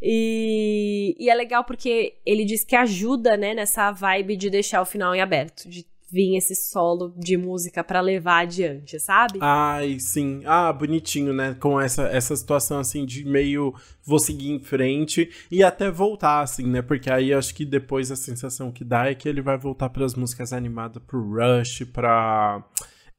E, 0.00 1.14
e 1.18 1.28
é 1.28 1.34
legal 1.34 1.64
porque 1.64 2.14
ele 2.24 2.44
diz 2.44 2.64
que 2.64 2.74
ajuda, 2.74 3.36
né, 3.36 3.54
nessa 3.54 3.90
vibe 3.90 4.36
de 4.36 4.48
deixar 4.48 4.80
o 4.80 4.86
final 4.86 5.14
em 5.14 5.20
aberto, 5.20 5.68
de 5.68 5.86
vir 6.10 6.36
esse 6.36 6.54
solo 6.54 7.12
de 7.16 7.36
música 7.36 7.84
para 7.84 8.00
levar 8.00 8.42
adiante, 8.42 8.98
sabe? 8.98 9.38
Ai, 9.42 9.98
sim. 10.00 10.40
Ah, 10.44 10.72
bonitinho, 10.72 11.32
né? 11.32 11.54
Com 11.60 11.80
essa, 11.80 12.04
essa 12.04 12.34
situação 12.34 12.78
assim 12.78 13.04
de 13.04 13.24
meio 13.24 13.74
vou 14.02 14.18
seguir 14.18 14.50
em 14.50 14.58
frente 14.58 15.28
e 15.50 15.62
até 15.62 15.90
voltar, 15.90 16.40
assim, 16.40 16.66
né? 16.66 16.80
Porque 16.80 17.10
aí 17.10 17.32
acho 17.32 17.54
que 17.54 17.64
depois 17.64 18.10
a 18.10 18.16
sensação 18.16 18.72
que 18.72 18.82
dá 18.84 19.10
é 19.10 19.14
que 19.14 19.28
ele 19.28 19.42
vai 19.42 19.58
voltar 19.58 19.90
para 19.90 20.04
as 20.04 20.14
músicas 20.14 20.52
animadas 20.52 21.02
pro 21.06 21.20
Rush, 21.20 21.84
pra 21.92 22.64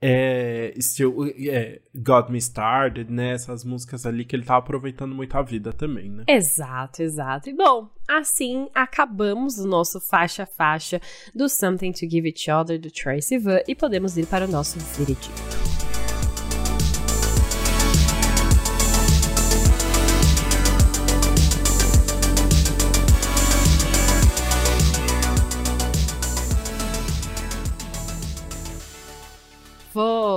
é, 0.01 0.73
Still, 0.79 1.33
é, 1.37 1.81
Got 1.95 2.31
Me 2.31 2.37
Started, 2.37 3.11
né? 3.11 3.33
Essas 3.33 3.63
músicas 3.63 4.05
ali 4.05 4.23
que 4.23 4.35
ele 4.35 4.45
tá 4.45 4.57
aproveitando 4.57 5.13
muito 5.13 5.37
a 5.37 5.41
vida 5.41 5.73
também, 5.73 6.09
né? 6.09 6.23
Exato, 6.27 7.01
exato. 7.01 7.49
E 7.49 7.53
bom, 7.53 7.89
assim 8.07 8.69
acabamos 8.73 9.57
o 9.57 9.67
nosso 9.67 9.99
faixa-faixa 9.99 11.01
do 11.35 11.49
Something 11.49 11.91
to 11.91 12.09
Give 12.09 12.27
Each 12.27 12.49
Other 12.49 12.79
do 12.79 12.89
Tracy 12.89 13.37
Van 13.37 13.59
e 13.67 13.75
podemos 13.75 14.17
ir 14.17 14.25
para 14.25 14.45
o 14.45 14.47
nosso 14.47 14.79
veredito. 14.97 15.88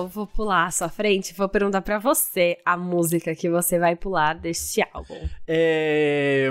Vou, 0.03 0.09
vou 0.09 0.26
pular 0.26 0.66
à 0.66 0.70
sua 0.70 0.88
frente, 0.88 1.34
vou 1.34 1.48
perguntar 1.48 1.82
para 1.82 1.98
você 1.98 2.57
a 2.64 2.76
música 2.76 3.34
que 3.34 3.48
você 3.48 3.78
vai 3.78 3.94
pular 3.94 4.34
deste 4.34 4.82
álbum. 4.92 5.28
É 5.46 6.50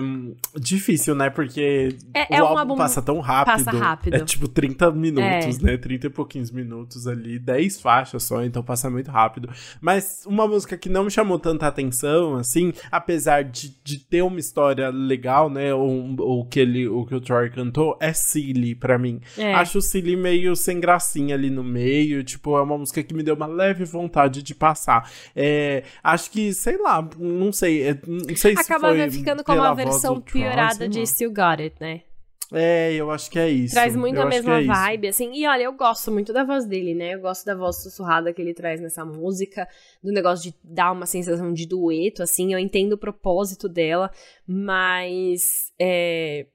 difícil, 0.55 1.15
né? 1.15 1.29
Porque 1.29 1.97
é, 2.13 2.37
é 2.37 2.41
o 2.41 2.45
álbum, 2.45 2.59
álbum, 2.59 2.75
passa 2.77 3.01
tão 3.01 3.19
rápido. 3.19 3.65
Passa 3.65 3.77
rápido. 3.77 4.15
É 4.15 4.19
tipo 4.19 4.47
30 4.47 4.91
minutos, 4.91 5.59
é. 5.59 5.63
né? 5.63 5.77
30 5.77 6.07
e 6.07 6.09
pouquinhos 6.09 6.51
minutos 6.51 7.07
ali, 7.07 7.39
10 7.39 7.81
faixas 7.81 8.23
só, 8.23 8.43
então 8.43 8.63
passa 8.63 8.89
muito 8.89 9.09
rápido. 9.09 9.49
Mas 9.79 10.23
uma 10.25 10.47
música 10.47 10.77
que 10.77 10.89
não 10.89 11.05
me 11.05 11.11
chamou 11.11 11.39
tanta 11.39 11.67
atenção, 11.67 12.35
assim, 12.35 12.73
apesar 12.91 13.43
de, 13.43 13.75
de 13.83 13.99
ter 13.99 14.21
uma 14.21 14.39
história 14.39 14.89
legal, 14.89 15.49
né? 15.49 15.73
O, 15.73 16.45
que, 16.49 16.59
ele, 16.59 16.87
o 16.87 17.05
que 17.05 17.15
o 17.15 17.21
Troy 17.21 17.49
cantou, 17.49 17.97
é 17.99 18.13
Silly 18.13 18.75
pra 18.75 18.97
mim. 18.97 19.19
É. 19.37 19.53
Acho 19.53 19.79
o 19.79 19.81
Silly 19.81 20.15
meio 20.15 20.55
sem 20.55 20.79
gracinha 20.79 21.35
ali 21.35 21.49
no 21.49 21.63
meio, 21.63 22.23
tipo, 22.23 22.57
é 22.57 22.61
uma 22.61 22.77
música 22.77 23.03
que 23.03 23.13
me 23.13 23.23
deu 23.23 23.35
uma 23.41 23.47
leve 23.47 23.83
vontade 23.83 24.43
de 24.43 24.53
passar. 24.53 25.11
É, 25.35 25.83
acho 26.03 26.29
que, 26.31 26.53
sei 26.53 26.77
lá, 26.77 27.07
não 27.17 27.51
sei. 27.51 27.89
É, 27.89 27.99
não 28.07 28.35
sei 28.35 28.53
Acaba 28.53 28.91
se 28.91 28.97
foi 28.97 29.11
ficando 29.11 29.43
como 29.43 29.59
uma 29.59 29.73
versão 29.73 30.21
piorada 30.21 30.87
de 30.87 31.05
Still 31.05 31.31
Got 31.31 31.61
It, 31.61 31.75
né? 31.79 32.01
É, 32.53 32.93
eu 32.93 33.09
acho 33.09 33.31
que 33.31 33.39
é 33.39 33.49
isso. 33.49 33.73
Traz 33.73 33.95
muito 33.95 34.17
eu 34.17 34.23
a 34.23 34.25
mesma 34.25 34.59
é 34.59 34.65
vibe, 34.65 35.07
isso. 35.07 35.23
assim. 35.23 35.31
E 35.33 35.47
olha, 35.47 35.63
eu 35.63 35.73
gosto 35.73 36.11
muito 36.11 36.33
da 36.33 36.43
voz 36.43 36.65
dele, 36.65 36.93
né? 36.93 37.15
Eu 37.15 37.21
gosto 37.21 37.45
da 37.45 37.55
voz 37.55 37.81
sussurrada 37.81 38.33
que 38.33 38.41
ele 38.41 38.53
traz 38.53 38.81
nessa 38.81 39.05
música, 39.05 39.67
do 40.03 40.11
negócio 40.11 40.51
de 40.51 40.57
dar 40.61 40.91
uma 40.91 41.05
sensação 41.05 41.53
de 41.53 41.65
dueto, 41.65 42.21
assim. 42.21 42.51
Eu 42.51 42.59
entendo 42.59 42.93
o 42.93 42.97
propósito 42.97 43.69
dela, 43.69 44.11
mas. 44.45 45.71
É, 45.79 46.45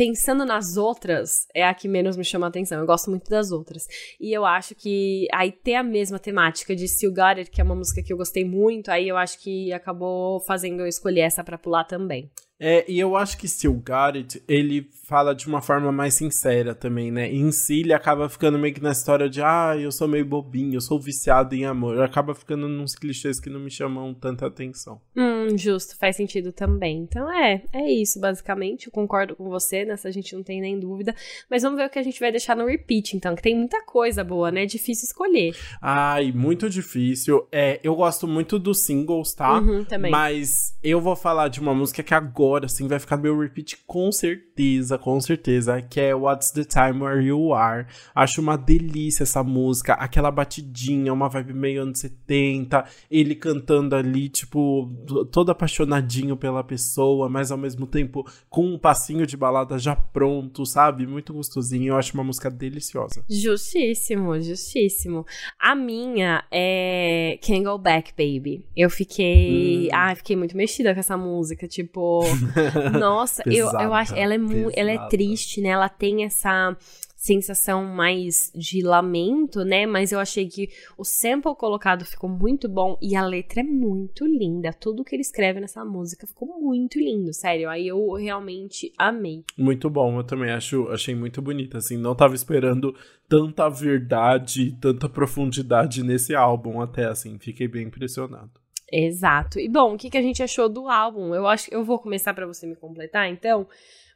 pensando 0.00 0.46
nas 0.46 0.78
outras, 0.78 1.46
é 1.54 1.62
a 1.62 1.74
que 1.74 1.86
menos 1.86 2.16
me 2.16 2.24
chama 2.24 2.46
a 2.46 2.48
atenção. 2.48 2.80
Eu 2.80 2.86
gosto 2.86 3.10
muito 3.10 3.28
das 3.28 3.50
outras. 3.52 3.86
E 4.18 4.32
eu 4.34 4.46
acho 4.46 4.74
que 4.74 5.26
aí 5.30 5.52
ter 5.52 5.74
a 5.74 5.82
mesma 5.82 6.18
temática 6.18 6.74
de 6.74 6.88
Still 6.88 7.10
Got 7.10 7.36
It, 7.36 7.50
que 7.50 7.60
é 7.60 7.64
uma 7.64 7.74
música 7.74 8.02
que 8.02 8.10
eu 8.10 8.16
gostei 8.16 8.42
muito, 8.42 8.90
aí 8.90 9.06
eu 9.06 9.18
acho 9.18 9.38
que 9.38 9.70
acabou 9.74 10.40
fazendo 10.40 10.80
eu 10.80 10.86
escolher 10.86 11.20
essa 11.20 11.44
pra 11.44 11.58
pular 11.58 11.84
também. 11.84 12.30
É, 12.58 12.90
e 12.90 12.98
eu 12.98 13.14
acho 13.14 13.36
que 13.36 13.46
Still 13.46 13.74
Got 13.74 14.16
It, 14.16 14.42
ele 14.48 14.88
fala 15.10 15.34
de 15.34 15.48
uma 15.48 15.60
forma 15.60 15.90
mais 15.90 16.14
sincera 16.14 16.72
também, 16.72 17.10
né? 17.10 17.28
em 17.28 17.50
si, 17.50 17.80
ele 17.80 17.92
acaba 17.92 18.28
ficando 18.28 18.56
meio 18.56 18.72
que 18.72 18.80
na 18.80 18.92
história 18.92 19.28
de, 19.28 19.42
ah, 19.42 19.76
eu 19.76 19.90
sou 19.90 20.06
meio 20.06 20.24
bobinho, 20.24 20.76
eu 20.76 20.80
sou 20.80 21.00
viciado 21.00 21.52
em 21.52 21.64
amor. 21.64 22.00
Acaba 22.00 22.32
ficando 22.32 22.68
nos 22.68 22.94
clichês 22.94 23.40
que 23.40 23.50
não 23.50 23.58
me 23.58 23.72
chamam 23.72 24.14
tanta 24.14 24.46
atenção. 24.46 25.00
Hum, 25.16 25.58
justo, 25.58 25.96
faz 25.98 26.14
sentido 26.14 26.52
também. 26.52 26.98
Então 26.98 27.28
é, 27.28 27.60
é 27.72 27.90
isso, 27.90 28.20
basicamente. 28.20 28.86
Eu 28.86 28.92
concordo 28.92 29.34
com 29.34 29.48
você, 29.48 29.84
nessa 29.84 30.06
a 30.06 30.12
gente 30.12 30.32
não 30.36 30.44
tem 30.44 30.60
nem 30.60 30.78
dúvida. 30.78 31.12
Mas 31.50 31.64
vamos 31.64 31.76
ver 31.76 31.86
o 31.86 31.90
que 31.90 31.98
a 31.98 32.04
gente 32.04 32.20
vai 32.20 32.30
deixar 32.30 32.56
no 32.56 32.66
repeat, 32.66 33.16
então, 33.16 33.34
que 33.34 33.42
tem 33.42 33.56
muita 33.56 33.84
coisa 33.84 34.22
boa, 34.22 34.52
né? 34.52 34.62
É 34.62 34.66
difícil 34.66 35.06
escolher. 35.06 35.56
Ai, 35.82 36.30
muito 36.30 36.70
difícil. 36.70 37.48
É, 37.50 37.80
eu 37.82 37.96
gosto 37.96 38.28
muito 38.28 38.60
dos 38.60 38.84
singles, 38.84 39.34
tá? 39.34 39.58
Uhum, 39.58 39.84
também. 39.84 40.12
Mas 40.12 40.78
eu 40.84 41.00
vou 41.00 41.16
falar 41.16 41.48
de 41.48 41.58
uma 41.58 41.74
música 41.74 42.00
que 42.00 42.14
agora, 42.14 42.66
assim, 42.66 42.86
vai 42.86 43.00
ficar 43.00 43.16
meu 43.16 43.36
repeat 43.36 43.78
com 43.88 44.12
certeza 44.12 44.99
com 45.00 45.20
certeza, 45.20 45.80
que 45.82 46.00
é 46.00 46.14
What's 46.14 46.50
the 46.50 46.64
Time 46.64 47.02
Where 47.02 47.24
You 47.24 47.54
Are. 47.54 47.86
Acho 48.14 48.40
uma 48.40 48.56
delícia 48.56 49.24
essa 49.24 49.42
música, 49.42 49.94
aquela 49.94 50.30
batidinha, 50.30 51.12
uma 51.12 51.28
vibe 51.28 51.54
meio 51.54 51.82
anos 51.82 52.00
70, 52.00 52.84
ele 53.10 53.34
cantando 53.34 53.96
ali, 53.96 54.28
tipo, 54.28 54.90
todo 55.32 55.50
apaixonadinho 55.50 56.36
pela 56.36 56.62
pessoa, 56.62 57.28
mas 57.28 57.50
ao 57.50 57.58
mesmo 57.58 57.86
tempo 57.86 58.24
com 58.48 58.66
um 58.66 58.78
passinho 58.78 59.26
de 59.26 59.36
balada 59.36 59.78
já 59.78 59.96
pronto, 59.96 60.64
sabe? 60.66 61.06
Muito 61.06 61.32
gostosinho, 61.32 61.92
eu 61.92 61.96
acho 61.96 62.14
uma 62.14 62.24
música 62.24 62.50
deliciosa. 62.50 63.24
Justíssimo, 63.28 64.40
justíssimo. 64.40 65.26
A 65.58 65.74
minha 65.74 66.44
é 66.50 67.38
Can't 67.42 67.64
Go 67.64 67.78
Back, 67.78 68.12
Baby. 68.12 68.64
Eu 68.76 68.90
fiquei. 68.90 69.86
Hum. 69.86 69.88
Ah, 69.92 70.14
fiquei 70.14 70.36
muito 70.36 70.56
mexida 70.56 70.92
com 70.92 71.00
essa 71.00 71.16
música. 71.16 71.66
Tipo, 71.66 72.22
nossa, 72.98 73.42
eu, 73.46 73.70
eu 73.70 73.94
acho. 73.94 74.14
Ela 74.14 74.34
é 74.34 74.89
muito 74.94 75.06
é 75.06 75.08
triste, 75.08 75.60
né? 75.60 75.70
Ela 75.70 75.88
tem 75.88 76.24
essa 76.24 76.76
sensação 77.20 77.84
mais 77.84 78.50
de 78.54 78.80
lamento, 78.80 79.62
né? 79.62 79.84
Mas 79.84 80.10
eu 80.10 80.18
achei 80.18 80.48
que 80.48 80.70
o 80.96 81.04
sample 81.04 81.54
colocado 81.54 82.02
ficou 82.02 82.30
muito 82.30 82.66
bom 82.66 82.96
e 83.00 83.14
a 83.14 83.22
letra 83.22 83.60
é 83.60 83.62
muito 83.62 84.24
linda. 84.24 84.72
Tudo 84.72 85.04
que 85.04 85.14
ele 85.14 85.20
escreve 85.20 85.60
nessa 85.60 85.84
música 85.84 86.26
ficou 86.26 86.48
muito 86.58 86.98
lindo, 86.98 87.34
sério. 87.34 87.68
Aí 87.68 87.86
eu 87.86 88.14
realmente 88.14 88.90
amei. 88.96 89.44
Muito 89.56 89.90
bom, 89.90 90.16
eu 90.18 90.24
também 90.24 90.50
acho, 90.50 90.88
achei 90.88 91.14
muito 91.14 91.42
bonita, 91.42 91.76
assim, 91.76 91.98
não 91.98 92.14
tava 92.14 92.34
esperando 92.34 92.94
tanta 93.28 93.68
verdade, 93.68 94.72
tanta 94.80 95.06
profundidade 95.06 96.02
nesse 96.02 96.34
álbum 96.34 96.80
até 96.80 97.04
assim, 97.04 97.38
fiquei 97.38 97.68
bem 97.68 97.86
impressionado. 97.88 98.50
Exato. 98.90 99.60
E 99.60 99.68
bom, 99.68 99.94
o 99.94 99.98
que, 99.98 100.10
que 100.10 100.18
a 100.18 100.22
gente 100.22 100.42
achou 100.42 100.68
do 100.68 100.88
álbum? 100.88 101.34
Eu 101.34 101.46
acho 101.46 101.68
que 101.68 101.74
eu 101.74 101.84
vou 101.84 101.98
começar 101.98 102.32
para 102.32 102.46
você 102.46 102.66
me 102.66 102.74
completar, 102.74 103.28
então, 103.28 103.68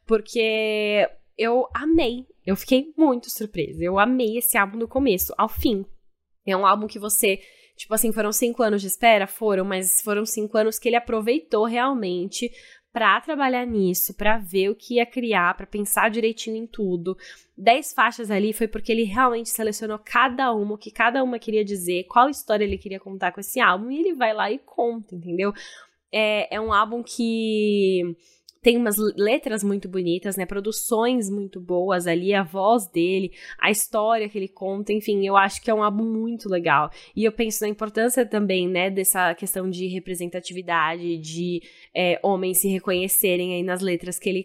porque 0.05 1.07
eu 1.37 1.67
amei. 1.73 2.25
Eu 2.45 2.55
fiquei 2.55 2.93
muito 2.97 3.29
surpresa. 3.29 3.83
Eu 3.83 3.99
amei 3.99 4.37
esse 4.37 4.57
álbum 4.57 4.77
do 4.77 4.87
começo 4.87 5.33
ao 5.37 5.49
fim. 5.49 5.85
É 6.45 6.55
um 6.55 6.65
álbum 6.65 6.87
que 6.87 6.99
você, 6.99 7.39
tipo 7.75 7.93
assim, 7.93 8.11
foram 8.11 8.31
cinco 8.31 8.61
anos 8.61 8.81
de 8.81 8.87
espera? 8.87 9.25
Foram, 9.25 9.65
mas 9.65 10.01
foram 10.01 10.25
cinco 10.25 10.57
anos 10.57 10.77
que 10.77 10.87
ele 10.87 10.95
aproveitou 10.95 11.65
realmente 11.65 12.51
para 12.95 13.19
trabalhar 13.19 13.65
nisso, 13.65 14.13
para 14.13 14.37
ver 14.37 14.69
o 14.69 14.75
que 14.75 14.95
ia 14.95 15.05
criar, 15.05 15.57
para 15.57 15.65
pensar 15.65 16.09
direitinho 16.09 16.55
em 16.55 16.65
tudo. 16.65 17.17
Dez 17.57 17.91
faixas 17.91 18.31
ali 18.31 18.53
foi 18.53 18.69
porque 18.69 18.89
ele 18.89 19.03
realmente 19.03 19.49
selecionou 19.49 19.99
cada 19.99 20.53
uma, 20.53 20.75
o 20.75 20.77
que 20.77 20.89
cada 20.89 21.21
uma 21.21 21.37
queria 21.37 21.65
dizer, 21.65 22.05
qual 22.05 22.29
história 22.29 22.63
ele 22.63 22.77
queria 22.77 22.97
contar 22.97 23.33
com 23.33 23.41
esse 23.41 23.59
álbum, 23.59 23.91
e 23.91 23.99
ele 23.99 24.13
vai 24.13 24.33
lá 24.33 24.49
e 24.49 24.59
conta, 24.59 25.13
entendeu? 25.13 25.51
É, 26.09 26.55
é 26.55 26.61
um 26.61 26.71
álbum 26.71 27.03
que 27.03 28.15
tem 28.65 28.77
umas 28.77 28.95
letras 29.15 29.63
muito 29.63 29.87
bonitas, 29.87 30.35
né? 30.35 30.43
Produções 30.43 31.29
muito 31.29 31.61
boas 31.61 32.07
ali, 32.07 32.33
a 32.33 32.41
voz 32.41 32.87
dele, 32.87 33.31
a 33.59 33.69
história 33.69 34.27
que 34.27 34.35
ele 34.35 34.47
conta, 34.47 34.91
enfim, 34.91 35.23
eu 35.23 35.37
acho 35.37 35.61
que 35.61 35.69
é 35.69 35.73
um 35.73 35.83
álbum 35.83 36.03
muito 36.03 36.49
legal. 36.49 36.89
E 37.15 37.23
eu 37.25 37.31
penso 37.31 37.61
na 37.61 37.69
importância 37.69 38.25
também, 38.25 38.67
né, 38.67 38.89
dessa 38.89 39.35
questão 39.35 39.69
de 39.69 39.85
representatividade, 39.85 41.15
de 41.19 41.61
é, 41.93 42.19
homens 42.23 42.59
se 42.59 42.67
reconhecerem 42.67 43.53
aí 43.53 43.61
nas 43.61 43.81
letras 43.81 44.17
que 44.17 44.29
ele 44.29 44.43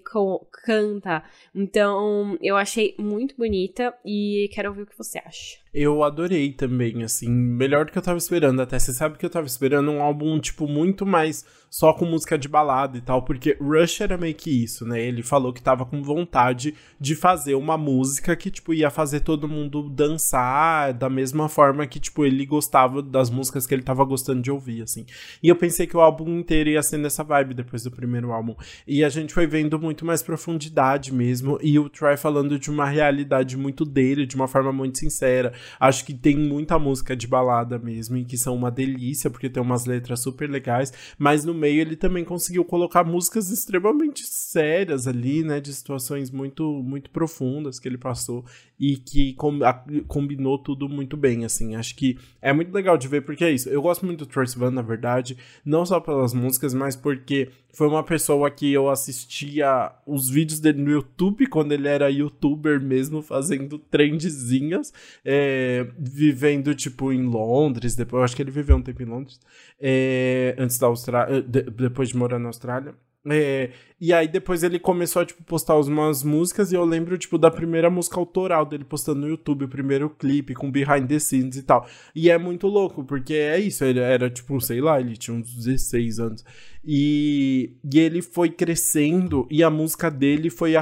canta. 0.66 1.25
Então, 1.55 2.37
eu 2.43 2.59
achei 2.59 2.95
muito 2.99 3.35
bonita 3.39 3.95
e 4.05 4.51
quero 4.53 4.68
ouvir 4.68 4.83
o 4.83 4.87
que 4.87 4.99
você 4.99 5.18
acha. 5.18 5.57
Eu 5.73 6.03
adorei 6.03 6.53
também, 6.53 7.05
assim, 7.05 7.31
melhor 7.31 7.85
do 7.85 7.93
que 7.93 7.99
eu 7.99 8.03
tava 8.03 8.18
esperando. 8.18 8.61
Até 8.61 8.77
você 8.77 8.93
sabe 8.93 9.16
que 9.16 9.25
eu 9.25 9.31
tava 9.31 9.47
esperando 9.47 9.89
um 9.93 10.03
álbum, 10.03 10.41
tipo, 10.41 10.66
muito 10.66 11.07
mais 11.07 11.45
só 11.71 11.93
com 11.93 12.05
música 12.05 12.37
de 12.37 12.49
balada 12.49 12.99
e 12.99 13.01
tal, 13.01 13.23
porque 13.23 13.57
Rush 13.61 14.01
era 14.01 14.18
meio 14.18 14.35
que 14.35 14.51
isso, 14.51 14.85
né? 14.85 15.01
Ele 15.01 15.23
falou 15.23 15.53
que 15.53 15.62
tava 15.62 15.87
com 15.87 16.03
vontade 16.03 16.75
de 16.99 17.14
fazer 17.14 17.55
uma 17.55 17.79
música 17.79 18.35
que, 18.35 18.51
tipo, 18.51 18.75
ia 18.75 18.91
fazer 18.91 19.21
todo 19.21 19.49
mundo 19.49 19.89
dançar 19.89 20.93
da 20.93 21.09
mesma 21.09 21.49
forma 21.49 21.87
que, 21.87 22.01
tipo, 22.01 22.27
ele 22.27 22.45
gostava 22.45 23.01
das 23.01 23.31
músicas 23.31 23.68
que 23.68 23.73
ele 23.73 23.85
tava 23.85 24.05
gostando 24.05 24.43
de 24.43 24.51
ouvir, 24.51 24.83
assim. 24.83 25.07
E 25.41 25.49
eu 25.49 25.55
pensei 25.55 25.87
que 25.87 25.97
o 25.97 26.01
álbum 26.01 26.41
inteiro 26.41 26.71
ia 26.71 26.83
ser 26.83 26.99
nessa 26.99 27.23
vibe 27.23 27.55
depois 27.55 27.85
do 27.85 27.91
primeiro 27.93 28.33
álbum. 28.33 28.57
E 28.85 29.05
a 29.05 29.09
gente 29.09 29.33
foi 29.33 29.47
vendo 29.47 29.79
muito 29.79 30.05
mais 30.05 30.25
profundidade 30.25 31.14
mesmo, 31.14 31.57
e 31.62 31.79
o 31.79 31.89
Troy 31.89 32.16
falando 32.16 32.59
de 32.59 32.68
uma 32.68 32.87
realidade 32.87 33.57
muito 33.57 33.85
dele, 33.85 34.27
de 34.27 34.35
uma 34.35 34.49
forma 34.49 34.73
muito 34.73 34.99
sincera. 34.99 35.53
Acho 35.79 36.05
que 36.05 36.15
tem 36.15 36.37
muita 36.37 36.79
música 36.79 37.17
de 37.17 37.27
balada 37.27 37.79
mesmo, 37.79 38.17
e 38.17 38.25
que 38.25 38.37
são 38.37 38.55
uma 38.55 38.71
delícia, 38.71 39.31
porque 39.31 39.49
tem 39.49 39.63
umas 39.63 39.87
letras 39.87 40.23
super 40.23 40.49
legais, 40.49 40.93
mas 41.19 41.45
no 41.45 41.55
meio 41.55 41.81
ele 41.81 41.97
também 41.97 42.25
conseguiu 42.25 42.65
colocar 42.65 43.05
músicas 43.05 43.51
extremamente 43.51 44.27
sérias 44.27 45.07
ali, 45.07 45.43
né, 45.43 45.61
de 45.61 45.73
situações 45.73 46.31
muito 46.31 46.83
muito 46.83 47.11
profundas 47.11 47.79
que 47.79 47.89
ele 47.89 47.99
passou 47.99 48.45
e 48.79 48.97
que 48.97 49.35
com, 49.35 49.63
a, 49.63 49.75
combinou 50.09 50.59
tudo 50.59 50.89
muito 50.89 51.17
bem, 51.17 51.45
assim. 51.45 51.77
Acho 51.77 51.95
que 51.95 52.19
é 52.41 52.51
muito 52.53 52.73
legal 52.73 52.97
de 52.97 53.07
ver 53.07 53.23
porque 53.23 53.45
é 53.45 53.51
isso. 53.51 53.69
Eu 53.69 53.83
gosto 53.83 54.07
muito 54.07 54.21
do 54.21 54.27
Trace 54.27 54.59
Van, 54.59 54.71
na 54.71 54.81
verdade, 54.81 55.37
não 55.65 55.85
só 55.85 56.01
pelas 56.01 56.33
músicas, 56.33 56.73
mas 56.73 56.97
porque 56.97 57.51
foi 57.73 57.87
uma 57.87 58.03
pessoa 58.03 58.51
que 58.51 58.73
eu 58.73 58.89
assistia 58.89 59.93
os 60.07 60.29
vídeos 60.29 60.61
dele 60.61 60.83
no 60.83 60.91
YouTube 60.91 61.47
quando 61.47 61.73
ele 61.73 61.89
era 61.89 62.11
youtuber 62.11 62.81
mesmo, 62.81 63.23
fazendo 63.23 63.79
trendzinhas, 63.79 64.93
é, 65.25 65.49
vivendo 65.98 66.74
tipo 66.74 67.12
em 67.12 67.22
Londres, 67.22 67.94
depois 67.94 68.20
eu 68.20 68.24
acho 68.24 68.36
que 68.36 68.42
ele 68.42 68.51
viveu 68.51 68.76
um 68.76 68.82
tempo 68.82 69.03
em 69.03 69.07
Londres, 69.07 69.40
é, 69.80 70.55
antes 70.59 70.78
da 70.78 70.86
Austrália, 70.86 71.42
de, 71.42 71.62
depois 71.62 72.09
de 72.09 72.16
morar 72.16 72.38
na 72.38 72.48
Austrália. 72.48 72.94
É, 73.28 73.70
e 74.01 74.14
aí 74.14 74.26
depois 74.26 74.62
ele 74.62 74.78
começou 74.78 75.20
a, 75.20 75.26
tipo, 75.26 75.42
postar 75.44 75.76
umas 75.76 76.22
músicas 76.22 76.72
e 76.72 76.74
eu 76.74 76.84
lembro, 76.86 77.18
tipo, 77.18 77.36
da 77.36 77.51
primeira 77.51 77.90
música 77.90 78.18
autoral 78.18 78.64
dele 78.64 78.82
postando 78.82 79.20
no 79.20 79.28
YouTube, 79.28 79.66
o 79.66 79.68
primeiro 79.68 80.09
clipe 80.09 80.55
com 80.55 80.70
behind 80.70 81.07
the 81.07 81.18
scenes 81.18 81.57
e 81.57 81.62
tal. 81.62 81.86
E 82.14 82.30
é 82.30 82.38
muito 82.38 82.66
louco, 82.66 83.05
porque 83.05 83.34
é 83.34 83.59
isso, 83.59 83.84
ele 83.84 84.01
era, 84.01 84.30
tipo, 84.30 84.59
sei 84.61 84.80
lá, 84.80 84.98
ele 84.98 85.16
tinha 85.18 85.36
uns 85.36 85.55
16 85.55 86.18
anos. 86.18 86.44
E, 86.85 87.72
e 87.93 87.99
ele 87.99 88.22
foi 88.22 88.49
crescendo 88.49 89.47
e 89.51 89.62
a 89.62 89.68
música 89.68 90.11
dele 90.11 90.49
foi 90.49 90.72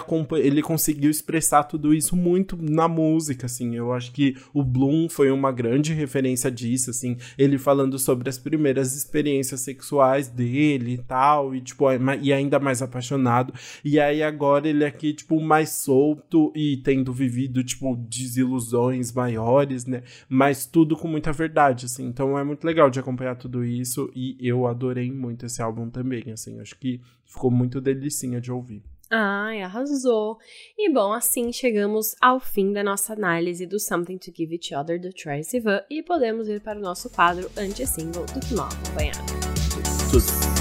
ele 0.41 0.63
conseguiu 0.63 1.11
expressar 1.11 1.65
tudo 1.65 1.93
isso 1.93 2.15
muito 2.15 2.57
na 2.61 2.87
música, 2.87 3.47
assim. 3.47 3.75
Eu 3.75 3.93
acho 3.93 4.13
que 4.13 4.37
o 4.55 4.63
Bloom 4.63 5.09
foi 5.09 5.31
uma 5.31 5.51
grande 5.51 5.93
referência 5.93 6.51
disso, 6.51 6.91
assim, 6.91 7.17
ele 7.37 7.59
falando 7.59 7.99
sobre 7.99 8.29
as 8.29 8.39
primeiras 8.39 8.95
experiências 8.95 9.61
sexuais 9.61 10.29
dele 10.29 10.95
e 10.95 10.99
tal, 10.99 11.55
e 11.55 11.61
tipo, 11.61 11.85
e 12.23 12.33
ainda 12.33 12.61
mais 12.61 12.81
apaixonado. 12.81 13.53
E 13.85 13.99
aí 13.99 14.23
agora 14.23 14.69
ele 14.69 14.85
é 14.85 14.87
aqui, 14.87 15.13
tipo, 15.13 15.41
mais 15.41 15.71
solto 15.71 16.53
e 16.55 16.77
tendo 16.79 17.13
vivido, 17.13 17.65
tipo, 17.65 17.97
desilusões 17.97 19.13
maiores, 19.13 19.85
né? 19.85 20.03
Mas 20.29 20.67
tudo 20.67 20.97
com 20.97 21.09
muita 21.09 21.33
verdade, 21.33 21.87
assim. 21.87 22.07
Então 22.07 22.39
é 22.39 22.45
muito 22.45 22.65
legal 22.65 22.89
de 22.89 23.01
acompanhar 23.01 23.35
tudo 23.37 23.65
isso 23.65 24.11
e 24.15 24.37
eu 24.41 24.67
adorei 24.67 25.11
muito 25.11 25.47
esse 25.47 25.61
álbum 25.61 25.88
também, 25.91 26.31
assim. 26.33 26.61
Acho 26.61 26.79
que 26.79 27.01
ficou 27.25 27.51
muito 27.51 27.81
delicinha 27.81 28.41
de 28.41 28.53
ouvir. 28.53 28.83
Ai, 29.11 29.63
arrasou! 29.63 30.37
E 30.77 30.93
bom, 30.93 31.13
assim 31.13 31.51
chegamos 31.51 32.15
ao 32.21 32.39
fim 32.39 32.75
da 32.75 32.85
nossa 32.85 33.15
análise 33.15 33.67
do 33.67 33.81
Something 33.81 34.19
to 34.19 34.31
Give 34.37 34.55
Each 34.55 34.75
Other 34.75 35.01
do 35.01 35.11
Troye 35.11 35.43
Sivan 35.43 35.81
e 35.89 36.03
podemos 36.03 36.47
ir 36.47 36.61
para 36.61 36.79
o 36.79 36.83
nosso 36.83 37.09
quadro 37.09 37.51
anti-single 37.57 38.27
do 38.27 38.57
Mal 38.57 38.69
Acompanhado. 38.69 40.58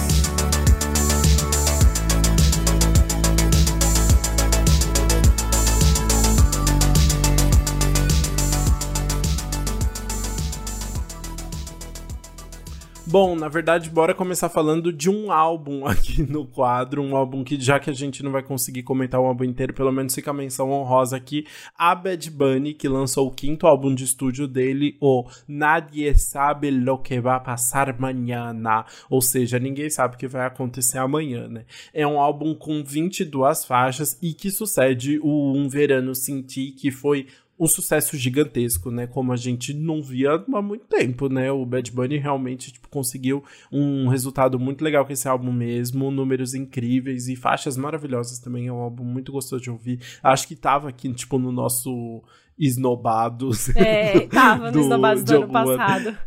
Bom, 13.09 13.37
na 13.37 13.47
verdade, 13.47 13.89
bora 13.89 14.13
começar 14.13 14.49
falando 14.49 14.91
de 14.91 15.09
um 15.09 15.31
álbum 15.31 15.87
aqui 15.87 16.21
no 16.21 16.45
quadro, 16.45 17.01
um 17.01 17.15
álbum 17.15 17.41
que 17.41 17.57
já 17.57 17.79
que 17.79 17.89
a 17.89 17.93
gente 17.93 18.21
não 18.21 18.33
vai 18.33 18.43
conseguir 18.43 18.83
comentar 18.83 19.17
o 19.21 19.25
álbum 19.25 19.45
inteiro, 19.45 19.73
pelo 19.73 19.93
menos 19.93 20.13
fica 20.13 20.31
a 20.31 20.33
menção 20.33 20.71
honrosa 20.71 21.15
aqui, 21.15 21.47
a 21.77 21.95
Bad 21.95 22.29
Bunny, 22.29 22.73
que 22.73 22.89
lançou 22.89 23.25
o 23.25 23.31
quinto 23.31 23.65
álbum 23.65 23.95
de 23.95 24.03
estúdio 24.03 24.45
dele, 24.45 24.97
o 24.99 25.25
Nadie 25.47 26.13
Sabe 26.17 26.69
Lo 26.69 26.97
Que 26.97 27.21
Va 27.21 27.39
Passar 27.39 27.97
Mañana, 27.97 28.85
ou 29.09 29.21
seja, 29.21 29.57
ninguém 29.57 29.89
sabe 29.89 30.15
o 30.15 30.17
que 30.17 30.27
vai 30.27 30.45
acontecer 30.45 30.97
amanhã, 30.97 31.47
né? 31.47 31.63
É 31.93 32.05
um 32.05 32.19
álbum 32.19 32.53
com 32.53 32.83
22 32.83 33.63
faixas 33.63 34.17
e 34.21 34.33
que 34.33 34.51
sucede 34.51 35.17
o 35.23 35.53
Um 35.55 35.69
Verano 35.69 36.13
Senti, 36.13 36.71
que 36.71 36.91
foi 36.91 37.27
um 37.59 37.67
sucesso 37.67 38.15
gigantesco, 38.17 38.91
né? 38.91 39.07
Como 39.07 39.31
a 39.33 39.35
gente 39.35 39.73
não 39.73 40.01
via 40.01 40.43
há 40.53 40.61
muito 40.61 40.85
tempo, 40.85 41.27
né? 41.27 41.51
O 41.51 41.65
Bad 41.65 41.91
Bunny 41.91 42.17
realmente 42.17 42.71
tipo, 42.71 42.87
conseguiu 42.89 43.43
um 43.71 44.07
resultado 44.07 44.59
muito 44.59 44.83
legal 44.83 45.05
com 45.05 45.11
esse 45.11 45.27
álbum 45.27 45.51
mesmo, 45.51 46.11
números 46.11 46.53
incríveis 46.53 47.27
e 47.27 47.35
faixas 47.35 47.75
maravilhosas 47.75 48.39
também. 48.39 48.67
É 48.67 48.73
um 48.73 48.81
álbum 48.81 49.03
muito 49.03 49.31
gostoso 49.31 49.61
de 49.61 49.71
ouvir. 49.71 49.99
Acho 50.21 50.47
que 50.47 50.55
tava 50.55 50.89
aqui, 50.89 51.11
tipo, 51.13 51.39
no 51.39 51.51
nosso 51.51 52.23
Esnobados. 52.57 53.69
É, 53.75 54.21
tava 54.27 54.71
no 54.71 54.79
Esnobados 54.79 55.23
do 55.25 55.35
ano 55.35 55.51
passado 55.51 56.17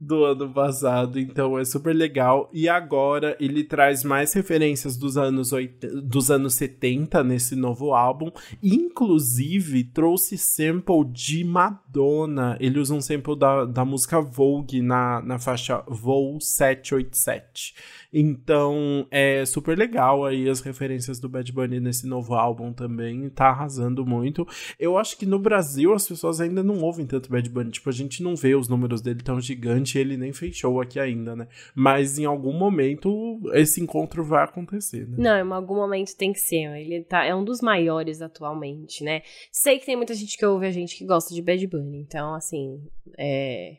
do 0.00 0.24
ano 0.24 0.48
passado, 0.48 1.20
então 1.20 1.58
é 1.58 1.64
super 1.64 1.94
legal. 1.94 2.48
E 2.54 2.68
agora 2.70 3.36
ele 3.38 3.62
traz 3.62 4.02
mais 4.02 4.32
referências 4.32 4.96
dos 4.96 5.18
anos, 5.18 5.52
80, 5.52 6.00
dos 6.00 6.30
anos 6.30 6.54
70 6.54 7.22
nesse 7.22 7.54
novo 7.54 7.92
álbum. 7.92 8.30
Inclusive, 8.62 9.84
trouxe 9.84 10.38
sample 10.38 11.04
de 11.12 11.44
Madonna. 11.44 12.56
Ele 12.58 12.78
usa 12.78 12.94
um 12.94 13.00
sample 13.02 13.36
da, 13.36 13.66
da 13.66 13.84
música 13.84 14.22
Vogue 14.22 14.80
na, 14.80 15.20
na 15.20 15.38
faixa 15.38 15.84
Voo 15.86 16.40
787. 16.40 17.74
Então 18.12 19.06
é 19.10 19.44
super 19.44 19.78
legal 19.78 20.24
aí 20.24 20.48
as 20.48 20.60
referências 20.60 21.20
do 21.20 21.28
Bad 21.28 21.52
Bunny 21.52 21.78
nesse 21.78 22.06
novo 22.06 22.34
álbum 22.34 22.72
também. 22.72 23.28
Tá 23.28 23.48
arrasando 23.48 24.06
muito. 24.06 24.48
Eu 24.78 24.96
acho 24.96 25.16
que 25.16 25.26
no 25.26 25.38
Brasil 25.38 25.92
as 25.92 26.08
pessoas 26.08 26.40
ainda 26.40 26.62
não 26.62 26.80
ouvem 26.80 27.06
tanto 27.06 27.30
Bad 27.30 27.48
Bunny. 27.50 27.70
Tipo, 27.70 27.90
a 27.90 27.92
gente 27.92 28.22
não 28.22 28.34
vê 28.34 28.54
os 28.54 28.66
números 28.66 29.02
dele 29.02 29.20
tão 29.22 29.38
gigantes 29.40 29.89
ele 29.98 30.16
nem 30.16 30.32
fez 30.32 30.56
show 30.56 30.80
aqui 30.80 30.98
ainda, 30.98 31.34
né? 31.34 31.48
Mas 31.74 32.18
em 32.18 32.24
algum 32.24 32.52
momento 32.52 33.40
esse 33.54 33.80
encontro 33.80 34.24
vai 34.24 34.44
acontecer, 34.44 35.08
né? 35.08 35.16
Não, 35.18 35.48
em 35.48 35.52
algum 35.52 35.76
momento 35.76 36.16
tem 36.16 36.32
que 36.32 36.40
ser. 36.40 36.64
Ele 36.76 37.02
tá, 37.04 37.24
é 37.24 37.34
um 37.34 37.44
dos 37.44 37.60
maiores 37.60 38.20
atualmente, 38.22 39.04
né? 39.04 39.22
Sei 39.50 39.78
que 39.78 39.86
tem 39.86 39.96
muita 39.96 40.14
gente 40.14 40.36
que 40.36 40.46
ouve 40.46 40.66
a 40.66 40.70
gente 40.70 40.96
que 40.96 41.04
gosta 41.04 41.34
de 41.34 41.42
Bad 41.42 41.66
Bunny, 41.66 41.98
então, 41.98 42.34
assim, 42.34 42.82
é. 43.18 43.78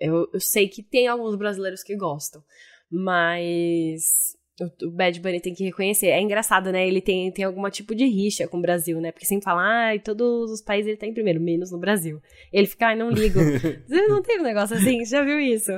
Eu, 0.00 0.28
eu 0.32 0.40
sei 0.40 0.68
que 0.68 0.82
tem 0.82 1.06
alguns 1.06 1.36
brasileiros 1.36 1.82
que 1.82 1.94
gostam, 1.94 2.42
mas 2.90 4.36
o, 4.60 4.90
Bad 4.90 5.20
Bunny 5.20 5.40
tem 5.40 5.54
que 5.54 5.64
reconhecer. 5.64 6.08
É 6.08 6.20
engraçado, 6.20 6.70
né? 6.72 6.86
Ele 6.86 7.00
tem, 7.00 7.30
tem 7.30 7.44
algum 7.44 7.68
tipo 7.70 7.94
de 7.94 8.04
rixa 8.04 8.46
com 8.46 8.58
o 8.58 8.62
Brasil, 8.62 9.00
né? 9.00 9.12
Porque 9.12 9.26
sempre 9.26 9.44
fala, 9.44 9.62
ai, 9.62 9.98
todos 9.98 10.50
os 10.50 10.62
países 10.62 10.88
ele 10.88 10.96
tá 10.96 11.06
em 11.06 11.14
primeiro, 11.14 11.40
menos 11.40 11.70
no 11.70 11.78
Brasil. 11.78 12.20
Ele 12.52 12.66
fica, 12.66 12.88
ai, 12.88 12.96
não 12.96 13.10
ligo. 13.10 13.38
Você 13.88 14.06
não 14.06 14.22
tem 14.22 14.40
um 14.40 14.44
negócio 14.44 14.76
assim? 14.76 15.04
Você 15.04 15.16
já 15.16 15.22
viu 15.22 15.40
isso? 15.40 15.72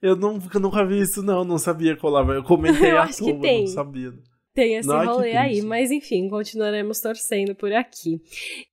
Eu, 0.00 0.16
não, 0.16 0.38
eu 0.52 0.60
nunca 0.60 0.84
vi 0.86 1.00
isso, 1.00 1.22
não. 1.22 1.44
Não 1.44 1.58
sabia 1.58 1.96
colar. 1.96 2.26
Eu 2.28 2.42
comentei 2.44 2.92
eu 2.92 2.98
acho 2.98 3.24
que 3.24 3.34
tem. 3.34 3.60
não 3.60 3.66
sabia. 3.66 4.12
Tem 4.54 4.76
esse 4.76 4.90
Ai, 4.90 5.04
rolê 5.04 5.36
aí, 5.36 5.62
mas 5.62 5.90
enfim, 5.90 6.28
continuaremos 6.28 7.00
torcendo 7.00 7.56
por 7.56 7.72
aqui. 7.72 8.22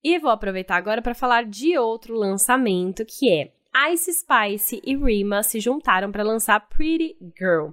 E 0.04 0.20
vou 0.20 0.30
aproveitar 0.30 0.76
agora 0.76 1.02
para 1.02 1.16
falar 1.16 1.44
de 1.44 1.76
outro 1.76 2.16
lançamento 2.16 3.04
que 3.04 3.32
é 3.32 3.52
Ice 3.90 4.12
Spice 4.14 4.82
e 4.86 4.96
Rima 4.96 5.44
se 5.44 5.60
juntaram 5.60 6.12
para 6.12 6.24
lançar 6.24 6.60
Pretty 6.68 7.16
Girl. 7.38 7.70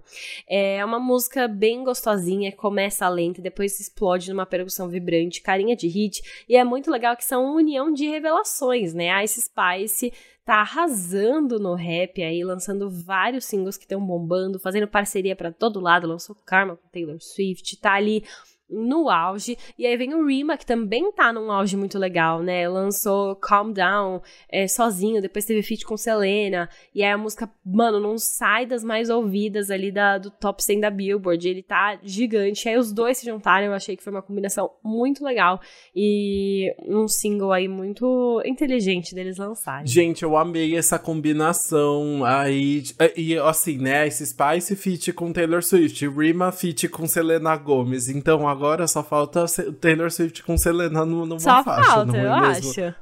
É 0.49 0.84
uma 0.84 1.01
música 1.01 1.49
bem 1.49 1.82
gostosinha, 1.82 2.53
começa 2.53 3.09
lenta 3.09 3.40
e 3.40 3.42
depois 3.42 3.78
explode 3.80 4.30
numa 4.30 4.46
percussão 4.46 4.88
vibrante, 4.88 5.42
carinha 5.42 5.74
de 5.74 5.88
hit, 5.88 6.22
e 6.49 6.57
é 6.57 6.62
muito 6.62 6.90
legal 6.90 7.16
que 7.16 7.24
são 7.24 7.44
uma 7.44 7.55
união 7.55 7.92
de 7.92 8.07
revelações, 8.07 8.94
né? 8.94 9.24
Ice 9.24 9.40
Spice 9.42 10.12
tá 10.44 10.61
arrasando 10.61 11.59
no 11.59 11.74
rap 11.74 12.22
aí, 12.22 12.42
lançando 12.42 12.88
vários 12.88 13.44
singles 13.44 13.76
que 13.76 13.84
estão 13.84 14.01
bombando, 14.01 14.59
fazendo 14.59 14.88
parceria 14.88 15.36
para 15.36 15.53
todo 15.53 15.80
lado, 15.80 16.07
lançou 16.07 16.34
Karma 16.46 16.76
com 16.76 16.88
Taylor 16.88 17.20
Swift, 17.20 17.76
tá 17.80 17.92
ali 17.92 18.24
no 18.71 19.09
auge. 19.09 19.57
E 19.79 19.87
aí 19.87 19.97
vem 19.97 20.14
o 20.14 20.27
Rima, 20.27 20.57
que 20.57 20.66
também 20.66 21.11
tá 21.12 21.33
num 21.33 21.51
auge 21.51 21.77
muito 21.77 21.99
legal, 21.99 22.43
né? 22.43 22.69
Lançou 22.69 23.35
Calm 23.37 23.73
Down 23.73 24.21
é, 24.49 24.69
sozinho, 24.69 25.23
depois 25.23 25.45
teve 25.45 25.62
feat 25.62 25.85
com 25.85 25.97
Selena. 25.97 26.69
E 26.95 27.03
aí 27.03 27.11
a 27.11 27.19
música, 27.19 27.51
mano, 27.64 27.99
não 27.99 28.19
sai 28.19 28.66
das 28.66 28.85
mais 28.85 29.09
ouvidas 29.09 29.71
ali 29.71 29.91
da, 29.91 30.19
do 30.19 30.31
top 30.31 30.62
100 30.62 30.81
da 30.81 30.91
Billboard. 30.91 31.49
Ele 31.49 31.62
tá 31.62 31.99
gigante. 32.03 32.69
Aí 32.69 32.77
os 32.77 32.93
dois 32.93 33.19
se 33.19 33.27
juntaram, 33.27 33.66
eu 33.66 33.73
achei 33.73 33.97
que 33.97 34.03
foi 34.03 34.12
uma 34.12 34.23
combinação 34.23 34.71
muito 34.85 35.25
legal. 35.25 35.61
E 35.95 36.75
um 36.87 37.09
single 37.09 37.53
aí 37.53 37.69
muito 37.69 38.43
inteligente 38.45 39.14
deles 39.14 39.39
lançarem. 39.39 39.87
Gente, 39.87 40.23
eu 40.23 40.37
amei 40.37 40.77
essa 40.77 40.99
combinação 40.99 42.25
aí. 42.25 42.83
E 43.16 43.37
assim, 43.39 43.79
né? 43.79 44.07
Esse 44.07 44.27
Spice 44.27 44.77
feat 44.77 45.12
com 45.12 45.33
Taylor 45.33 45.62
Swift, 45.62 46.07
Rima 46.09 46.53
feat 46.53 46.89
com 46.89 47.07
Selena 47.07 47.57
Gomez. 47.57 48.09
Então 48.09 48.47
agora 48.47 48.57
só 48.88 49.02
falta 49.02 49.44
Taylor 49.80 50.11
Swift 50.11 50.42
com 50.42 50.56
Selena 50.56 51.04
no- 51.04 51.26
numa 51.26 51.38
Só 51.40 51.62
faixa, 51.62 51.90
falta, 51.90 52.04
não 52.12 52.14
é 52.16 52.24
eu 52.26 52.48
mesmo? 52.50 52.70
acho. 52.70 52.94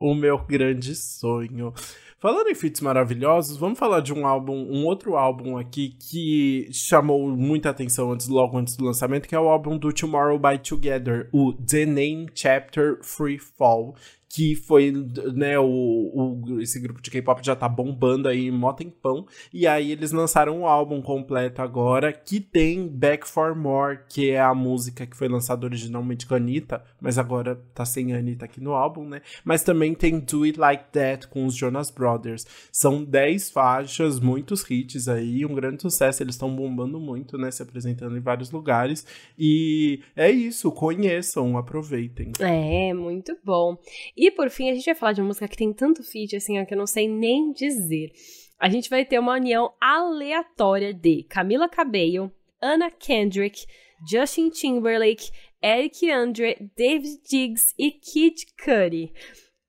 O 0.00 0.14
meu 0.14 0.38
grande 0.38 0.94
sonho. 0.94 1.72
Falando 2.20 2.48
em 2.48 2.54
feats 2.54 2.80
maravilhosos, 2.80 3.56
vamos 3.56 3.78
falar 3.78 4.00
de 4.00 4.12
um 4.12 4.26
álbum, 4.26 4.52
um 4.54 4.84
outro 4.84 5.16
álbum 5.16 5.56
aqui 5.56 5.90
que 6.00 6.68
chamou 6.72 7.28
muita 7.28 7.70
atenção 7.70 8.10
antes, 8.10 8.26
logo 8.26 8.58
antes 8.58 8.76
do 8.76 8.84
lançamento, 8.84 9.28
que 9.28 9.36
é 9.36 9.40
o 9.40 9.48
álbum 9.48 9.78
do 9.78 9.92
Tomorrow 9.92 10.36
by 10.36 10.58
Together, 10.58 11.28
o 11.32 11.52
The 11.52 11.86
Name 11.86 12.26
Chapter 12.34 12.98
Free 13.02 13.38
Fall, 13.38 13.94
que 14.28 14.54
foi, 14.54 14.92
né, 15.34 15.58
o, 15.58 15.64
o- 15.64 16.60
esse 16.60 16.78
grupo 16.78 17.00
de 17.00 17.10
K-pop 17.10 17.40
já 17.44 17.56
tá 17.56 17.68
bombando 17.68 18.28
aí 18.28 18.50
mó 18.50 18.72
tempão, 18.72 19.26
e 19.52 19.66
aí 19.66 19.90
eles 19.92 20.12
lançaram 20.12 20.60
um 20.60 20.66
álbum 20.66 21.00
completo 21.00 21.62
agora, 21.62 22.12
que 22.12 22.38
tem 22.40 22.86
Back 22.86 23.26
for 23.26 23.54
More, 23.56 24.00
que 24.08 24.30
é 24.30 24.40
a 24.40 24.54
música 24.54 25.06
que 25.06 25.16
foi 25.16 25.28
lançada 25.28 25.64
originalmente 25.66 26.26
com 26.26 26.34
a 26.34 26.36
Anitta, 26.36 26.84
mas 27.00 27.16
agora 27.16 27.56
tá 27.74 27.84
sem 27.84 28.12
a 28.12 28.18
Anitta 28.18 28.44
aqui 28.44 28.60
no 28.60 28.72
álbum, 28.74 29.08
né, 29.08 29.22
mas 29.44 29.62
também 29.62 29.94
tem 29.94 30.20
Do 30.20 30.42
It 30.42 30.58
Like 30.60 30.84
That 30.92 31.28
com 31.28 31.46
os 31.46 31.54
Jonas 31.54 31.90
Brothers. 31.90 32.46
São 32.70 33.02
10 33.02 33.50
faixas, 33.50 34.20
muitos 34.20 34.68
hits 34.70 35.08
aí, 35.08 35.46
um 35.46 35.54
grande 35.54 35.80
sucesso, 35.80 36.22
eles 36.22 36.34
estão 36.34 36.54
bombando 36.54 37.00
muito, 37.00 37.38
né, 37.38 37.50
se 37.50 37.62
apresentando 37.62 38.16
em 38.16 38.20
vários 38.20 38.50
lugares, 38.50 39.06
e 39.38 40.00
é 40.14 40.30
isso, 40.30 40.70
conheçam, 40.70 41.56
aproveitem. 41.56 42.32
É, 42.40 42.92
muito 42.92 43.36
bom. 43.42 43.78
E 44.18 44.32
por 44.32 44.50
fim, 44.50 44.68
a 44.68 44.74
gente 44.74 44.86
vai 44.86 44.96
falar 44.96 45.12
de 45.12 45.20
uma 45.20 45.28
música 45.28 45.46
que 45.46 45.56
tem 45.56 45.72
tanto 45.72 46.02
feat, 46.02 46.34
assim, 46.34 46.60
ó, 46.60 46.64
que 46.64 46.74
eu 46.74 46.78
não 46.78 46.88
sei 46.88 47.08
nem 47.08 47.52
dizer. 47.52 48.10
A 48.58 48.68
gente 48.68 48.90
vai 48.90 49.04
ter 49.04 49.16
uma 49.20 49.34
união 49.34 49.72
aleatória 49.80 50.92
de 50.92 51.22
Camila 51.22 51.68
Cabello, 51.68 52.32
Anna 52.60 52.90
Kendrick, 52.90 53.64
Justin 54.10 54.50
Timberlake, 54.50 55.30
Eric 55.62 56.10
Andre, 56.10 56.56
David 56.76 57.20
Diggs 57.30 57.72
e 57.78 57.92
Kid 57.92 58.46
Cudi. 58.62 59.12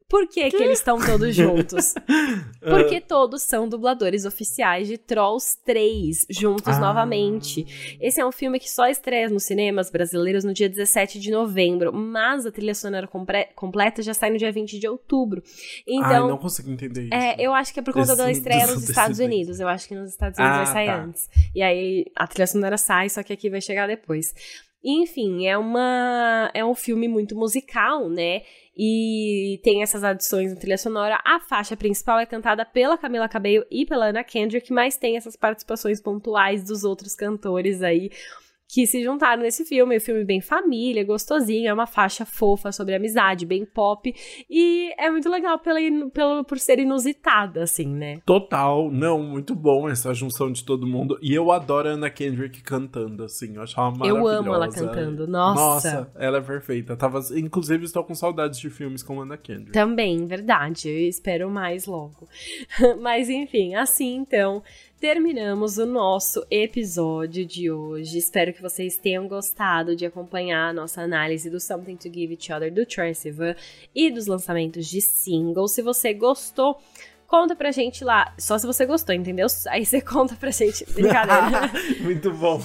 Por 0.09 0.27
que, 0.27 0.49
que 0.49 0.55
eles 0.57 0.79
estão 0.79 0.99
todos 0.99 1.35
juntos? 1.35 1.93
Porque 2.59 2.99
todos 2.99 3.43
são 3.43 3.69
dubladores 3.69 4.25
oficiais 4.25 4.87
de 4.87 4.97
Trolls 4.97 5.57
3, 5.63 6.25
juntos 6.29 6.75
Ah. 6.75 6.79
novamente. 6.79 7.97
Esse 8.01 8.19
é 8.19 8.25
um 8.25 8.31
filme 8.31 8.59
que 8.59 8.69
só 8.69 8.87
estreia 8.87 9.29
nos 9.29 9.43
cinemas 9.43 9.91
brasileiros 9.91 10.43
no 10.43 10.51
dia 10.53 10.67
17 10.67 11.19
de 11.19 11.29
novembro, 11.29 11.93
mas 11.93 12.45
a 12.45 12.51
trilha 12.51 12.73
sonora 12.73 13.07
compre- 13.07 13.49
completa 13.55 14.01
já 14.01 14.13
sai 14.15 14.31
no 14.31 14.37
dia 14.37 14.51
20 14.51 14.79
de 14.79 14.87
outubro. 14.87 15.43
Então, 15.87 16.25
Ai, 16.25 16.29
não 16.31 16.37
consigo 16.37 16.69
entender 16.71 17.03
isso. 17.03 17.13
é, 17.13 17.35
eu 17.39 17.53
acho 17.53 17.71
que 17.73 17.79
é 17.79 17.83
por 17.83 17.93
conta 17.93 18.15
da 18.15 18.31
estreia 18.31 18.65
nos 18.67 18.89
Estados. 18.89 19.19
Unidos. 19.19 19.59
Eu 19.59 19.67
acho 19.67 19.87
que 19.87 19.93
nos 19.95 20.09
Estados 20.09 20.39
Unidos 20.39 20.57
Ah, 20.59 20.63
vai 20.63 20.73
sair 20.73 20.87
tá. 20.87 21.03
antes. 21.03 21.29
E 21.53 21.61
aí 21.61 22.05
a 22.15 22.25
trilha 22.25 22.47
sonora 22.47 22.77
sai, 22.77 23.09
só 23.09 23.21
que 23.21 23.31
aqui 23.33 23.49
vai 23.49 23.61
chegar 23.61 23.85
depois. 23.87 24.33
Enfim, 24.83 25.45
é 25.45 25.57
uma 25.57 26.49
é 26.53 26.63
um 26.63 26.73
filme 26.73 27.07
muito 27.07 27.35
musical, 27.35 28.07
né? 28.09 28.43
E 28.77 29.59
tem 29.61 29.83
essas 29.83 30.05
adições 30.05 30.53
na 30.53 30.59
trilha 30.59 30.77
sonora. 30.77 31.19
A 31.25 31.39
faixa 31.41 31.75
principal 31.75 32.17
é 32.17 32.25
cantada 32.25 32.63
pela 32.63 32.97
Camila 32.97 33.27
Cabello 33.27 33.65
e 33.69 33.85
pela 33.85 34.07
Anna 34.07 34.23
Kendrick, 34.23 34.71
mas 34.71 34.95
tem 34.95 35.17
essas 35.17 35.35
participações 35.35 36.01
pontuais 36.01 36.63
dos 36.63 36.85
outros 36.85 37.13
cantores 37.13 37.81
aí 37.81 38.09
que 38.71 38.85
se 38.85 39.03
juntaram 39.03 39.41
nesse 39.41 39.65
filme. 39.65 39.97
O 39.97 40.01
filme 40.01 40.23
bem 40.23 40.39
família, 40.39 41.03
gostosinho, 41.03 41.67
é 41.67 41.73
uma 41.73 41.87
faixa 41.87 42.23
fofa 42.23 42.71
sobre 42.71 42.93
amizade, 42.93 43.45
bem 43.45 43.65
pop. 43.65 44.13
E 44.47 44.93
é 44.95 45.09
muito 45.09 45.27
legal 45.27 45.57
pela, 45.57 45.79
pelo, 46.11 46.43
por 46.43 46.59
ser 46.59 46.77
inusitada, 46.77 47.63
assim, 47.63 47.87
né? 47.87 48.19
Total, 48.25 48.91
não, 48.91 49.23
muito 49.23 49.55
bom 49.55 49.89
essa 49.89 50.13
junção 50.13 50.51
de 50.51 50.63
todo 50.63 50.85
mundo. 50.85 51.17
E 51.19 51.33
eu 51.33 51.51
adoro 51.51 51.89
a 51.89 51.93
Anna 51.93 52.11
Kendrick 52.11 52.61
cantando, 52.61 53.23
assim, 53.23 53.55
eu 53.55 53.63
acho 53.63 53.79
ela 53.79 53.89
maravilhosa. 53.89 54.19
Eu 54.19 54.27
amo 54.27 54.53
ela 54.53 54.69
cantando, 54.69 55.27
nossa. 55.27 55.59
Nossa, 55.59 56.11
ela 56.15 56.37
é 56.37 56.41
perfeita. 56.41 56.95
Tava, 56.95 57.19
inclusive, 57.35 57.85
estou 57.85 58.03
com 58.03 58.13
saudades 58.13 58.59
de 58.59 58.69
filmes 58.69 59.01
com 59.01 59.19
Anna 59.19 59.35
Kendrick. 59.35 59.71
Também, 59.71 60.27
verdade. 60.27 60.89
Eu 60.89 61.07
espero 61.07 61.49
mais 61.49 61.87
logo. 61.87 62.27
Mas 63.01 63.29
enfim, 63.29 63.73
assim 63.73 64.17
então, 64.17 64.61
terminamos 64.99 65.77
o 65.77 65.85
nosso 65.85 66.45
episódio 66.51 67.45
de 67.45 67.71
hoje. 67.71 68.17
Espero 68.17 68.53
que 68.53 68.61
vocês 68.61 68.97
tenham 68.97 69.27
gostado 69.29 69.95
de 69.95 70.05
acompanhar 70.05 70.69
a 70.69 70.73
nossa 70.73 71.01
análise 71.01 71.49
do 71.49 71.59
Something 71.59 71.95
to 71.95 72.13
Give 72.13 72.33
Each 72.33 72.51
Other 72.51 72.73
do 72.73 72.85
Troye 72.85 73.15
Sivan 73.15 73.55
e 73.95 74.11
dos 74.11 74.27
lançamentos 74.27 74.87
de 74.87 74.99
singles. 74.99 75.71
Se 75.71 75.81
você 75.81 76.13
gostou, 76.13 76.77
conta 77.25 77.55
pra 77.55 77.71
gente 77.71 78.03
lá. 78.03 78.33
Só 78.37 78.57
se 78.57 78.67
você 78.67 78.85
gostou, 78.85 79.15
entendeu? 79.15 79.47
Aí 79.69 79.85
você 79.85 80.01
conta 80.03 80.35
pra 80.35 80.51
gente. 80.51 80.85
Brincadeira. 80.91 81.71
muito 82.03 82.33
bom. 82.33 82.61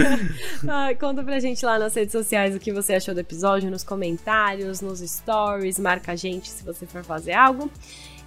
Ai, 0.66 0.94
conta 0.94 1.22
pra 1.22 1.38
gente 1.38 1.64
lá 1.66 1.78
nas 1.78 1.94
redes 1.94 2.12
sociais 2.12 2.56
o 2.56 2.58
que 2.58 2.72
você 2.72 2.94
achou 2.94 3.14
do 3.14 3.20
episódio, 3.20 3.70
nos 3.70 3.84
comentários, 3.84 4.80
nos 4.80 5.00
stories. 5.00 5.78
Marca 5.78 6.12
a 6.12 6.16
gente 6.16 6.48
se 6.48 6.64
você 6.64 6.86
for 6.86 7.04
fazer 7.04 7.34
algo. 7.34 7.70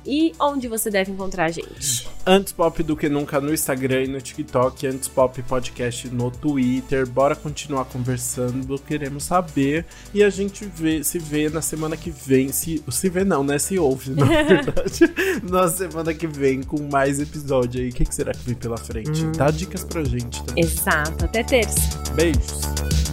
E 0.05 0.33
onde 0.39 0.67
você 0.67 0.89
deve 0.89 1.11
encontrar 1.11 1.45
a 1.45 1.51
gente. 1.51 2.07
Antes 2.25 2.53
Pop 2.53 2.81
do 2.83 2.95
que 2.95 3.09
nunca 3.09 3.39
no 3.41 3.53
Instagram 3.53 4.03
e 4.03 4.07
no 4.07 4.21
TikTok, 4.21 4.87
Antes 4.87 5.07
Pop 5.07 5.41
Podcast 5.43 6.07
no 6.09 6.29
Twitter. 6.31 7.07
Bora 7.07 7.35
continuar 7.35 7.85
conversando, 7.85 8.77
queremos 8.79 9.23
saber. 9.23 9.85
E 10.13 10.23
a 10.23 10.29
gente 10.29 10.65
vê, 10.65 11.03
se 11.03 11.17
vê 11.19 11.49
na 11.49 11.61
semana 11.61 11.97
que 11.97 12.09
vem. 12.09 12.51
Se, 12.51 12.83
se 12.89 13.09
vê 13.09 13.23
não, 13.23 13.43
né? 13.43 13.57
Se 13.57 13.77
ouve, 13.79 14.11
na 14.11 14.25
verdade. 14.43 14.99
na 15.43 15.67
semana 15.67 16.13
que 16.13 16.27
vem 16.27 16.61
com 16.63 16.81
mais 16.91 17.19
episódio 17.19 17.81
aí. 17.81 17.89
O 17.89 17.93
que, 17.93 18.05
que 18.05 18.13
será 18.15 18.31
que 18.31 18.43
vem 18.45 18.55
pela 18.55 18.77
frente? 18.77 19.25
Dá 19.37 19.49
dicas 19.49 19.83
pra 19.83 20.03
gente 20.03 20.43
também. 20.43 20.63
Exato, 20.63 21.25
até 21.25 21.43
terça. 21.43 21.79
Beijos. 22.13 23.08